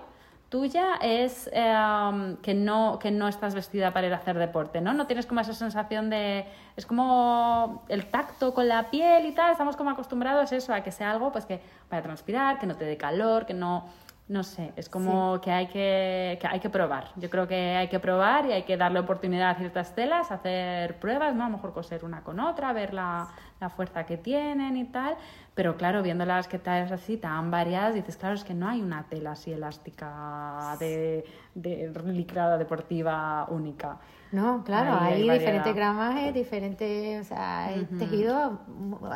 tuya 0.49 0.97
es 1.01 1.49
eh, 1.53 2.37
que, 2.43 2.53
no, 2.53 2.99
que 2.99 3.11
no 3.11 3.27
estás 3.29 3.55
vestida 3.55 3.93
para 3.93 4.09
ir 4.09 4.13
a 4.13 4.17
hacer 4.17 4.37
deporte, 4.39 4.81
¿no? 4.83 4.93
No 4.93 5.07
tienes 5.07 5.25
como 5.27 5.41
esa 5.41 5.55
sensación 5.55 6.11
de... 6.11 6.45
Es 6.77 6.85
como 6.85 7.85
el 7.89 8.05
tacto 8.07 8.53
con 8.53 8.69
la 8.69 8.91
piel 8.91 9.25
y 9.25 9.33
tal, 9.33 9.53
estamos 9.53 9.77
como 9.77 9.91
acostumbrados 9.91 10.53
a 10.53 10.57
eso, 10.57 10.75
a 10.75 10.83
que 10.83 10.93
sea 10.93 11.11
algo 11.11 11.33
pues 11.33 11.47
que 11.47 11.63
para 11.89 12.03
transpirar, 12.03 12.59
que 12.59 12.67
no 12.67 12.77
te 12.77 12.85
dé 12.85 12.97
calor, 12.99 13.47
que 13.47 13.55
no... 13.55 13.87
No 14.29 14.45
sé, 14.45 14.73
es 14.77 14.89
como 14.89 15.41
que, 15.43 15.51
hay 15.51 15.67
que, 15.67 16.39
que 16.41 16.47
hay 16.47 16.61
que 16.61 16.71
probar. 16.71 17.09
Yo 17.17 17.29
creo 17.29 17.47
que 17.49 17.77
hay 17.77 17.89
que 17.89 17.99
probar 17.99 18.47
y 18.47 18.53
hay 18.53 18.63
que 18.63 18.77
darle 18.77 19.01
oportunidad 19.01 19.51
a 19.51 19.55
ciertas 19.57 19.95
telas, 19.95 20.31
hacer 20.31 20.99
pruebas, 21.01 21.35
¿no? 21.35 21.45
A 21.45 21.49
lo 21.49 21.57
mejor 21.57 21.75
coser 21.75 22.05
una 22.05 22.23
con 22.23 22.39
otra, 22.41 22.73
ver 22.73 22.95
la, 22.95 23.29
la 23.63 23.71
fuerza 23.71 24.05
que 24.05 24.17
tienen 24.17 24.77
y 24.77 24.85
tal. 24.85 25.15
Pero 25.55 25.77
claro, 25.77 26.03
viendo 26.03 26.25
las 26.27 26.49
que 26.49 26.59
telas 26.59 26.91
así 26.93 27.17
tan 27.17 27.51
variadas, 27.51 27.95
dices, 27.95 28.17
claro, 28.17 28.35
es 28.35 28.45
que 28.45 28.55
no 28.55 28.69
hay 28.69 28.81
una 28.83 29.05
tela 29.05 29.33
así 29.33 29.53
elástica 29.53 30.77
de, 30.79 31.25
de 31.55 31.91
licra 32.07 32.59
deportiva 32.59 33.47
única. 33.51 33.99
No, 34.33 34.65
claro, 34.65 34.93
hay 34.99 35.23
diferentes 35.41 35.75
gramajes, 35.75 36.35
diferentes, 36.35 37.21
o 37.21 37.29
sea, 37.29 37.65
hay 37.67 37.85
tejidos, 37.99 38.53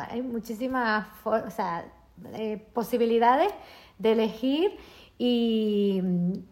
hay 0.09 0.21
muchísimas 0.21 1.07
for- 1.23 1.43
o 1.45 1.49
sea, 1.49 1.85
eh, 2.33 2.63
posibilidades 2.73 3.51
de 3.97 4.11
elegir 4.11 4.77
y, 5.17 6.03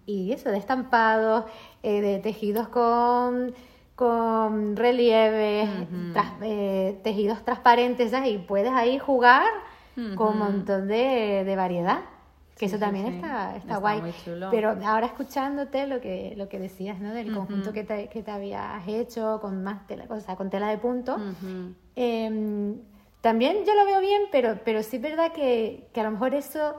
y 0.08 0.32
eso, 0.32 0.50
de 0.50 0.58
estampados, 0.58 1.46
eh, 1.84 2.02
de 2.02 2.18
tejidos 2.20 2.68
con, 2.70 3.54
con 3.96 4.76
relieves, 4.76 5.70
tras- 6.14 6.34
eh, 6.42 7.00
tejidos 7.04 7.44
transparentes, 7.46 8.12
¿sabes? 8.12 8.32
y 8.34 8.38
puedes 8.38 8.72
ahí 8.72 9.00
jugar 9.00 9.48
con 10.16 10.34
un 10.34 10.40
montón 10.40 10.88
de, 10.88 11.44
de 11.46 11.56
variedad. 11.56 12.00
Que 12.58 12.68
Sí, 12.70 12.76
eso 12.76 12.80
también 12.80 13.08
sí. 13.08 13.16
está, 13.16 13.56
está, 13.56 13.58
Está 13.58 13.78
guay. 13.78 14.02
muy 14.02 14.14
chulo. 14.24 14.48
Pero 14.52 14.76
ahora 14.86 15.08
escuchándote 15.08 15.88
lo 15.88 16.00
que, 16.00 16.34
lo 16.38 16.48
que 16.48 16.58
decías, 16.60 17.00
¿no? 17.00 17.14
Del 17.14 17.34
conjunto 17.34 17.74
que, 17.74 17.84
te, 17.84 18.08
que 18.08 18.24
te 18.24 18.32
habías 18.32 18.88
hecho 18.88 19.40
con 19.42 19.62
más 19.64 19.86
tela, 19.88 20.06
o 20.10 20.20
sea, 20.22 20.36
con 20.38 20.50
tela 20.50 20.68
de 20.70 20.78
punto. 20.78 21.18
Eh, 21.96 22.76
también 23.22 23.58
yo 23.66 23.74
lo 23.74 23.86
veo 23.86 24.00
bien, 24.00 24.22
pero, 24.32 24.60
pero 24.64 24.84
sí 24.84 24.98
es 24.98 25.02
verdad 25.02 25.32
que, 25.32 25.88
que 25.94 26.00
a 26.02 26.04
lo 26.04 26.12
mejor 26.12 26.34
eso, 26.36 26.76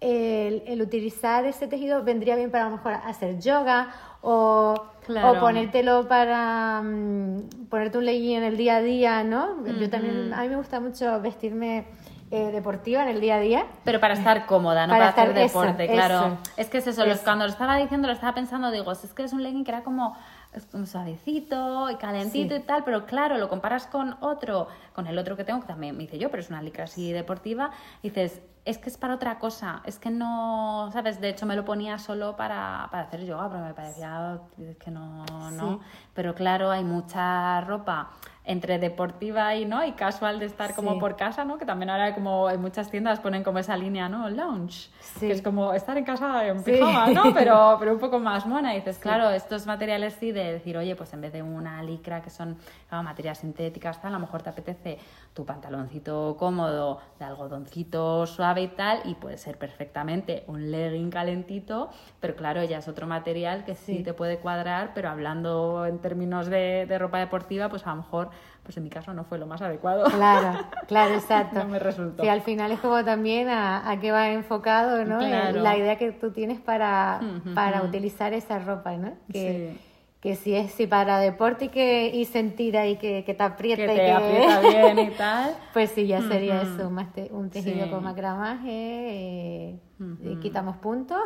el, 0.00 0.62
el 0.66 0.80
utilizar 0.82 1.44
ese 1.44 1.66
tejido 1.66 2.02
vendría 2.02 2.36
bien 2.36 2.50
para 2.50 2.66
a 2.66 2.70
lo 2.70 2.76
mejor 2.76 2.92
hacer 2.94 3.38
yoga 3.40 3.88
o, 4.22 4.74
Claro. 5.06 5.32
o 5.32 5.40
ponértelo 5.40 6.06
para 6.06 6.82
mm, 6.84 7.66
ponerte 7.68 7.98
un 7.98 8.04
legging 8.04 8.36
en 8.36 8.44
el 8.44 8.56
día 8.56 8.76
a 8.76 8.80
día, 8.82 9.24
¿no? 9.24 9.66
Yo 9.66 9.90
también, 9.90 10.32
a 10.32 10.42
mí 10.42 10.48
me 10.48 10.56
gusta 10.56 10.78
mucho 10.78 11.20
vestirme 11.20 11.86
eh, 12.30 12.50
deportiva 12.52 13.02
en 13.02 13.08
el 13.08 13.20
día 13.20 13.36
a 13.36 13.40
día. 13.40 13.66
Pero 13.84 13.98
para 13.98 14.14
estar 14.14 14.46
cómoda, 14.46 14.86
no 14.86 14.92
Para 14.92 15.12
para, 15.14 15.30
hacer 15.30 15.38
eso, 15.38 15.60
deporte, 15.62 15.88
claro. 15.88 16.14
eso. 16.18 16.38
Es 16.56 16.68
que 16.68 16.78
es 16.78 16.86
eso, 16.86 17.02
cuando 17.24 17.44
lo 17.46 17.50
estaba 17.50 17.76
diciendo, 17.76 18.06
lo 18.06 18.14
estaba 18.14 18.34
pensando, 18.34 18.70
digo, 18.70 18.92
es 18.92 19.00
que 19.14 19.24
es 19.24 19.32
un 19.32 19.42
legging 19.42 19.64
que 19.64 19.72
era 19.72 19.82
como, 19.82 20.16
es 20.52 20.64
como 20.66 20.86
suavecito 20.86 21.90
y 21.90 21.96
calentito 21.96 22.54
Sí. 22.54 22.60
y 22.60 22.64
tal, 22.64 22.84
pero 22.84 23.04
claro, 23.06 23.36
lo 23.38 23.48
comparas 23.48 23.86
con 23.88 24.16
otro, 24.20 24.68
con 24.94 25.08
el 25.08 25.18
otro 25.18 25.36
que 25.36 25.42
tengo, 25.42 25.60
que 25.60 25.66
también 25.66 25.96
me 25.96 26.04
hice 26.04 26.18
yo, 26.18 26.30
pero 26.30 26.40
es 26.42 26.50
una 26.50 26.62
licra 26.62 26.84
así 26.84 27.10
deportiva, 27.10 27.70
y 28.02 28.10
dices, 28.10 28.40
es 28.70 28.78
que 28.78 28.88
es 28.88 28.96
para 28.96 29.14
otra 29.14 29.38
cosa, 29.38 29.82
es 29.84 29.98
que 29.98 30.10
no, 30.10 30.88
¿sabes? 30.92 31.20
De 31.20 31.28
hecho, 31.28 31.44
me 31.46 31.56
lo 31.56 31.64
ponía 31.64 31.98
solo 31.98 32.36
para, 32.36 32.88
para 32.90 33.02
hacer 33.04 33.24
yoga, 33.24 33.48
pero 33.50 33.64
me 33.64 33.74
parecía 33.74 34.38
que 34.78 34.90
no, 34.90 35.24
no. 35.52 35.80
Pero 36.14 36.34
claro, 36.34 36.70
hay 36.70 36.84
mucha 36.84 37.60
ropa 37.62 38.10
entre 38.42 38.78
deportiva 38.78 39.54
y 39.54 39.64
no 39.66 39.84
y 39.84 39.92
casual 39.92 40.40
de 40.40 40.46
estar 40.46 40.74
como 40.74 40.98
por 40.98 41.14
casa, 41.14 41.44
¿no? 41.44 41.58
Que 41.58 41.66
también 41.66 41.90
ahora 41.90 42.14
como 42.14 42.48
en 42.50 42.60
muchas 42.60 42.90
tiendas 42.90 43.20
ponen 43.20 43.44
como 43.44 43.58
esa 43.58 43.76
línea, 43.76 44.08
¿no? 44.08 44.28
Lounge, 44.30 44.90
Sí. 45.00 45.26
que 45.26 45.32
es 45.32 45.42
como 45.42 45.72
estar 45.74 45.96
en 45.98 46.04
casa 46.04 46.46
en 46.46 46.64
Sí. 46.64 46.72
pijama, 46.72 47.08
¿no? 47.08 47.22
Pero, 47.34 47.76
pero 47.78 47.92
un 47.92 47.98
poco 48.00 48.18
más 48.18 48.46
mona. 48.46 48.72
Y 48.74 48.78
dices, 48.78 48.98
claro, 48.98 49.30
estos 49.30 49.66
materiales 49.66 50.14
sí 50.18 50.32
de 50.32 50.52
decir, 50.54 50.76
oye, 50.76 50.96
pues 50.96 51.12
en 51.12 51.20
vez 51.20 51.32
de 51.32 51.42
una 51.42 51.82
licra 51.82 52.22
que 52.22 52.30
son 52.30 52.56
claro, 52.88 53.04
materias 53.04 53.38
sintéticas, 53.38 54.00
tal, 54.00 54.12
a 54.12 54.14
lo 54.14 54.20
mejor 54.20 54.42
te 54.42 54.50
apetece 54.50 54.98
tu 55.34 55.44
pantaloncito 55.44 56.36
cómodo 56.38 57.00
de 57.18 57.24
algodoncito 57.26 58.26
suave 58.26 58.59
y 58.60 58.68
tal, 58.68 59.00
y 59.04 59.14
puede 59.14 59.38
ser 59.38 59.58
perfectamente 59.58 60.44
un 60.46 60.70
legging 60.70 61.10
calentito, 61.10 61.90
pero 62.20 62.36
claro, 62.36 62.62
ya 62.64 62.78
es 62.78 62.88
otro 62.88 63.06
material 63.06 63.64
que 63.64 63.74
sí, 63.74 63.98
Sí. 63.98 64.02
te 64.02 64.12
puede 64.14 64.38
cuadrar, 64.38 64.92
pero 64.94 65.08
hablando 65.10 65.86
en 65.86 65.98
términos 65.98 66.46
de, 66.48 66.86
de 66.86 66.98
ropa 66.98 67.18
deportiva, 67.18 67.68
pues 67.68 67.86
a 67.86 67.90
lo 67.90 67.96
mejor, 67.96 68.30
pues 68.62 68.76
en 68.76 68.84
mi 68.84 68.90
caso 68.90 69.12
no 69.14 69.24
fue 69.24 69.38
lo 69.38 69.46
más 69.46 69.62
adecuado. 69.62 70.04
Claro, 70.04 70.58
claro, 70.86 71.14
exacto. 71.14 71.58
No 71.60 71.68
me 71.68 71.78
resultó. 71.78 72.22
Sí, 72.22 72.28
al 72.28 72.42
final 72.42 72.70
es 72.72 72.80
como 72.80 73.04
también 73.04 73.48
a, 73.48 73.90
a 73.90 73.98
qué 74.00 74.12
va 74.12 74.30
enfocado, 74.30 75.04
¿no? 75.04 75.18
Claro. 75.18 75.60
La 75.62 75.76
idea 75.76 75.96
que 75.96 76.12
tú 76.12 76.30
tienes 76.30 76.60
para, 76.60 77.20
para 77.54 77.82
utilizar 77.82 78.32
esa 78.34 78.58
ropa, 78.58 78.96
¿no? 78.96 79.14
Que, 79.32 79.74
Sí. 79.80 79.86
Que 80.20 80.36
si 80.36 80.54
es 80.54 80.70
si 80.72 80.86
para 80.86 81.18
deporte 81.18 81.64
y 81.66 81.68
que 81.68 82.08
y 82.12 82.26
sentir 82.26 82.76
ahí 82.76 82.96
que, 82.96 83.24
que 83.24 83.32
te 83.32 83.42
aprieta 83.42 83.86
que 83.86 83.94
y 83.94 83.96
te 83.96 84.04
que 84.04 84.12
aprieta 84.12 84.60
bien 84.60 84.98
y 84.98 85.10
tal. 85.12 85.54
pues 85.72 85.90
sí 85.92 86.06
ya 86.06 86.20
sería 86.20 86.60
eso 86.60 86.90
más 86.90 87.10
te- 87.14 87.30
un 87.32 87.48
tejido 87.48 87.84
Sí. 87.84 87.90
con 87.90 88.04
macramaje 88.04 88.68
eh, 88.70 89.78
Ujú. 89.98 90.18
y 90.28 90.36
quitamos 90.36 90.76
puntos 90.76 91.20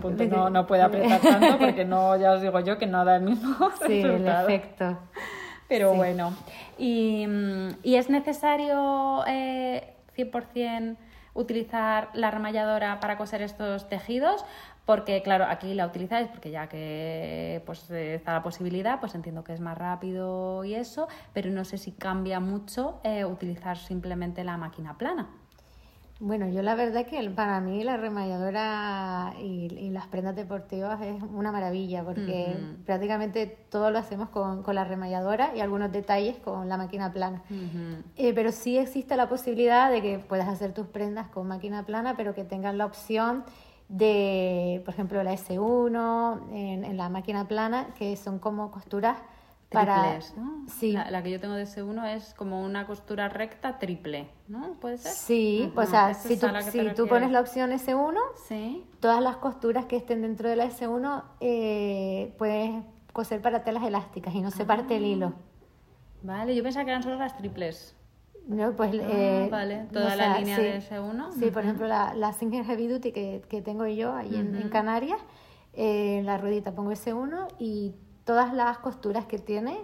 Punto, 0.00 0.24
no, 0.30 0.50
no 0.50 0.66
puede 0.66 0.82
apretar 0.82 1.20
tanto 1.20 1.58
porque 1.58 1.84
no, 1.86 2.16
ya 2.16 2.32
os 2.32 2.42
digo 2.42 2.60
yo 2.60 2.76
que 2.78 2.86
no 2.86 3.04
da 3.04 3.16
el 3.16 3.22
mismo 3.22 3.70
sí 3.86 4.00
el 4.02 4.26
efecto 4.28 4.98
Pero 5.66 5.92
Sí. 5.92 5.96
bueno, 5.96 6.34
y, 6.76 7.26
mm, 7.26 7.68
¿y 7.82 7.96
es 7.96 8.10
necesario 8.10 9.24
eh, 9.26 9.94
100% 10.16 10.96
utilizar 11.32 12.10
la 12.12 12.30
remalladora 12.30 13.00
para 13.00 13.16
coser 13.16 13.40
estos 13.42 13.88
tejidos? 13.88 14.44
Porque, 14.84 15.22
claro, 15.22 15.44
aquí 15.48 15.72
la 15.72 15.86
utilizáis 15.86 16.28
porque 16.28 16.50
ya 16.50 16.68
que 16.68 17.62
pues, 17.64 17.90
está 17.90 18.34
la 18.34 18.42
posibilidad, 18.42 19.00
pues 19.00 19.14
entiendo 19.14 19.42
que 19.42 19.54
es 19.54 19.60
más 19.60 19.78
rápido 19.78 20.62
y 20.64 20.74
eso, 20.74 21.08
pero 21.32 21.50
no 21.50 21.64
sé 21.64 21.78
si 21.78 21.92
cambia 21.92 22.38
mucho 22.38 23.00
eh, 23.02 23.24
utilizar 23.24 23.78
simplemente 23.78 24.44
la 24.44 24.58
máquina 24.58 24.98
plana. 24.98 25.28
Bueno, 26.20 26.48
yo 26.48 26.62
la 26.62 26.74
verdad 26.74 27.06
que 27.06 27.18
el- 27.18 27.32
para 27.32 27.60
mí 27.60 27.82
la 27.82 27.96
remalladora 27.96 29.34
y, 29.40 29.66
y 29.74 29.90
las 29.90 30.06
prendas 30.06 30.36
deportivas 30.36 31.00
es 31.02 31.20
una 31.22 31.50
maravilla 31.50 32.04
porque 32.04 32.56
prácticamente 32.86 33.46
todo 33.68 33.90
lo 33.90 33.98
hacemos 33.98 34.28
con, 34.28 34.62
con 34.62 34.74
la 34.76 34.84
remalladora 34.84 35.50
y 35.56 35.60
algunos 35.60 35.90
detalles 35.90 36.36
con 36.36 36.68
la 36.68 36.76
máquina 36.76 37.12
plana. 37.12 37.42
Eh, 38.16 38.32
pero 38.32 38.52
sí 38.52 38.78
existe 38.78 39.16
la 39.16 39.28
posibilidad 39.28 39.90
de 39.90 40.02
que 40.02 40.18
puedas 40.20 40.48
hacer 40.48 40.72
tus 40.72 40.86
prendas 40.86 41.26
con 41.28 41.48
máquina 41.48 41.84
plana, 41.84 42.16
pero 42.16 42.32
que 42.34 42.44
tengas 42.44 42.74
la 42.76 42.86
opción 42.86 43.44
de, 43.88 44.82
por 44.84 44.94
ejemplo, 44.94 45.22
la 45.22 45.32
S1 45.34 46.50
en, 46.52 46.84
en 46.84 46.96
la 46.96 47.08
máquina 47.08 47.46
plana, 47.46 47.88
que 47.98 48.16
son 48.16 48.38
como 48.38 48.70
costuras 48.70 49.18
para... 49.70 50.20
Sí. 50.68 50.92
La, 50.92 51.10
la 51.10 51.22
que 51.22 51.30
yo 51.30 51.40
tengo 51.40 51.54
de 51.54 51.64
S1 51.64 52.14
es 52.14 52.32
como 52.34 52.62
una 52.62 52.86
costura 52.86 53.28
recta 53.28 53.78
triple, 53.78 54.28
¿no? 54.48 54.74
¿Puede 54.80 54.98
ser? 54.98 55.12
Sí, 55.12 55.70
o 55.74 55.80
Ujú, 55.80 55.90
sea, 55.90 56.14
si 56.14 56.36
tú, 56.38 56.46
si 56.70 56.90
tú 56.94 57.06
pones 57.08 57.30
la 57.30 57.40
opción 57.40 57.70
S1, 57.72 58.16
Sí. 58.48 58.84
todas 59.00 59.20
las 59.22 59.36
costuras 59.36 59.86
que 59.86 59.96
estén 59.96 60.22
dentro 60.22 60.48
de 60.48 60.56
la 60.56 60.66
S1 60.66 61.22
eh, 61.40 62.34
puedes 62.38 62.70
coser 63.12 63.42
para 63.42 63.62
telas 63.64 63.84
elásticas 63.84 64.34
y 64.34 64.40
no 64.40 64.50
se 64.50 64.64
parte 64.64 64.96
el 64.96 65.04
hilo. 65.04 65.32
Vale, 66.22 66.54
yo 66.54 66.62
pensaba 66.62 66.84
que 66.84 66.90
eran 66.90 67.02
solo 67.02 67.16
las 67.16 67.36
triples. 67.36 67.94
No, 68.46 68.72
pues, 68.72 68.92
Ah, 68.94 69.06
eh, 69.10 69.48
vale, 69.50 69.86
toda 69.92 70.10
sé, 70.10 70.16
la 70.16 70.38
línea 70.38 70.56
sí. 70.56 70.62
de 70.62 70.78
S1. 70.80 71.32
Sí, 71.32 71.50
por 71.50 71.62
ejemplo, 71.62 71.86
la, 71.86 72.14
la 72.14 72.32
Singer 72.32 72.64
Heavy 72.64 72.88
Duty 72.88 73.12
que, 73.12 73.42
que 73.48 73.62
tengo 73.62 73.86
yo 73.86 74.14
ahí 74.14 74.36
en, 74.36 74.54
en. 74.54 74.68
Canarias, 74.68 75.18
eh, 75.72 76.20
la 76.24 76.36
ruedita 76.38 76.72
pongo 76.72 76.90
S1 76.92 77.48
y 77.58 77.94
todas 78.24 78.52
las 78.52 78.78
costuras 78.78 79.24
que 79.26 79.38
tiene 79.38 79.78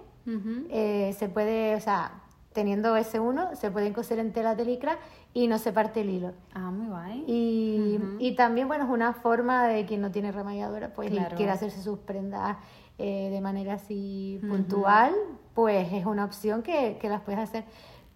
eh, 0.68 1.12
se 1.18 1.28
puede, 1.28 1.74
o 1.74 1.80
sea, 1.80 2.22
teniendo 2.52 2.96
S1 2.96 3.54
se 3.56 3.70
pueden 3.70 3.92
coser 3.92 4.18
en 4.20 4.32
tela 4.32 4.54
de 4.54 4.64
licra 4.64 4.98
y 5.32 5.48
no 5.48 5.58
se 5.58 5.72
parte 5.72 6.02
el 6.02 6.10
hilo. 6.10 6.32
Ah, 6.54 6.70
muy 6.70 6.86
guay. 6.86 7.24
Y, 7.26 7.98
y 8.18 8.34
también, 8.36 8.68
bueno, 8.68 8.84
es 8.84 8.90
una 8.90 9.12
forma 9.12 9.66
de 9.66 9.86
quien 9.86 10.00
no 10.00 10.10
tiene 10.10 10.30
remalladora, 10.32 10.92
pues 10.92 11.10
y 11.12 11.16
quiere 11.36 11.50
hacerse 11.50 11.82
sus 11.82 11.98
prendas 12.00 12.58
eh, 12.98 13.30
de 13.30 13.40
manera 13.40 13.74
así 13.74 14.38
puntual, 14.48 15.14
pues 15.54 15.92
es 15.92 16.04
una 16.06 16.24
opción 16.24 16.62
que, 16.62 16.98
que 17.00 17.08
las 17.08 17.22
puedes 17.22 17.40
hacer. 17.40 17.64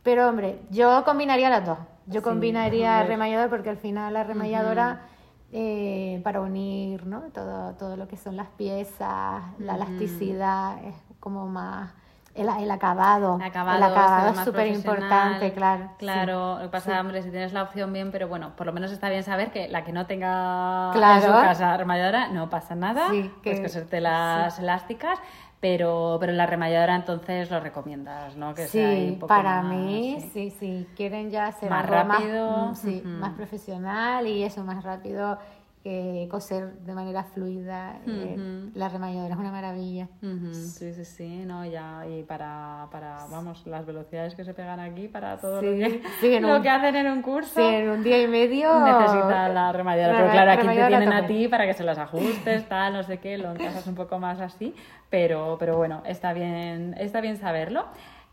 Pero, 0.05 0.29
hombre, 0.29 0.61
yo 0.71 1.03
combinaría 1.05 1.51
las 1.51 1.67
dos. 1.67 1.79
Yo 2.07 2.21
Sí, 2.21 2.25
combinaría 2.25 2.93
hombre. 2.93 3.09
remalladora 3.09 3.49
porque 3.51 3.71
al 3.71 3.79
final 3.79 4.13
la 4.15 4.23
remalladora, 4.23 5.01
eh, 5.53 6.21
para 6.23 6.41
unir 6.41 7.07
¿no? 7.07 7.23
todo, 7.33 7.73
todo 7.75 7.97
lo 7.97 8.07
que 8.07 8.17
son 8.17 8.37
las 8.37 8.49
piezas, 8.49 9.43
la 9.59 9.75
elasticidad, 9.77 10.85
es 10.85 10.95
como 11.21 11.47
más... 11.47 11.93
El, 12.35 12.49
el 12.49 12.69
acabado. 12.73 13.37
El 13.37 13.43
acabado, 13.47 14.33
el 14.33 14.35
es 14.41 14.45
súper 14.45 14.67
importante, 14.67 15.53
claro. 15.53 15.85
sí. 15.85 15.95
Claro, 15.99 16.57
lo 16.57 16.63
que 16.63 16.69
pasa, 16.69 16.91
Sí. 16.95 16.99
hombre, 16.99 17.23
si 17.23 17.31
tienes 17.31 17.53
la 17.53 17.63
opción 17.63 17.93
bien, 17.93 18.11
pero 18.11 18.27
bueno, 18.27 18.57
por 18.57 18.67
lo 18.67 18.73
menos 18.73 18.91
está 18.91 19.09
bien 19.09 19.23
saber 19.23 19.53
que 19.53 19.69
la 19.69 19.85
que 19.85 19.93
no 19.93 20.07
tenga 20.07 20.91
Claro. 20.95 21.15
en 21.15 21.23
su 21.23 21.29
casa 21.41 21.77
remalladora 21.77 22.27
no 22.31 22.51
pasa 22.51 22.75
nada, 22.75 23.09
Sí, 23.11 23.31
pues 23.45 23.59
que- 23.59 23.63
coserte 23.63 24.01
las 24.01 24.59
elásticas, 24.59 25.21
pero, 25.65 26.19
pero 26.21 26.33
la 26.35 26.45
remalladora 26.47 26.95
entonces 26.95 27.51
lo 27.51 27.59
recomiendas, 27.59 28.37
¿no? 28.37 28.55
Que 28.55 28.69
sea 28.69 28.91
ahí 28.91 29.09
un 29.09 29.17
Sí, 29.17 29.19
poco 29.19 29.43
para 29.43 29.63
más, 29.63 30.05
mí, 30.05 30.21
sí. 30.21 30.31
sí, 30.33 30.51
sí, 30.51 30.93
quieren 30.97 31.31
ya 31.31 31.47
hacer 31.49 31.73
Más 31.73 31.75
algo 31.75 31.91
rápido, 31.91 32.47
más, 32.47 32.77
mm, 32.77 32.77
sí, 32.77 33.09
más 33.15 33.35
profesional 33.35 34.27
y 34.27 34.43
eso, 34.45 34.65
más 34.65 34.83
rápido, 34.85 35.39
que 35.85 36.27
coser 36.31 36.79
de 36.79 36.95
manera 36.95 37.23
fluida. 37.25 38.01
eh, 38.07 38.37
Ujú. 38.39 38.71
la 38.79 38.89
remalladora 38.89 39.35
es 39.35 39.39
una 39.41 39.53
maravilla. 39.53 40.09
Sí, 40.51 40.93
sí, 40.95 41.05
sí, 41.05 41.45
no, 41.45 41.65
ya, 41.67 42.07
y 42.09 42.23
para, 42.23 42.89
para, 42.91 43.27
vamos, 43.31 43.67
las 43.67 43.85
velocidades 43.85 44.35
que 44.35 44.45
se 44.45 44.55
pegan 44.55 44.81
aquí 44.81 45.09
para 45.09 45.37
todo 45.37 45.61
Sí, 45.61 45.67
lo, 45.67 45.73
que, 45.89 46.03
sí, 46.21 46.41
lo 46.41 46.57
un- 46.57 46.63
que 46.63 46.71
hacen 46.71 46.97
en 46.97 47.07
un 47.13 47.21
curso. 47.23 47.53
Sí, 47.55 47.63
en 47.63 47.91
un 47.91 48.03
día 48.03 48.21
y 48.23 48.27
medio 48.27 48.81
Necesita 48.81 49.49
la 49.51 49.73
remalladora, 49.73 50.13
la 50.15 50.19
pero 50.23 50.33
claro, 50.33 50.51
aquí 50.53 50.67
te 50.69 50.87
tienen 50.87 51.13
a 51.13 51.27
ti 51.27 51.49
para 51.49 51.67
que 51.67 51.75
se 51.75 51.85
las 51.85 51.99
ajustes, 51.99 52.67
tal, 52.69 52.95
no 52.95 53.03
sé 53.03 53.19
qué, 53.19 53.37
lo 53.37 53.51
encajas 53.53 53.87
un 53.87 53.95
poco 53.95 54.19
más 54.19 54.41
así, 54.41 54.75
pero, 55.11 55.57
pero 55.59 55.77
bueno, 55.77 56.03
está 56.07 56.33
bien, 56.33 56.95
está 56.99 57.21
bien 57.21 57.37
saberlo. 57.37 57.85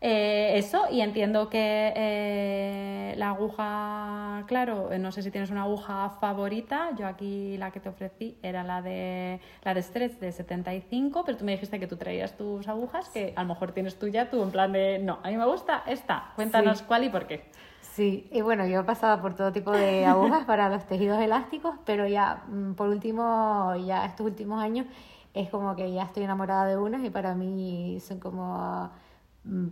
Eh, 0.04 0.58
eso, 0.58 0.86
y 0.90 1.00
entiendo 1.00 1.48
que 1.48 1.92
eh, 1.94 3.14
la 3.16 3.28
aguja, 3.30 4.42
claro, 4.48 4.90
eh, 4.90 4.98
no 4.98 5.12
sé 5.12 5.22
si 5.22 5.30
tienes 5.30 5.50
una 5.50 5.62
aguja 5.62 6.10
favorita, 6.20 6.90
yo 6.98 7.06
aquí 7.06 7.56
la 7.56 7.70
que 7.70 7.78
te 7.78 7.88
ofrecí 7.88 8.36
era 8.42 8.64
la 8.64 8.82
de 8.82 9.38
la 9.62 9.74
de 9.74 9.80
Stretch 9.80 10.18
de 10.18 10.32
75, 10.32 11.22
pero 11.24 11.38
tú 11.38 11.44
me 11.44 11.52
dijiste 11.52 11.78
que 11.78 11.86
tú 11.86 11.96
traías 11.96 12.36
tus 12.36 12.66
agujas, 12.66 13.10
que 13.10 13.32
a 13.36 13.42
lo 13.42 13.50
mejor 13.50 13.70
tienes 13.70 13.96
tuya, 13.96 14.28
tú 14.28 14.42
en 14.42 14.50
plan 14.50 14.72
de, 14.72 14.98
no, 14.98 15.20
a 15.22 15.28
mí 15.28 15.36
me 15.36 15.46
gusta 15.46 15.84
esta, 15.86 16.32
cuéntanos 16.34 16.78
Sí. 16.78 16.84
cuál 16.88 17.04
y 17.04 17.08
por 17.08 17.28
qué. 17.28 17.44
Sí, 17.80 18.28
y 18.32 18.40
bueno, 18.40 18.66
yo 18.66 18.80
he 18.80 18.84
pasado 18.84 19.22
por 19.22 19.36
todo 19.36 19.52
tipo 19.52 19.70
de 19.70 20.04
agujas 20.06 20.44
para 20.46 20.68
los 20.68 20.84
tejidos 20.84 21.20
elásticos, 21.20 21.76
pero 21.86 22.08
ya 22.08 22.42
mm, 22.48 22.72
por 22.72 22.88
último, 22.88 23.72
ya 23.86 24.04
estos 24.04 24.26
últimos 24.26 24.60
años, 24.60 24.84
es 25.32 25.48
como 25.48 25.76
que 25.76 25.92
ya 25.92 26.02
estoy 26.02 26.24
enamorada 26.24 26.66
de 26.66 26.76
unas 26.76 27.04
y 27.04 27.10
para 27.10 27.36
mí 27.36 28.00
son 28.00 28.18
como 28.18 28.90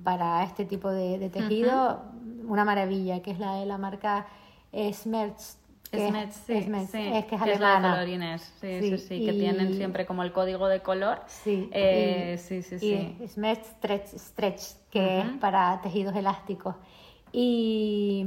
para 0.03 0.43
este 0.45 0.64
tipo 0.64 0.91
de, 0.91 1.18
de 1.18 1.31
tejido 1.31 2.03
una 2.47 2.64
maravilla, 2.64 3.23
que 3.23 3.31
es 3.31 3.39
la 3.39 3.55
de 3.57 3.66
la 3.66 3.79
marca 3.79 4.27
eh, 4.73 4.93
Smerch. 4.93 5.57
que 5.91 5.97
es- 6.29 6.35
sí, 6.35 6.62
sí, 6.87 6.99
es 6.99 7.25
que 7.27 7.35
es 7.35 7.41
la 7.41 7.47
de 7.47 7.81
sí, 8.61 8.81
sí, 8.81 8.91
Sí, 8.91 8.99
sí, 8.99 9.25
que 9.25 9.33
y- 9.33 9.39
tienen 9.41 9.75
siempre 9.75 10.07
como 10.07 10.23
el 10.23 10.33
código 10.33 10.68
de 10.68 10.81
color. 10.83 11.21
Sí, 11.27 11.68
Eh, 11.73 12.35
y- 12.37 12.39
sí, 12.39 12.62
sí, 12.62 12.75
y 12.77 12.79
sí. 13.18 13.29
Smerch 13.29 13.64
Stretch, 13.64 14.07
Stretch, 14.16 14.62
que 14.91 15.21
es 15.21 15.27
para 15.41 15.81
tejidos 15.83 16.14
elásticos. 16.14 16.77
Y, 17.33 18.25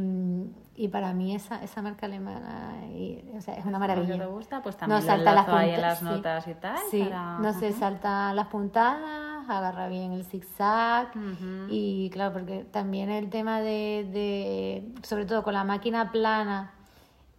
y 0.75 0.87
para 0.87 1.13
mí 1.13 1.35
esa, 1.35 1.61
esa 1.63 1.81
marca 1.81 2.05
alemana 2.05 2.85
y- 2.91 3.23
o 3.37 3.41
sea, 3.41 3.55
es 3.55 3.65
una 3.65 3.77
¿Por 3.79 3.87
qué 3.87 3.93
maravilla. 3.95 4.17
te 4.17 4.25
gusta? 4.25 4.61
Pues 4.61 4.75
No 4.75 4.79
también 4.79 5.01
salta 5.03 5.33
las 5.33 5.47
ahí 5.47 5.69
en 5.69 5.75
sí. 6.45 6.51
y 6.51 6.53
tal. 6.55 6.77
Sí, 6.89 7.03
para- 7.03 7.37
no 7.39 7.53
se 7.53 7.69
Ujú. 7.69 7.79
salta 7.79 8.33
las 8.33 8.47
puntadas, 8.47 9.22
agarra 9.49 9.87
bien 9.87 10.11
el 10.13 10.25
zigzag. 10.25 11.09
Y 11.69 12.09
claro, 12.11 12.33
porque 12.33 12.63
también 12.65 13.09
el 13.09 13.29
tema 13.29 13.61
de, 13.61 14.07
de 14.11 14.93
sobre 15.03 15.25
todo 15.25 15.43
con 15.43 15.53
la 15.53 15.63
máquina 15.63 16.11
plana, 16.11 16.71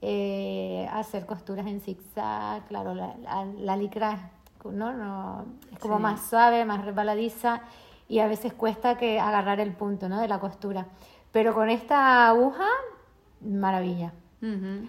eh, 0.02 0.88
hacer 0.92 1.24
costuras 1.26 1.66
en 1.66 1.80
zigzag, 1.80 2.66
claro, 2.66 2.94
la, 2.94 3.14
la, 3.22 3.44
la 3.58 3.76
licra 3.76 4.30
¿no? 4.64 4.92
No, 4.92 5.44
es 5.72 5.78
como 5.78 5.96
Sí. 5.96 6.02
más 6.02 6.22
suave, 6.28 6.64
más 6.64 6.84
resbaladiza 6.84 7.60
y 8.08 8.20
a 8.20 8.26
veces 8.28 8.52
cuesta 8.54 8.96
que 8.96 9.20
agarrar 9.20 9.60
el 9.60 9.72
punto 9.72 10.08
¿no? 10.08 10.20
de 10.20 10.28
la 10.28 10.40
costura. 10.40 10.86
Pero 11.32 11.52
con 11.52 11.68
esta 11.68 12.28
aguja, 12.28 12.66
maravilla. 13.42 14.12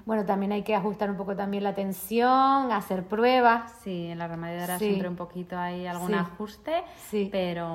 Bueno, 0.06 0.26
también 0.26 0.52
hay 0.52 0.64
que 0.64 0.76
ajustar 0.76 1.10
un 1.10 1.18
poco 1.18 1.36
también 1.36 1.64
la 1.64 1.74
tensión, 1.74 2.72
hacer 2.72 3.04
pruebas. 3.06 3.72
Sí, 3.84 4.08
en 4.08 4.20
la 4.20 4.28
remadera 4.28 4.78
Sí. 4.80 4.86
siempre 4.86 5.08
un 5.08 5.16
poquito 5.16 5.58
hay 5.58 5.86
algún 5.88 6.10
Sí. 6.10 6.14
ajuste, 6.16 6.84
Sí. 7.10 7.30
pero 7.32 7.66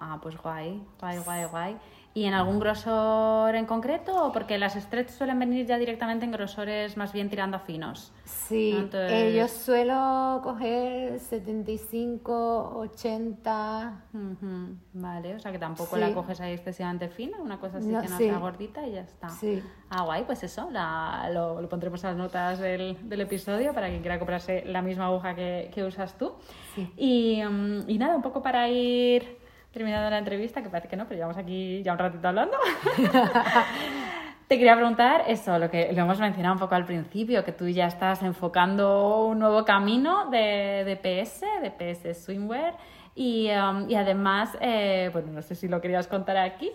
ah, 0.00 0.18
pues 0.22 0.36
guay, 0.40 0.82
guay, 1.00 1.18
guay, 1.18 1.44
guay. 1.46 1.76
¿Y 2.16 2.26
en 2.26 2.34
algún 2.34 2.60
grosor 2.60 3.56
en 3.56 3.66
concreto? 3.66 4.26
o 4.26 4.30
Porque 4.32 4.56
las 4.56 4.74
stretch 4.74 5.08
suelen 5.08 5.36
venir 5.40 5.66
ya 5.66 5.78
directamente 5.78 6.24
en 6.24 6.30
grosores 6.30 6.96
más 6.96 7.12
bien 7.12 7.28
tirando 7.28 7.56
a 7.56 7.60
finos. 7.60 8.12
Sí. 8.24 8.70
Entonces- 8.76 9.10
eh, 9.12 9.36
yo 9.36 9.48
suelo 9.48 10.40
coger 10.44 11.18
75, 11.18 12.72
80. 12.76 14.04
Ujú, 14.14 14.76
Vale, 14.92 15.34
o 15.34 15.40
sea 15.40 15.50
que 15.50 15.58
tampoco 15.58 15.96
Sí. 15.96 16.00
la 16.00 16.14
coges 16.14 16.40
ahí 16.40 16.52
excesivamente 16.52 17.08
fina, 17.08 17.38
una 17.40 17.58
cosa 17.58 17.78
así 17.78 17.88
No, 17.88 18.00
que 18.00 18.08
no 18.08 18.16
sí. 18.16 18.24
sea 18.26 18.38
gordita 18.38 18.86
y 18.86 18.92
ya 18.92 19.00
está. 19.00 19.28
Sí. 19.30 19.60
Ah, 19.90 20.04
guay, 20.04 20.22
pues 20.24 20.42
eso, 20.44 20.68
la- 20.70 21.28
lo, 21.32 21.60
lo 21.60 21.68
pondremos 21.68 22.04
a 22.04 22.08
las 22.10 22.16
notas 22.16 22.60
del, 22.60 22.96
del 23.08 23.20
episodio 23.22 23.74
para 23.74 23.88
quien 23.88 24.02
quiera 24.02 24.18
comprarse 24.20 24.62
la 24.66 24.82
misma 24.82 25.06
aguja 25.06 25.34
que, 25.34 25.68
que 25.74 25.82
usas 25.82 26.16
tú. 26.16 26.34
Sí. 26.76 26.92
Y, 26.96 27.42
mm, 27.44 27.90
y 27.90 27.98
nada, 27.98 28.14
un 28.14 28.22
poco 28.22 28.40
para 28.40 28.68
ir 28.68 29.38
terminando 29.74 30.08
la 30.08 30.18
entrevista, 30.18 30.62
que 30.62 30.70
parece 30.70 30.88
que 30.88 30.96
no, 30.96 31.04
pero 31.04 31.16
llevamos 31.16 31.36
aquí 31.36 31.82
ya 31.82 31.92
un 31.92 31.98
ratito 31.98 32.26
hablando. 32.28 32.56
te 34.48 34.56
quería 34.56 34.76
preguntar 34.76 35.24
eso, 35.26 35.58
lo 35.58 35.68
que 35.68 35.92
lo 35.92 36.02
hemos 36.02 36.20
mencionado 36.20 36.54
un 36.54 36.60
poco 36.60 36.76
al 36.76 36.86
principio, 36.86 37.44
que 37.44 37.52
tú 37.52 37.68
ya 37.68 37.86
estás 37.86 38.22
enfocando 38.22 39.26
un 39.26 39.40
nuevo 39.40 39.64
camino 39.64 40.30
de, 40.30 40.84
de 40.84 40.96
PS, 40.96 41.42
de 41.60 41.70
PS 41.70 42.24
Swimwear. 42.24 42.76
Y, 43.16 43.50
um, 43.50 43.88
y 43.88 43.94
además, 43.96 44.56
eh, 44.60 45.10
bueno, 45.12 45.32
no 45.32 45.42
sé 45.42 45.54
si 45.54 45.68
lo 45.68 45.80
querías 45.80 46.06
contar 46.06 46.36
aquí, 46.36 46.70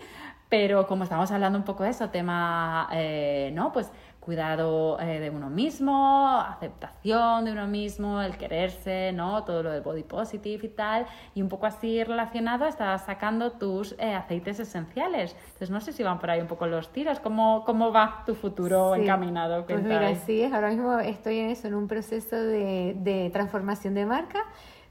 pero 0.50 0.86
como 0.86 1.04
estamos 1.04 1.30
hablando 1.30 1.58
un 1.58 1.64
poco 1.64 1.84
de 1.84 1.90
eso, 1.90 2.10
tema, 2.10 2.88
eh, 2.92 3.50
¿no? 3.54 3.72
Pues 3.72 3.90
cuidado 4.20 5.00
eh, 5.00 5.18
de 5.18 5.30
uno 5.30 5.48
mismo, 5.48 6.38
aceptación 6.38 7.46
de 7.46 7.52
uno 7.52 7.66
mismo, 7.66 8.20
el 8.20 8.36
quererse, 8.36 9.12
¿no? 9.12 9.44
Todo 9.44 9.62
lo 9.62 9.70
de 9.72 9.80
body 9.80 10.02
positive 10.02 10.66
y 10.66 10.68
tal. 10.68 11.06
Y 11.34 11.40
un 11.42 11.48
poco 11.48 11.66
así 11.66 12.04
relacionado, 12.04 12.66
estás 12.66 13.06
sacando 13.06 13.52
tus 13.52 13.96
eh, 13.98 14.14
aceites 14.14 14.60
esenciales. 14.60 15.34
Entonces, 15.44 15.70
no 15.70 15.80
sé 15.80 15.92
si 15.92 16.02
van 16.02 16.18
por 16.18 16.30
ahí 16.30 16.40
un 16.40 16.46
poco 16.46 16.66
los 16.66 16.92
tiros. 16.92 17.18
¿Cómo, 17.18 17.64
cómo 17.64 17.92
va 17.92 18.22
tu 18.26 18.34
futuro 18.34 18.94
encaminado? 18.94 19.64
Pues 19.64 19.82
mira, 19.82 20.14
sí, 20.14 20.44
ahora 20.44 20.68
mismo 20.68 20.98
estoy 20.98 21.38
en 21.38 21.50
eso, 21.50 21.68
en 21.68 21.74
un 21.74 21.88
proceso 21.88 22.36
de, 22.36 22.94
de 22.98 23.30
transformación 23.30 23.94
de 23.94 24.06
marca 24.06 24.44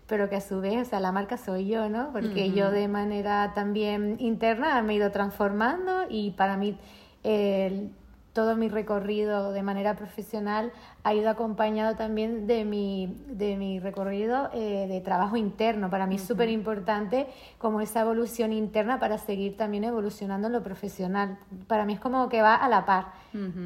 pero 0.07 0.27
que 0.27 0.37
a 0.37 0.41
su 0.41 0.59
vez, 0.59 0.87
o 0.87 0.89
sea, 0.89 0.99
la 0.99 1.11
marca 1.11 1.37
soy 1.37 1.67
yo, 1.67 1.87
¿no? 1.87 2.11
Porque 2.11 2.49
yo 2.51 2.71
de 2.71 2.87
manera 2.87 3.53
también 3.53 4.15
interna 4.17 4.81
me 4.81 4.93
he 4.93 4.95
ido 4.95 5.11
transformando 5.11 6.05
y 6.09 6.31
para 6.31 6.57
mí 6.57 6.79
el 7.21 7.91
todo 8.39 8.55
mi 8.55 8.69
recorrido 8.69 9.51
de 9.51 9.61
manera 9.63 9.97
profesional 9.97 10.71
ha 11.03 11.13
ido 11.13 11.29
acompañado 11.29 11.97
también 11.97 12.47
de 12.47 12.63
mi, 12.63 13.17
de 13.27 13.57
mi 13.57 13.81
recorrido 13.81 14.49
eh, 14.53 14.85
de 14.87 15.01
trabajo 15.01 15.35
interno. 15.35 15.89
Para 15.89 16.07
mí 16.07 16.15
es 16.15 16.21
súper 16.21 16.47
importante 16.47 17.27
como 17.57 17.81
esa 17.81 17.99
evolución 17.99 18.53
interna 18.53 18.97
para 18.97 19.17
seguir 19.17 19.57
también 19.57 19.83
evolucionando 19.83 20.47
en 20.47 20.53
lo 20.53 20.63
profesional. 20.63 21.37
Para 21.67 21.83
mí 21.83 21.95
es 21.95 21.99
como 21.99 22.29
que 22.29 22.41
va 22.41 22.55
a 22.55 22.69
la 22.69 22.85
par. 22.85 23.07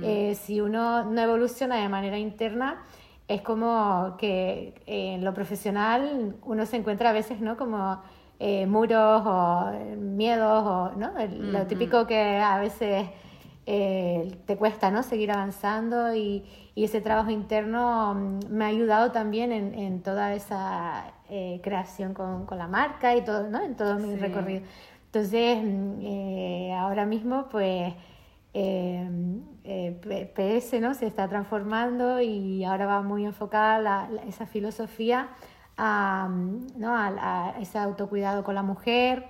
Eh, 0.01 0.33
si 0.41 0.59
uno 0.59 1.03
no 1.03 1.21
evoluciona 1.21 1.75
de 1.75 1.87
manera 1.87 2.17
interna, 2.17 2.81
es 3.27 3.43
como 3.43 4.15
que 4.17 4.81
en 4.87 5.23
lo 5.23 5.35
profesional 5.35 6.35
uno 6.41 6.65
se 6.65 6.77
encuentra 6.77 7.11
a 7.11 7.13
veces, 7.13 7.39
¿no? 7.41 7.57
Como 7.57 8.01
eh, 8.39 8.65
muros 8.65 9.21
o 9.23 9.71
miedos 9.99 10.63
o, 10.65 10.91
¿no? 10.97 11.11
Lo 11.29 11.67
típico 11.67 12.07
que 12.07 12.39
a 12.39 12.57
veces 12.57 13.05
eh, 13.65 14.39
te 14.45 14.57
cuesta 14.57 14.91
¿no? 14.91 15.03
seguir 15.03 15.31
avanzando 15.31 16.13
y, 16.13 16.43
y, 16.75 16.83
ese 16.83 16.99
trabajo 16.99 17.29
interno 17.29 18.13
mm, 18.13 18.39
me 18.49 18.65
ha 18.65 18.67
ayudado 18.67 19.13
también 19.13 19.53
en, 19.53 19.73
en 19.73 20.01
toda 20.01 20.33
esa 20.33 21.13
eh, 21.29 21.61
creación 21.63 22.13
con, 22.13 22.45
con, 22.45 22.57
la 22.57 22.67
marca 22.67 23.15
y 23.15 23.23
todo, 23.23 23.49
¿no? 23.49 23.63
en 23.63 23.75
todo 23.77 23.95
mi 23.99 24.17
recorrido. 24.17 24.63
Entonces, 25.05 25.63
mm, 25.63 25.99
eh, 26.01 26.73
ahora 26.77 27.05
mismo, 27.05 27.47
pues, 27.49 27.93
PS 30.35 30.79
¿no? 30.81 30.93
se 30.93 31.07
está 31.07 31.29
transformando 31.29 32.19
y 32.21 32.65
ahora 32.65 32.85
va 32.85 33.01
muy 33.01 33.25
enfocada 33.25 34.09
esa 34.27 34.45
filosofía 34.45 35.29
a, 35.77 36.27
mm, 36.29 36.67
¿no? 36.77 36.97
a, 36.97 37.55
ese 37.61 37.77
autocuidado 37.79 38.43
con 38.43 38.55
la 38.55 38.63
mujer, 38.63 39.25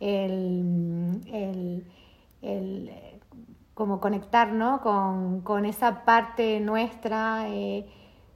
el, 0.00 1.20
el, 1.30 1.84
el 2.40 3.03
como 3.74 4.00
conectar 4.00 4.50
con, 4.82 5.40
con, 5.40 5.66
esa 5.66 6.04
parte 6.04 6.60
nuestra 6.60 7.48
eh, 7.48 7.86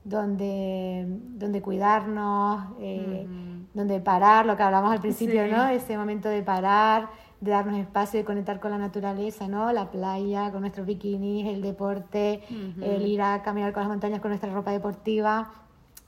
donde, 0.05 1.05
donde 1.07 1.62
cuidarnos, 1.62 2.64
eh, 2.80 3.26
donde 3.72 4.01
parar, 4.01 4.47
lo 4.47 4.57
que 4.57 4.62
hablamos 4.64 4.93
al 4.93 5.01
principio, 5.01 5.47
¿no? 5.47 5.68
Ese 5.68 5.97
momento 5.97 6.28
de 6.28 6.43
parar, 6.43 7.09
de 7.41 7.53
darnos 7.53 7.78
espacio, 7.78 8.18
de 8.18 8.24
conectar 8.24 8.59
con 8.59 8.72
la 8.72 8.78
naturaleza, 8.78 9.47
¿no? 9.47 9.72
La 9.72 9.91
playa, 9.91 10.51
con 10.51 10.62
nuestros 10.62 10.86
bikinis, 10.86 11.47
el 11.47 11.62
deporte, 11.62 12.43
el 12.80 13.07
ir 13.07 13.22
a 13.22 13.43
caminar 13.43 13.72
con 13.72 13.82
las 13.82 13.89
montañas 13.89 14.20
con 14.20 14.30
nuestra 14.30 14.53
ropa 14.53 14.72
deportiva 14.72 15.53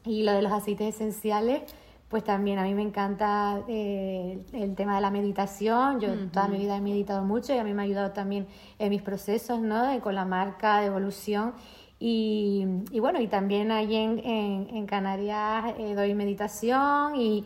y 0.05 0.24
lo 0.24 0.33
de 0.33 0.43
los 0.43 0.51
aceites 0.51 0.97
esenciales 0.97 1.62
pues 2.11 2.24
también 2.24 2.58
a 2.58 2.64
mí 2.64 2.74
me 2.74 2.82
encanta 2.82 3.62
eh, 3.68 4.42
el 4.52 4.74
tema 4.74 4.96
de 4.96 5.00
la 5.00 5.12
meditación. 5.12 6.00
Yo 6.00 6.28
toda 6.30 6.48
mi 6.48 6.58
vida 6.58 6.76
he 6.76 6.80
meditado 6.80 7.24
mucho 7.24 7.54
y 7.54 7.58
a 7.58 7.64
mí 7.64 7.72
me 7.72 7.82
ha 7.82 7.84
ayudado 7.84 8.11
también 8.11 8.48
en 8.80 8.90
mis 8.90 9.00
procesos, 9.00 9.61
¿no? 9.61 9.88
con 10.00 10.16
la 10.16 10.24
marca 10.24 10.80
de 10.80 10.86
evolución. 10.86 11.54
Y, 12.00 12.66
y, 12.90 12.98
bueno, 12.98 13.20
y 13.20 13.28
también 13.28 13.70
ahí 13.70 13.94
en, 13.94 14.18
en, 14.24 14.86
Canarias 14.86 15.74
eh, 15.78 15.94
doy 15.94 16.14
meditación 16.14 17.14
y, 17.14 17.44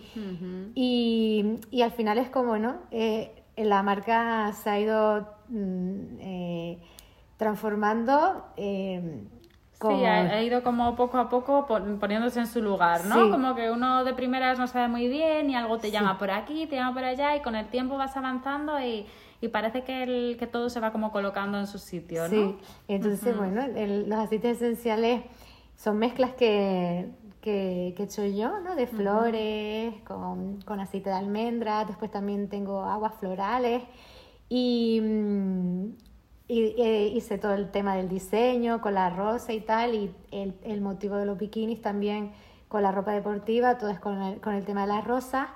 y, 0.75 1.59
y, 1.71 1.83
al 1.83 1.91
final 1.91 2.19
es 2.19 2.31
como, 2.31 2.57
¿no? 2.57 2.77
Eh, 2.93 3.43
la 3.57 3.83
marca 3.83 4.53
se 4.53 4.71
ha 4.71 4.81
ido 4.81 5.29
mm, 5.49 6.77
transformando 7.37 8.47
Sí, 9.81 10.05
ha, 10.05 10.43
ido 10.43 10.63
como 10.63 10.95
poco 10.97 11.19
a 11.19 11.29
poco 11.29 11.67
poniéndose 11.67 12.41
en 12.41 12.47
su 12.47 12.63
lugar, 12.63 13.05
¿no? 13.07 13.31
Como 13.31 13.55
que 13.55 13.71
uno 13.71 14.05
de 14.05 14.15
primeras 14.15 14.59
no 14.59 14.67
sabe 14.67 14.89
muy 14.89 15.09
bien 15.09 15.51
y 15.51 15.57
algo 15.57 15.79
te 15.79 15.91
llama 15.91 16.17
por 16.17 16.31
aquí, 16.31 16.67
te 16.67 16.77
llama 16.77 16.95
por 16.95 17.05
allá 17.05 17.37
y 17.37 17.41
con 17.43 17.55
el 17.55 17.67
tiempo 17.67 17.97
vas 17.97 18.17
avanzando 18.17 18.81
y, 18.81 19.07
y 19.41 19.49
parece 19.49 19.83
que, 19.83 20.05
el, 20.05 20.37
que 20.39 20.47
todo 20.47 20.71
se 20.71 20.81
va 20.81 20.93
como 20.93 21.13
colocando 21.13 21.59
en 21.59 21.67
su 21.67 21.79
sitio, 21.79 22.23
¿no? 22.23 22.29
Sí, 22.29 22.57
entonces, 22.89 23.37
bueno, 23.37 23.67
los 24.07 24.19
aceites 24.19 24.63
esenciales 24.63 25.23
son 25.77 25.99
mezclas 25.99 26.33
que, 26.35 27.11
que, 27.41 27.95
he 27.99 28.03
hecho 28.03 28.25
yo, 28.25 28.61
¿no? 28.61 28.77
De 28.77 28.87
flores, 28.87 29.95
con, 30.05 30.63
con 30.63 30.81
aceite 30.81 31.11
de 31.11 31.17
almendra, 31.17 31.85
después 31.85 32.11
también 32.11 32.49
tengo 32.49 32.85
aguas 32.85 33.15
florales 33.19 33.83
y, 34.49 35.01
mm, 35.03 35.89
y, 36.47 36.75
eh, 36.79 37.13
hice 37.15 37.39
todo 37.39 37.55
el 37.55 37.71
tema 37.71 37.97
del 37.97 38.09
diseño 38.09 38.81
con 38.81 38.95
la 38.95 39.11
rosa 39.11 39.53
y 39.53 39.61
tal, 39.61 39.95
y 39.95 40.15
el, 40.31 40.55
el, 40.63 40.81
motivo 40.81 41.17
de 41.17 41.27
los 41.27 41.39
bikinis 41.39 41.81
también 41.81 42.33
con 42.69 42.83
la 42.83 42.93
ropa 42.93 43.13
deportiva, 43.13 43.79
todo 43.79 43.91
es 43.91 43.99
con 43.99 44.21
el, 44.21 44.41
con 44.41 44.55
el 44.55 44.65
tema 44.65 44.83
de 44.83 44.89
las 44.89 45.05
rosas. 45.05 45.49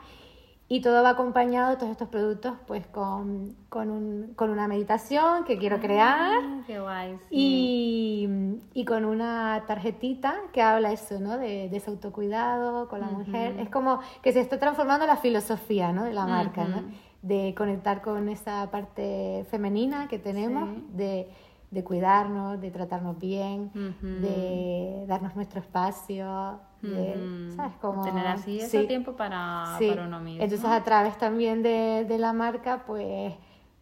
Y 0.71 0.83
todo 0.83 1.03
va 1.03 1.11
acompañado, 1.11 1.79
todos 1.79 1.93
estos 1.93 2.09
productos, 2.09 2.53
pues 2.67 2.87
con, 2.87 3.57
con, 3.71 3.89
un, 3.89 4.35
con 4.37 4.51
una 4.51 4.69
meditación 4.69 5.45
que 5.45 5.57
quiero 5.57 5.77
ah, 5.77 5.81
crear. 5.81 6.43
Qué 6.67 6.79
guay, 6.79 7.19
y, 7.31 8.29
y, 8.75 8.85
con 8.85 9.07
una 9.07 9.65
tarjetita 9.67 10.37
que 10.53 10.61
habla 10.61 10.93
eso, 10.93 11.21
¿no? 11.21 11.39
De, 11.39 11.71
de 11.71 11.77
ese 11.79 11.89
autocuidado 11.89 12.87
con 12.89 13.01
la 13.01 13.07
mujer. 13.07 13.59
Es 13.59 13.71
como 13.71 14.01
que 14.23 14.33
se 14.33 14.41
está 14.41 14.59
transformando 14.59 15.07
la 15.07 15.17
filosofía, 15.17 15.91
¿no? 15.93 16.05
De 16.05 16.13
la 16.13 16.27
marca, 16.27 16.65
¿no? 16.65 16.83
De 17.23 17.55
conectar 17.57 18.03
con 18.03 18.29
esa 18.29 18.71
parte 18.71 19.47
femenina 19.51 20.09
que 20.09 20.19
tenemos, 20.19 20.69
de, 20.97 21.29
de, 21.71 21.85
cuidarnos, 21.85 22.61
de 22.61 22.71
tratarnos 22.71 23.19
bien, 23.19 23.71
de 23.75 25.05
darnos 25.07 25.35
nuestro 25.35 25.61
espacio, 25.61 26.61
de, 26.83 27.51
¿sabes? 27.57 27.75
Como, 27.81 28.05
Tener 28.05 28.27
así 28.27 28.61
ese 28.61 28.85
tiempo 28.85 29.13
para, 29.13 29.77
para, 29.79 30.07
uno 30.07 30.21
mismo. 30.21 30.43
Entonces 30.43 30.69
a 30.69 30.83
través 30.85 31.19
también 31.19 31.63
de, 31.63 32.05
de 32.09 32.19
la 32.19 32.33
marca, 32.33 32.85
pues... 32.87 33.35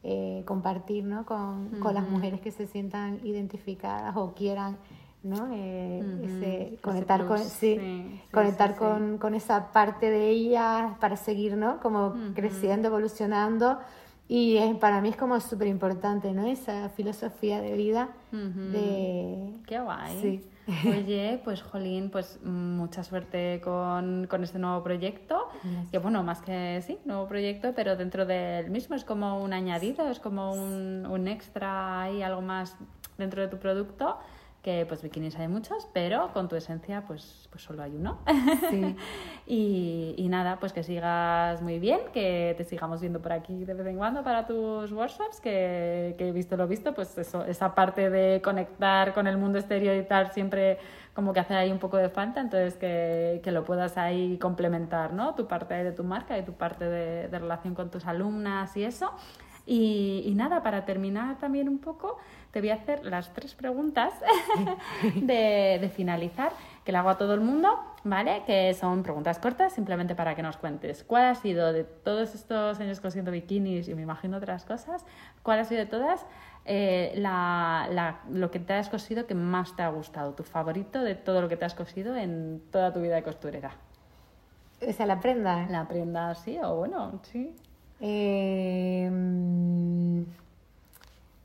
Eh, 0.09 0.45
compartir 0.47 1.03
¿no? 1.03 1.26
con, 1.26 1.80
con 1.80 1.93
las 1.93 2.09
mujeres 2.09 2.41
que 2.41 2.53
se 2.53 2.68
sientan 2.68 3.18
identificadas 3.24 4.16
o 4.16 4.34
quieran 4.34 4.76
¿no? 5.27 5.49
Eh, 5.53 6.79
conectar, 6.81 7.27
con, 7.27 7.39
sí, 7.39 8.20
conectar 8.33 8.77
con, 8.77 9.18
con, 9.18 9.35
esa 9.35 9.72
parte 9.72 10.11
de 10.11 10.29
ella 10.31 10.97
para 11.01 11.16
seguir, 11.16 11.57
¿no? 11.57 11.81
Como 11.81 12.14
creciendo, 12.35 12.89
evolucionando. 12.89 13.79
Y 14.29 14.59
para 14.81 15.01
mí 15.01 15.11
es 15.11 15.16
como 15.16 15.39
súper 15.41 15.68
importante, 15.68 16.33
¿no? 16.33 16.47
Esa 16.47 16.89
filosofía 16.89 17.61
de 17.61 17.74
vida. 17.74 18.09
de... 18.33 19.53
Qué 19.66 19.79
guay. 19.79 20.45
Oye, 20.89 21.41
pues 21.45 21.62
Jolín, 21.62 22.11
pues 22.11 22.41
mucha 22.43 23.05
suerte 23.05 23.61
con, 23.62 24.27
con 24.29 24.43
este 24.43 24.59
nuevo 24.59 24.83
proyecto. 24.83 25.49
Que 25.93 25.99
bueno, 25.99 26.24
más 26.24 26.43
que 26.43 26.83
sí, 26.85 26.99
nuevo 27.05 27.29
proyecto, 27.29 27.72
pero 27.77 27.95
dentro 27.95 28.27
del 28.27 28.70
mismo 28.70 28.97
es 28.97 29.05
como 29.05 29.41
un 29.41 29.53
añadido, 29.53 30.09
es 30.09 30.18
como 30.18 30.53
un, 30.53 31.07
un 31.09 31.29
extra 31.29 32.11
y 32.11 32.22
algo 32.22 32.43
más 32.43 32.77
dentro 33.16 33.43
de 33.43 33.49
tu 33.49 33.59
producto 33.59 34.18
que 34.67 34.85
pues 34.85 35.01
bikinis 35.01 35.37
hay 35.37 35.47
muchos, 35.47 35.87
pero 35.93 36.33
con 36.33 36.49
tu 36.49 36.57
esencia 36.57 37.05
pues, 37.07 37.47
pues 37.53 37.62
solo 37.62 37.85
hay 37.85 37.95
uno. 37.95 38.19
y, 39.47 40.17
y, 40.19 40.29
nada, 40.29 40.59
pues 40.59 40.73
que 40.73 40.83
sigas 40.83 41.62
muy 41.62 41.79
bien, 41.79 42.01
que 42.12 42.53
te 42.59 42.64
sigamos 42.64 43.01
viendo 43.01 43.23
por 43.23 43.33
aquí 43.33 43.64
de 43.64 43.75
vez 43.75 43.87
en 43.87 43.97
cuando 43.97 44.25
para 44.25 44.45
tus 44.45 44.91
workshops, 44.91 45.41
que, 45.41 46.17
que 46.19 46.31
he 46.31 46.33
visto 46.33 46.57
lo 46.57 46.67
visto, 46.67 46.95
pues 46.95 47.17
eso, 47.17 47.45
esa 47.45 47.77
parte 47.77 48.11
de 48.11 48.43
conectar 48.43 49.14
con 49.14 49.29
el 49.29 49.39
mundo 49.39 49.61
exterior 49.61 49.95
y 49.95 50.03
tal 50.03 50.33
siempre 50.33 50.79
como 51.14 51.33
que 51.33 51.39
hace 51.39 51.55
ahí 51.55 51.71
un 51.71 51.79
poco 51.79 51.97
de 51.97 52.09
falta, 52.09 52.41
entonces 52.41 52.75
que, 52.75 53.41
que 53.45 53.53
lo 53.53 53.62
puedas 53.62 53.97
ahí 53.97 54.37
complementar, 54.39 55.12
¿no? 55.12 55.37
Tu 55.37 55.47
parte 55.47 55.75
de 55.75 55.93
tu 55.93 56.03
marca 56.03 56.37
y 56.39 56.43
tu 56.43 56.55
parte 56.55 56.87
de, 56.87 57.29
de 57.29 57.39
relación 57.39 57.77
con 57.77 57.89
tus 57.89 58.05
alumnas 58.05 58.77
y 58.77 58.83
eso. 58.83 59.12
Y, 59.64 60.23
y, 60.25 60.35
nada, 60.37 60.62
para 60.62 60.85
terminar 60.85 61.39
también 61.39 61.69
un 61.69 61.79
poco, 61.79 62.19
te 62.57 62.63
voy 62.63 62.71
a 62.71 62.77
hacer 62.77 63.05
las 63.05 63.35
tres 63.35 63.55
preguntas 63.55 64.15
de, 65.15 65.77
de, 65.79 65.91
finalizar, 65.95 66.53
que 66.87 66.91
le 66.91 66.97
hago 66.97 67.11
a 67.11 67.19
todo 67.19 67.35
el 67.35 67.43
mundo, 67.43 67.79
¿vale? 68.03 68.45
Que 68.47 68.73
son 68.73 69.03
preguntas 69.03 69.39
cortas, 69.39 69.75
simplemente 69.75 70.15
para 70.15 70.35
que 70.35 70.43
nos 70.43 70.57
cuentes 70.57 71.05
cuál 71.05 71.27
ha 71.27 71.35
sido 71.35 71.75
de 71.75 71.85
todos 71.85 72.35
estos 72.35 72.81
años 72.81 72.99
cosiendo 73.01 73.31
bikinis 73.31 73.89
y 73.89 73.95
me 73.95 74.01
imagino 74.01 74.39
otras 74.39 74.65
cosas, 74.65 75.05
cuál 75.43 75.59
ha 75.59 75.65
sido 75.67 75.81
de 75.81 75.87
todas 75.87 76.25
eh, 76.65 77.13
la, 77.17 78.21
lo 78.31 78.51
que 78.51 78.59
te 78.59 78.73
has 78.73 78.89
cosido 78.89 79.27
que 79.27 79.35
más 79.35 79.77
te 79.77 79.83
ha 79.83 79.91
gustado, 79.91 80.33
tu 80.33 80.43
favorito 80.43 81.03
de 81.03 81.15
todo 81.15 81.43
lo 81.43 81.51
que 81.51 81.59
te 81.59 81.67
has 81.67 81.75
cosido 81.75 82.17
en 82.17 82.63
toda 82.73 82.91
tu 82.91 83.03
vida 83.03 83.17
de 83.17 83.23
costurera. 83.23 83.73
O 84.81 84.93
sea, 84.95 85.05
la 85.05 85.21
prenda. 85.21 85.67
La 85.69 85.87
prenda, 85.87 86.35
sí, 86.35 86.57
o 86.63 86.77
bueno, 86.77 87.21
sí. 87.23 87.55
Eh, 88.01 89.11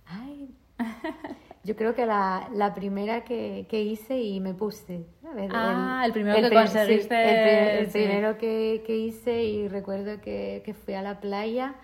ay, 0.08 0.56
yo 1.64 1.76
creo 1.76 1.94
que 1.94 2.06
la, 2.06 2.50
la 2.54 2.74
primera 2.74 3.24
que, 3.24 3.66
que, 3.70 3.82
hice 3.82 4.20
y 4.20 4.40
me 4.40 4.54
puse. 4.54 5.06
ah, 5.52 6.04
el, 6.06 6.12
primero 6.12 6.50
que 6.50 6.56
conseguiste. 6.56 7.80
el, 7.80 7.88
primero 7.88 8.38
que, 8.38 8.84
que, 8.86 8.98
hice 8.98 9.44
y 9.44 9.68
recuerdo 9.68 10.22
que, 10.22 10.62
que, 10.66 10.74
fui 10.74 10.94
a 10.94 11.02
la 11.02 11.20
playa 11.20 11.76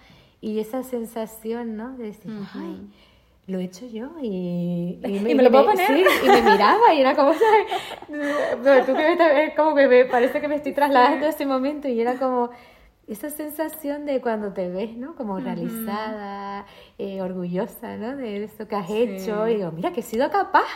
y 0.41 0.59
esa 0.59 0.83
sensación, 0.83 1.77
¿no? 1.77 1.95
De 1.97 2.05
decir, 2.05 2.31
ay, 2.53 2.87
lo 3.47 3.59
he 3.59 3.63
hecho 3.63 3.85
yo 3.87 4.09
y, 4.21 4.99
y, 5.03 5.19
me, 5.35 5.35
lo 5.35 5.49
puedo 5.49 5.65
poner. 5.67 5.89
y 5.91 6.27
me 6.27 6.41
miraba 6.41 6.93
y 6.93 7.01
era 7.01 7.15
como, 7.15 7.31
tú 8.07 8.95
que 8.95 9.53
como 9.55 9.75
que 9.75 9.87
me 9.87 10.05
parece 10.05 10.41
que 10.41 10.47
me 10.47 10.55
estoy 10.55 10.73
trasladando 10.73 11.25
a 11.25 11.29
ese 11.29 11.45
momento 11.45 11.87
y 11.87 12.01
era 12.01 12.15
como 12.15 12.49
esa 13.07 13.29
sensación 13.29 14.05
de 14.05 14.19
cuando 14.19 14.51
te 14.51 14.69
ves, 14.69 14.97
¿no? 14.97 15.15
Como 15.15 15.39
realizada, 15.39 16.65
eh, 16.97 17.21
orgullosa, 17.21 17.95
¿no? 17.95 18.17
De 18.17 18.43
eso 18.43 18.67
que 18.67 18.75
has 18.75 18.89
hecho. 18.89 19.47
Y 19.47 19.55
digo, 19.55 19.71
mira, 19.71 19.93
que 19.93 20.01
he 20.01 20.03
sido 20.03 20.29
capaz, 20.29 20.67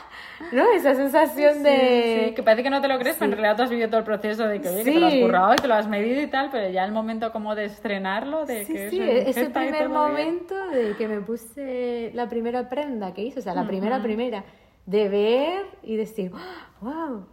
¿no? 0.53 0.71
Esa 0.71 0.95
sensación 0.95 1.61
de... 1.61 2.27
Sí, 2.27 2.33
que 2.33 2.41
parece 2.41 2.63
que 2.63 2.69
no 2.69 2.79
te 2.79 2.87
lo 2.87 2.97
crees, 2.99 3.17
pero 3.19 3.31
en 3.33 3.37
realidad 3.37 3.57
tú 3.57 3.63
has 3.63 3.69
vivido 3.69 3.89
todo 3.89 3.99
el 3.99 4.05
proceso 4.05 4.47
de 4.47 4.61
que, 4.61 4.69
oye, 4.69 4.83
que 4.85 4.91
te 4.93 4.99
lo 5.01 5.07
has 5.07 5.15
currado 5.15 5.53
y 5.53 5.55
te 5.57 5.67
lo 5.67 5.73
has 5.73 5.89
medido 5.89 6.21
y 6.21 6.27
tal, 6.27 6.49
pero 6.51 6.69
ya 6.69 6.85
el 6.85 6.93
momento 6.93 7.33
como 7.33 7.53
de 7.53 7.65
estrenarlo, 7.65 8.45
de 8.45 8.63
sí, 8.63 8.73
que... 8.73 8.89
Sí, 8.89 9.01
ese 9.01 9.49
primer 9.49 9.89
momento 9.89 10.55
de 10.69 10.95
que 10.95 11.09
me 11.09 11.19
puse 11.19 12.11
la 12.13 12.29
primera 12.29 12.69
prenda 12.69 13.13
que 13.13 13.23
hice, 13.23 13.39
o 13.39 13.43
sea, 13.43 13.53
la 13.53 13.67
primera 13.67 14.01
primera, 14.01 14.45
de 14.85 15.09
ver 15.09 15.65
y 15.83 15.97
decir, 15.97 16.31
wow, 16.79 17.25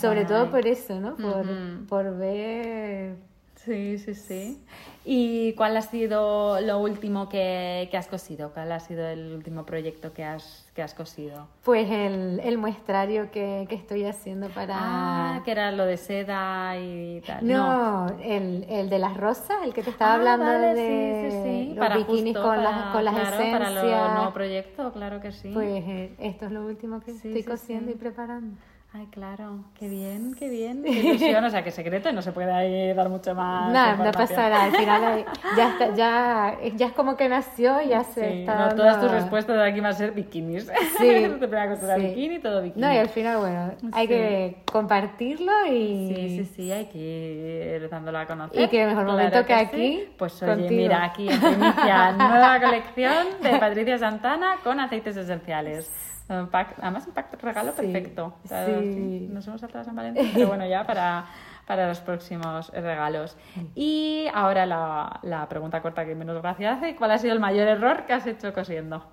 sobre 0.00 0.24
todo 0.24 0.50
por 0.50 0.66
eso, 0.66 0.98
¿no? 0.98 1.16
Por, 1.16 1.46
por 1.86 2.16
ver 2.16 3.27
Sí, 3.64 3.98
sí, 3.98 4.14
sí. 4.14 4.62
¿Y 5.04 5.52
cuál 5.54 5.76
ha 5.76 5.82
sido 5.82 6.60
lo 6.60 6.78
último 6.78 7.28
que, 7.28 7.88
has 7.92 8.06
cosido? 8.06 8.52
¿Cuál 8.52 8.70
ha 8.72 8.80
sido 8.80 9.06
el 9.06 9.32
último 9.32 9.64
proyecto 9.64 10.12
que 10.12 10.22
has, 10.24 10.66
que 10.74 10.82
has 10.82 10.94
cosido? 10.94 11.48
Pues 11.64 11.90
el, 11.90 12.40
el 12.44 12.58
muestrario 12.58 13.30
que, 13.30 13.66
que, 13.68 13.74
estoy 13.74 14.04
haciendo 14.04 14.48
para... 14.48 14.74
Ah, 14.78 15.42
que 15.44 15.50
era 15.50 15.72
lo 15.72 15.86
de 15.86 15.96
seda 15.96 16.78
y 16.78 17.20
tal. 17.26 17.46
No, 17.46 18.06
El, 18.22 18.64
el, 18.68 18.88
de 18.90 18.98
las 18.98 19.16
rosas, 19.16 19.58
el 19.64 19.74
que 19.74 19.82
te 19.82 19.90
estaba 19.90 20.12
ah, 20.12 20.16
hablando 20.16 20.46
de 20.46 21.30
sí, 21.30 21.38
sí, 21.42 21.68
los 21.74 21.78
para 21.78 21.96
bikinis 21.96 22.36
con, 22.36 22.62
las, 22.62 22.92
con 22.92 23.04
las 23.04 23.14
esencias. 23.14 23.50
para 23.52 23.68
el 23.68 24.14
nuevo 24.14 24.32
proyecto, 24.32 24.92
claro 24.92 25.20
que 25.20 25.32
sí. 25.32 25.50
Pues 25.52 25.84
eh, 25.86 26.14
esto 26.18 26.46
es 26.46 26.52
lo 26.52 26.64
último 26.64 27.00
que 27.00 27.12
estoy 27.12 27.42
cosiendo 27.42 27.90
y 27.90 27.94
preparando. 27.94 28.56
Ay, 28.90 29.06
claro, 29.10 29.64
qué 29.78 29.86
bien, 29.86 30.34
qué 30.34 30.48
bien. 30.48 30.82
Qué 30.82 30.90
ilusión, 30.90 31.44
o 31.44 31.50
sea, 31.50 31.62
que 31.62 31.70
secreto, 31.70 32.10
no 32.10 32.22
se 32.22 32.32
puede 32.32 32.50
ahí 32.50 32.94
dar 32.94 33.10
mucho 33.10 33.34
más. 33.34 33.70
No, 33.70 34.02
no 34.02 34.10
pasa 34.12 34.48
nada, 34.48 34.64
al 34.64 34.72
final 34.72 35.26
ya, 35.56 35.68
está, 35.68 35.94
ya, 35.94 36.58
ya 36.74 36.86
es 36.86 36.92
como 36.92 37.14
que 37.14 37.28
nació 37.28 37.82
y 37.82 37.88
ya 37.88 38.02
se 38.02 38.40
está. 38.40 38.68
No, 38.68 38.74
todas 38.74 38.98
tus 38.98 39.10
respuestas 39.10 39.56
de 39.56 39.68
aquí 39.68 39.80
van 39.80 39.90
a 39.90 39.92
ser 39.92 40.12
bikinis. 40.12 40.72
Sí. 40.96 41.06
te 41.38 41.56
a 41.58 41.96
sí. 41.96 42.00
bikini, 42.00 42.38
todo 42.38 42.62
bikini. 42.62 42.80
No, 42.80 42.90
y 42.90 42.96
al 42.96 43.10
final, 43.10 43.38
bueno, 43.38 43.72
hay 43.92 44.08
que 44.08 44.62
compartirlo 44.72 45.52
y. 45.66 46.14
Sí, 46.14 46.38
sí, 46.38 46.44
sí, 46.56 46.72
hay 46.72 46.86
que 46.86 47.76
ir 47.76 47.90
dándolo 47.90 48.18
a 48.18 48.26
conocer. 48.26 48.58
Y 48.58 48.68
que 48.68 48.86
mejor 48.86 49.04
momento 49.04 49.44
que, 49.44 49.52
aquí. 49.52 50.08
Pues 50.16 50.42
oye, 50.42 50.70
mira, 50.70 51.04
aquí 51.04 51.28
en 51.28 51.38
primicia, 51.38 52.12
nueva 52.12 52.58
colección 52.58 53.26
de 53.42 53.58
Patricia 53.58 53.98
Santana 53.98 54.56
con 54.64 54.80
aceites 54.80 55.14
esenciales 55.14 56.07
además, 56.28 57.06
un 57.06 57.14
pack 57.14 57.42
regalo 57.42 57.72
perfecto. 57.72 58.34
sí. 58.44 59.28
Nos 59.30 59.46
hemos 59.46 59.60
saltado 59.60 59.80
a 59.80 59.84
San 59.84 59.96
Valentín, 59.96 60.30
pero 60.34 60.48
bueno, 60.48 60.66
ya 60.66 60.86
para, 60.86 61.26
para 61.66 61.88
los 61.88 62.00
próximos 62.00 62.70
regalos. 62.70 63.36
Y 63.74 64.26
ahora 64.34 64.66
la, 64.66 65.20
la, 65.22 65.48
pregunta 65.48 65.80
corta 65.80 66.04
que 66.04 66.14
menos 66.14 66.40
gracia 66.42 66.74
hace: 66.74 66.96
¿cuál 66.96 67.12
ha 67.12 67.18
sido 67.18 67.32
el 67.32 67.40
mayor 67.40 67.68
error 67.68 68.04
que 68.06 68.12
has 68.12 68.26
hecho 68.26 68.52
cosiendo? 68.52 69.04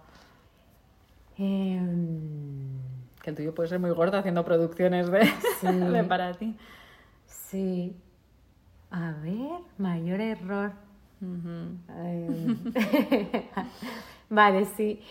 Em, 1.38 2.80
que 3.22 3.30
el 3.30 3.36
tuyo 3.36 3.54
puede 3.54 3.70
ser 3.70 3.80
muy 3.80 3.92
gordo 3.92 4.18
haciendo 4.18 4.46
producciones 4.46 5.10
de, 5.10 5.30
de 5.62 6.04
para 6.04 6.34
ti. 6.34 6.56
Sí. 7.26 7.96
A 8.92 9.12
ver, 9.22 9.62
mayor 9.78 10.22
error. 10.22 10.72
Em, 11.22 12.58
vale, 14.30 14.66
sí. 14.66 15.02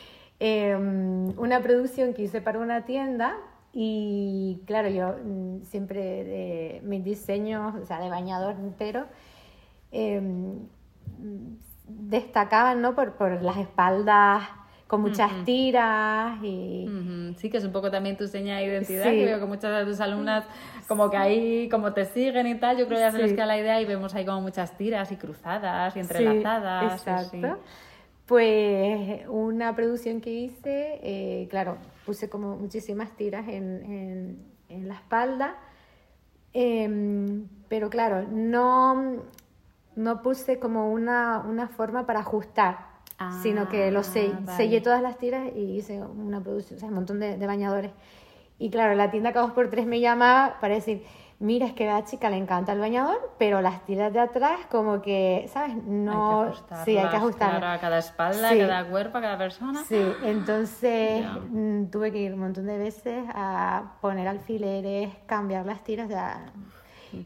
Em, 0.40 1.38
una 1.38 1.60
producción 1.60 2.12
que 2.12 2.22
hice 2.22 2.40
para 2.40 2.58
una 2.58 2.84
tienda 2.84 3.36
y 3.72 4.62
claro, 4.66 4.88
yo 4.88 5.14
mm, 5.24 5.62
siempre 5.62 6.24
de 6.24 6.80
mis 6.84 7.04
diseños, 7.04 7.74
o 7.74 7.84
sea, 7.86 8.00
de 8.00 8.08
bañador 8.08 8.56
entero, 8.56 9.06
em, 9.92 10.58
destacaban 11.88 12.80
¿no? 12.80 12.94
por, 12.94 13.12
por 13.12 13.42
las 13.42 13.56
espaldas 13.58 14.42
con 14.86 15.00
muchas 15.00 15.30
tiras 15.44 16.38
y... 16.42 16.86
Sí, 17.36 17.50
que 17.50 17.56
es 17.56 17.64
un 17.64 17.72
poco 17.72 17.90
también 17.90 18.16
tu 18.16 18.28
seña 18.28 18.58
de 18.58 18.66
identidad, 18.66 19.04
que 19.04 19.24
veo 19.24 19.40
que 19.40 19.46
muchas 19.46 19.76
de 19.76 19.90
tus 19.90 20.00
alumnas 20.00 20.44
como 20.86 21.10
que 21.10 21.16
ahí 21.16 21.68
como 21.68 21.92
te 21.92 22.04
siguen 22.04 22.46
y 22.46 22.54
tal, 22.56 22.76
yo 22.76 22.86
creo 22.86 22.98
que 22.98 23.04
ya 23.04 23.12
se 23.12 23.18
les 23.18 23.32
queda 23.32 23.46
la 23.46 23.58
idea 23.58 23.80
y 23.80 23.86
vemos 23.86 24.14
ahí 24.14 24.24
como 24.24 24.40
muchas 24.40 24.76
tiras 24.76 25.10
y 25.10 25.16
cruzadas 25.16 25.96
y 25.96 26.00
entrelazadas. 26.00 27.00
exacto. 27.00 27.58
Pues 28.26 29.20
una 29.28 29.74
producción 29.76 30.20
que 30.20 30.30
hice, 30.30 30.98
eh, 31.02 31.46
claro, 31.50 31.76
puse 32.06 32.30
como 32.30 32.56
muchísimas 32.56 33.10
tiras 33.16 33.46
en, 33.48 34.38
en, 34.68 34.88
la 34.88 34.94
espalda, 34.94 35.56
em, 36.54 37.46
pero 37.68 37.90
claro, 37.90 38.26
no, 38.28 39.22
no 39.94 40.22
puse 40.22 40.58
como 40.58 40.90
una, 40.90 41.44
una 41.46 41.68
forma 41.68 42.06
para 42.06 42.20
ajustar, 42.20 42.94
sino 43.42 43.68
que 43.68 43.90
lo 43.90 44.00
ah, 44.00 44.56
sellé 44.56 44.80
todas 44.80 45.02
las 45.02 45.18
tiras 45.18 45.50
y 45.54 45.76
hice 45.76 46.02
una 46.02 46.42
producción, 46.42 46.78
o 46.78 46.80
sea, 46.80 46.88
un 46.88 46.94
montón 46.94 47.20
de, 47.20 47.36
de 47.36 47.46
bañadores. 47.46 47.92
Y 48.58 48.70
claro, 48.70 48.94
la 48.94 49.10
tienda 49.10 49.32
Cabos 49.32 49.52
por 49.52 49.68
Tres 49.68 49.86
me 49.86 50.00
llamaba 50.00 50.58
para 50.60 50.74
decir, 50.74 51.04
mira, 51.38 51.66
es 51.66 51.72
que 51.72 51.88
a 51.88 51.94
la 51.94 52.04
chica 52.04 52.30
le 52.30 52.36
encanta 52.36 52.72
el 52.72 52.80
bañador, 52.80 53.34
pero 53.38 53.60
las 53.60 53.84
tiras 53.84 54.12
de 54.12 54.20
atrás 54.20 54.60
como 54.70 55.02
que, 55.02 55.48
¿sabes? 55.52 55.76
No, 55.76 56.52
sí, 56.84 56.96
hay 56.96 57.08
que 57.08 57.16
ajustar. 57.16 57.64
a 57.64 57.78
cada 57.78 57.98
espalda, 57.98 58.50
a 58.50 58.56
cada 58.56 58.84
cuerpo, 58.88 59.18
a 59.18 59.20
cada 59.20 59.38
persona. 59.38 59.84
Sí, 59.84 60.00
entonces 60.24 61.26
mm, 61.50 61.86
tuve 61.86 62.12
que 62.12 62.18
ir 62.18 62.34
un 62.34 62.40
montón 62.40 62.66
de 62.66 62.78
veces 62.78 63.24
a 63.34 63.94
poner 64.00 64.28
alfileres, 64.28 65.10
cambiar 65.26 65.66
las 65.66 65.82
tiras, 65.84 66.08
ya... 66.08 66.46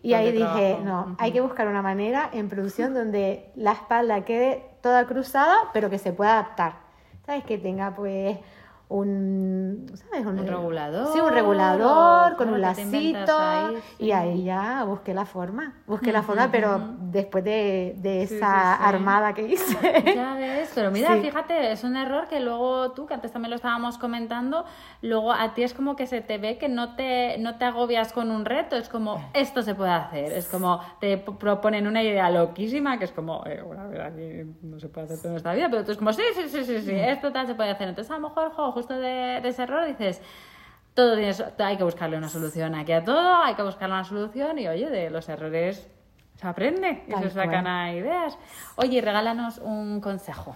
Y 0.02 0.12
ahí 0.12 0.32
dije, 0.32 0.78
no, 0.84 1.16
hay 1.18 1.32
que 1.32 1.40
buscar 1.40 1.66
una 1.66 1.80
manera 1.80 2.28
en 2.34 2.50
producción 2.50 2.92
donde 2.92 3.50
la 3.56 3.72
espalda 3.72 4.22
quede 4.22 4.62
toda 4.82 5.06
cruzada, 5.06 5.56
pero 5.72 5.88
que 5.88 5.98
se 5.98 6.12
pueda 6.12 6.32
adaptar. 6.32 6.74
¿Sabes? 7.24 7.44
Que 7.44 7.56
tenga 7.56 7.94
pues 7.94 8.38
un, 8.90 9.86
¿sabes? 9.94 10.24
Un, 10.24 10.46
regulador. 10.46 11.12
Sí, 11.12 11.20
un 11.20 11.30
regulador 11.30 12.36
con 12.36 12.48
un 12.48 12.60
lacito. 12.60 13.38
Y 13.98 14.12
ahí 14.12 14.44
ya 14.44 14.84
busqué 14.84 15.12
la 15.12 15.26
forma. 15.26 15.74
Busqué 15.86 16.10
la 16.10 16.22
forma, 16.22 16.50
pero 16.50 16.80
después 16.98 17.44
de, 17.44 17.96
de 17.98 18.22
esa 18.22 18.74
armada 18.74 19.34
que 19.34 19.42
hice. 19.42 19.76
Ya 20.18 20.34
ves, 20.34 20.72
pero 20.74 20.90
mira, 20.90 21.16
fíjate, 21.16 21.72
es 21.72 21.84
un 21.84 21.96
error 21.96 22.28
que 22.28 22.40
luego 22.40 22.92
tú, 22.92 23.06
que 23.06 23.14
antes 23.14 23.30
también 23.30 23.50
lo 23.50 23.56
estábamos 23.56 23.98
comentando, 23.98 24.64
luego 25.02 25.32
a 25.32 25.54
ti 25.54 25.62
es 25.62 25.74
como 25.74 25.96
que 25.96 26.06
se 26.06 26.20
te 26.20 26.38
ve 26.38 26.56
que 26.56 26.68
no 26.68 26.94
te, 26.96 27.36
no 27.38 27.56
te 27.56 27.64
agobias 27.66 28.12
con 28.12 28.30
un 28.30 28.44
reto, 28.44 28.76
es 28.76 28.88
como, 28.88 29.22
esto 29.34 29.62
se 29.62 29.74
puede 29.74 29.90
hacer. 29.90 30.32
Es 30.32 30.48
como, 30.48 30.80
te 31.00 31.18
proponen 31.18 31.86
una 31.86 32.02
idea 32.02 32.30
loquísima 32.30 32.98
que 32.98 33.04
es 33.04 33.12
como, 33.12 33.44
eh, 33.46 33.62
bueno, 33.62 33.82
a 33.82 33.86
ver, 33.86 34.00
aquí 34.00 34.50
no 34.62 34.80
se 34.80 34.88
puede 34.88 35.06
hacer 35.06 35.18
todo 35.18 35.32
en 35.32 35.36
esta 35.36 35.52
vida, 35.52 35.68
pero 35.70 35.84
tú 35.84 35.92
es 35.92 35.98
como, 35.98 36.12
sí, 36.12 36.22
sí, 36.34 36.48
sí, 36.48 36.64
sí, 36.64 36.80
sí, 36.80 36.92
esto 36.94 37.32
tal 37.32 37.46
se 37.46 37.54
puede 37.54 37.70
hacer. 37.70 37.88
Entonces, 37.88 38.10
a 38.10 38.18
lo 38.18 38.28
mejor, 38.28 38.52
jo, 38.52 38.72
justo 38.78 38.94
de, 38.94 39.38
ese 39.38 39.64
error 39.64 39.86
dices, 39.86 40.22
todo 40.94 41.16
hay 41.58 41.76
que 41.76 41.84
buscarle 41.84 42.16
una 42.16 42.28
solución 42.28 42.74
aquí 42.76 42.92
a 42.92 43.02
todo, 43.02 43.42
hay 43.42 43.54
que 43.54 43.62
buscarle 43.62 43.94
una 43.94 44.04
solución 44.04 44.58
y 44.58 44.68
oye, 44.68 44.88
de 44.88 45.10
los 45.10 45.28
errores 45.28 45.88
se 46.36 46.46
aprende 46.46 47.02
y 47.08 47.12
se 47.22 47.30
sacan 47.30 47.66
a 47.66 47.92
ideas. 47.92 48.38
Oye, 48.76 49.00
regálanos 49.00 49.58
un 49.58 50.00
consejo 50.00 50.54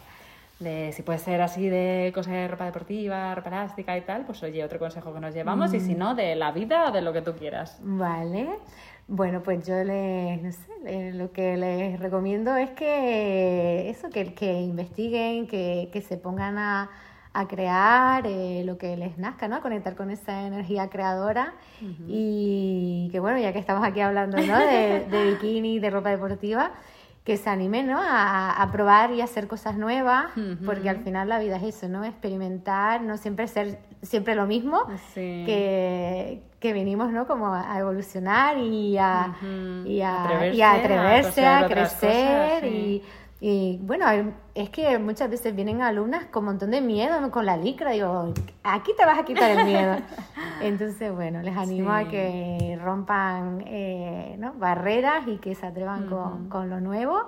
de 0.60 0.92
si 0.92 1.02
puede 1.02 1.18
ser 1.18 1.40
así 1.42 1.68
de 1.68 2.12
cosas 2.14 2.34
de 2.34 2.46
ropa 2.46 2.66
deportiva, 2.66 3.34
ropa 3.34 3.48
elástica 3.48 3.98
y 3.98 4.02
tal, 4.02 4.24
pues 4.24 4.40
oye, 4.44 4.64
otro 4.64 4.78
consejo 4.78 5.12
que 5.12 5.18
nos 5.18 5.34
llevamos 5.34 5.74
y 5.74 5.80
si 5.80 5.96
mm. 5.96 5.98
no, 5.98 6.14
de 6.14 6.36
la 6.36 6.52
vida 6.52 6.88
o 6.88 6.92
de 6.92 7.02
lo 7.02 7.12
que 7.12 7.22
tú 7.22 7.32
quieras. 7.32 7.80
Vale. 7.82 8.48
Bueno, 9.08 9.42
pues 9.42 9.66
yo 9.66 9.82
les, 9.82 10.40
no 10.40 10.52
sé, 10.52 11.12
lo 11.12 11.32
que 11.32 11.56
les 11.56 11.98
recomiendo 11.98 12.54
es 12.56 12.70
que 12.70 13.90
eso, 13.90 14.10
que, 14.10 14.32
que 14.32 14.60
investiguen, 14.60 15.48
que, 15.48 15.90
que 15.92 16.00
se 16.02 16.16
pongan 16.16 16.56
a, 16.56 16.88
a 17.34 17.48
crear 17.48 18.26
eh, 18.26 18.62
lo 18.64 18.78
que 18.78 18.96
les 18.96 19.18
nazca, 19.18 19.48
¿no? 19.48 19.56
A 19.56 19.60
conectar 19.60 19.94
con 19.96 20.10
esa 20.10 20.46
energía 20.46 20.88
creadora. 20.88 21.54
Y 22.06 23.08
que 23.10 23.20
bueno, 23.20 23.38
ya 23.38 23.52
que 23.52 23.58
estamos 23.58 23.84
aquí 23.84 24.00
hablando, 24.00 24.36
¿no? 24.38 24.58
De, 24.58 25.06
de 25.10 25.30
bikini, 25.30 25.78
de 25.78 25.90
ropa 25.90 26.10
deportiva, 26.10 26.72
que 27.24 27.36
se 27.36 27.48
animen 27.50 27.86
¿no? 27.86 28.00
a, 28.02 28.68
probar 28.72 29.12
y 29.12 29.20
hacer 29.20 29.46
cosas 29.46 29.76
nuevas, 29.76 30.26
porque 30.64 30.88
al 30.88 30.98
final 30.98 31.28
la 31.28 31.38
vida 31.38 31.56
es 31.56 31.76
eso, 31.76 31.88
¿no? 31.88 32.04
Experimentar, 32.04 33.00
no 33.02 33.16
siempre 33.16 33.46
ser 33.46 33.78
siempre 34.02 34.34
lo 34.34 34.46
mismo, 34.46 34.84
que, 35.14 36.42
que 36.58 36.72
venimos 36.72 37.12
¿no? 37.12 37.26
como 37.26 37.54
a 37.54 37.78
evolucionar 37.78 38.58
y 38.58 38.98
a, 38.98 39.36
y 39.84 40.00
a, 40.00 40.72
atreverse, 40.72 41.46
a, 41.46 41.68
crecer 41.68 42.64
y 42.64 43.02
y 43.44 43.80
bueno, 43.82 44.06
es 44.54 44.70
que 44.70 45.00
muchas 45.00 45.28
veces 45.28 45.52
vienen 45.52 45.82
alumnas 45.82 46.26
con 46.26 46.44
un 46.44 46.50
montón 46.50 46.70
de 46.70 46.80
miedo, 46.80 47.28
con 47.32 47.44
la 47.44 47.56
licra, 47.56 47.90
digo, 47.90 48.32
aquí 48.62 48.92
te 48.96 49.04
vas 49.04 49.18
a 49.18 49.24
quitar 49.24 49.50
el 49.50 49.64
miedo. 49.64 49.96
Entonces, 50.62 51.12
bueno, 51.12 51.42
les 51.42 51.56
animo 51.56 51.90
a 51.90 52.04
que 52.04 52.78
rompan 52.80 53.64
eh, 53.66 54.36
¿no? 54.38 54.52
barreras 54.52 55.26
y 55.26 55.38
que 55.38 55.56
se 55.56 55.66
atrevan 55.66 56.06
con, 56.06 56.48
con, 56.48 56.70
lo 56.70 56.80
nuevo. 56.80 57.18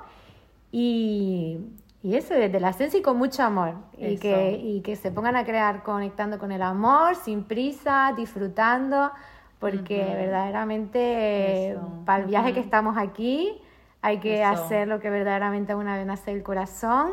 Y, 0.70 1.58
y, 2.04 2.14
eso, 2.14 2.34
desde 2.34 2.60
la 2.60 2.68
esencia 2.68 3.00
y 3.00 3.02
con 3.02 3.18
mucho 3.18 3.42
amor. 3.42 3.74
Y 3.98 4.16
que, 4.18 4.52
y 4.52 4.82
que 4.82 4.94
se 4.94 5.10
pongan 5.10 5.34
a 5.34 5.44
crear 5.44 5.82
conectando 5.82 6.38
con 6.38 6.52
el 6.52 6.62
amor, 6.62 7.16
sin 7.16 7.42
prisa, 7.42 8.14
disfrutando, 8.16 9.10
porque 9.58 9.96
verdaderamente 9.96 11.76
para 12.04 12.22
el 12.22 12.28
viaje 12.28 12.52
que 12.52 12.60
estamos 12.60 12.96
aquí 12.96 13.60
hay 14.04 14.18
que 14.18 14.44
hacer 14.44 14.86
lo 14.86 15.00
que 15.00 15.08
verdaderamente 15.08 15.74
una 15.74 15.96
vez 15.96 16.04
nace 16.04 16.30
el 16.30 16.42
corazón 16.42 17.12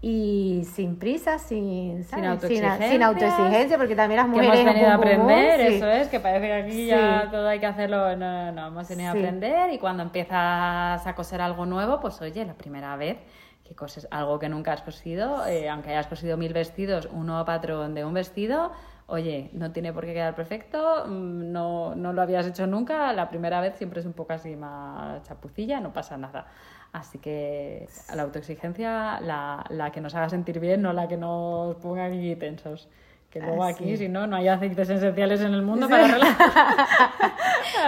y 0.00 0.62
sin 0.64 0.96
prisa, 0.98 1.38
sin, 1.38 2.04
sin, 2.04 2.24
autoexigencia, 2.24 3.06
autoexigencia, 3.06 3.76
porque 3.76 3.94
también 3.94 4.16
las 4.16 4.28
mujeres... 4.28 4.50
Que 4.50 4.60
hemos 4.62 4.72
venido 4.72 4.90
a 4.90 4.94
aprender, 4.94 5.60
eso 5.60 5.86
es, 5.86 6.08
que 6.08 6.20
parece 6.20 6.46
que 6.46 6.52
aquí 6.54 6.86
ya 6.86 7.28
todo 7.30 7.46
hay 7.46 7.60
que 7.60 7.66
hacerlo, 7.66 8.16
no, 8.16 8.46
no, 8.46 8.52
no, 8.52 8.66
hemos 8.68 8.88
venido 8.88 9.10
a 9.10 9.12
aprender 9.12 9.74
y 9.74 9.78
cuando 9.78 10.02
empiezas 10.02 11.06
a 11.06 11.14
coser 11.14 11.42
algo 11.42 11.66
nuevo, 11.66 12.00
pues 12.00 12.18
oye, 12.22 12.46
la 12.46 12.54
primera 12.54 12.96
vez 12.96 13.18
que 13.62 13.74
coses 13.74 14.08
algo 14.10 14.38
que 14.38 14.48
nunca 14.48 14.72
has 14.72 14.80
cosido, 14.80 15.46
eh, 15.46 15.68
aunque 15.68 15.90
hayas 15.90 16.06
cosido 16.06 16.38
mil 16.38 16.54
vestidos, 16.54 17.10
un 17.12 17.26
nuevo 17.26 17.44
patrón 17.44 17.94
de 17.94 18.06
un 18.06 18.14
vestido, 18.14 18.72
oye, 19.12 19.50
no 19.52 19.72
tiene 19.72 19.92
por 19.92 20.06
qué 20.06 20.14
quedar 20.14 20.34
perfecto, 20.34 21.04
mm, 21.06 21.52
no, 21.52 21.94
no 21.94 22.12
lo 22.14 22.22
habías 22.22 22.46
hecho 22.46 22.66
nunca, 22.66 23.12
la 23.12 23.28
primera 23.28 23.60
vez 23.60 23.76
siempre 23.76 24.00
es 24.00 24.06
un 24.06 24.14
poco 24.14 24.32
así 24.32 24.56
más 24.56 25.22
chapucilla, 25.24 25.80
no 25.80 25.92
pasa 25.92 26.16
nada. 26.16 26.46
Así 26.92 27.18
que 27.18 27.88
la 28.14 28.22
autoexigencia, 28.22 29.20
la, 29.20 29.64
la 29.68 29.92
que 29.92 30.00
nos 30.00 30.14
haga 30.14 30.28
sentir 30.30 30.60
bien, 30.60 30.82
no 30.82 30.92
la 30.94 31.08
que 31.08 31.18
nos 31.18 31.76
ponga 31.76 32.06
aquí 32.06 32.36
tensos. 32.36 32.88
Que 33.32 33.40
luego 33.40 33.64
aquí, 33.64 33.96
si 33.96 34.10
no, 34.10 34.26
no 34.26 34.36
hay 34.36 34.48
aceites 34.48 34.90
esenciales 34.90 35.40
en 35.40 35.54
el 35.54 35.62
mundo 35.62 35.88
para, 35.90 36.06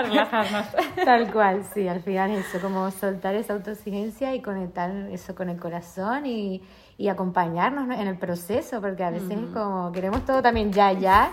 relajarnos. 0.03 0.65
Tal 1.05 1.31
cual, 1.31 1.63
sí, 1.75 1.87
al 1.87 2.01
final 2.01 2.31
eso, 2.31 2.59
como 2.61 2.91
soltar 2.91 3.35
esa 3.35 3.53
autoexigencia 3.53 4.35
y 4.35 4.41
conectar 4.41 4.91
eso 5.11 5.35
con 5.35 5.51
el 5.51 5.59
corazón 5.59 6.25
y, 6.25 6.63
y 6.97 7.09
acompañarnos 7.09 7.91
en 7.99 8.09
el 8.09 8.17
proceso, 8.17 8.81
porque 8.81 9.05
a 9.05 9.11
veces 9.11 9.33
es 9.33 9.51
como 9.53 9.93
queremos 9.93 10.25
todo 10.25 10.41
también 10.41 10.73
ya, 10.73 10.93
ya, 10.93 11.31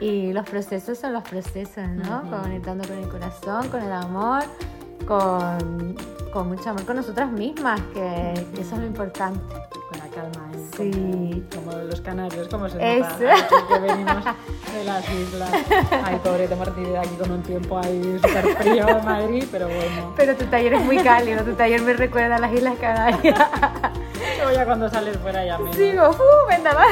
y 0.00 0.32
los 0.32 0.48
procesos 0.48 0.96
son 0.96 1.12
los 1.12 1.22
procesos, 1.24 1.86
¿no? 1.86 2.22
Conectando 2.30 2.88
con 2.88 2.96
el 2.96 3.08
corazón, 3.10 3.68
con 3.68 3.82
el 3.82 3.92
amor, 3.92 4.42
con, 5.06 5.96
con 6.32 6.48
mucho 6.48 6.70
amor 6.70 6.86
con 6.86 6.96
nosotras 6.96 7.30
mismas, 7.30 7.78
que, 7.92 8.32
eso 8.58 8.74
es 8.74 8.78
lo 8.78 8.86
importante. 8.86 9.40
Con 9.90 9.98
la 9.98 10.08
calma. 10.08 10.49
Sí. 10.80 11.44
Como, 11.54 11.72
los 11.72 12.00
canarios, 12.00 12.48
como 12.48 12.68
se 12.68 12.76
nota 12.76 13.46
que 13.68 13.78
venimos 13.78 14.24
de 14.24 14.84
las 14.84 15.10
islas. 15.10 15.50
Ay, 16.04 16.20
pobre 16.22 16.48
de 16.48 16.56
Martín, 16.56 16.96
aquí 16.96 17.14
con 17.18 17.30
un 17.30 17.42
tiempo 17.42 17.78
ahí 17.78 18.18
súper 18.22 18.56
frío 18.56 18.88
en 18.88 19.04
Madrid, 19.04 19.44
pero 19.50 19.66
bueno. 19.66 20.14
Pero 20.16 20.36
tu 20.36 20.44
taller 20.46 20.74
es 20.74 20.84
muy 20.84 20.98
cálido, 20.98 21.44
tu 21.44 21.54
taller 21.54 21.82
me 21.82 21.92
recuerda 21.92 22.36
a 22.36 22.38
las 22.38 22.52
Islas 22.52 22.76
Canarias. 22.80 23.38
Luego 24.38 24.52
ya 24.52 24.64
cuando 24.64 24.88
sales 24.88 25.16
fuera 25.18 25.44
ya 25.44 25.58
me... 25.58 25.72
Sigo, 25.74 26.08
¡uh! 26.08 26.48
¡Venga, 26.48 26.72
va! 26.74 26.84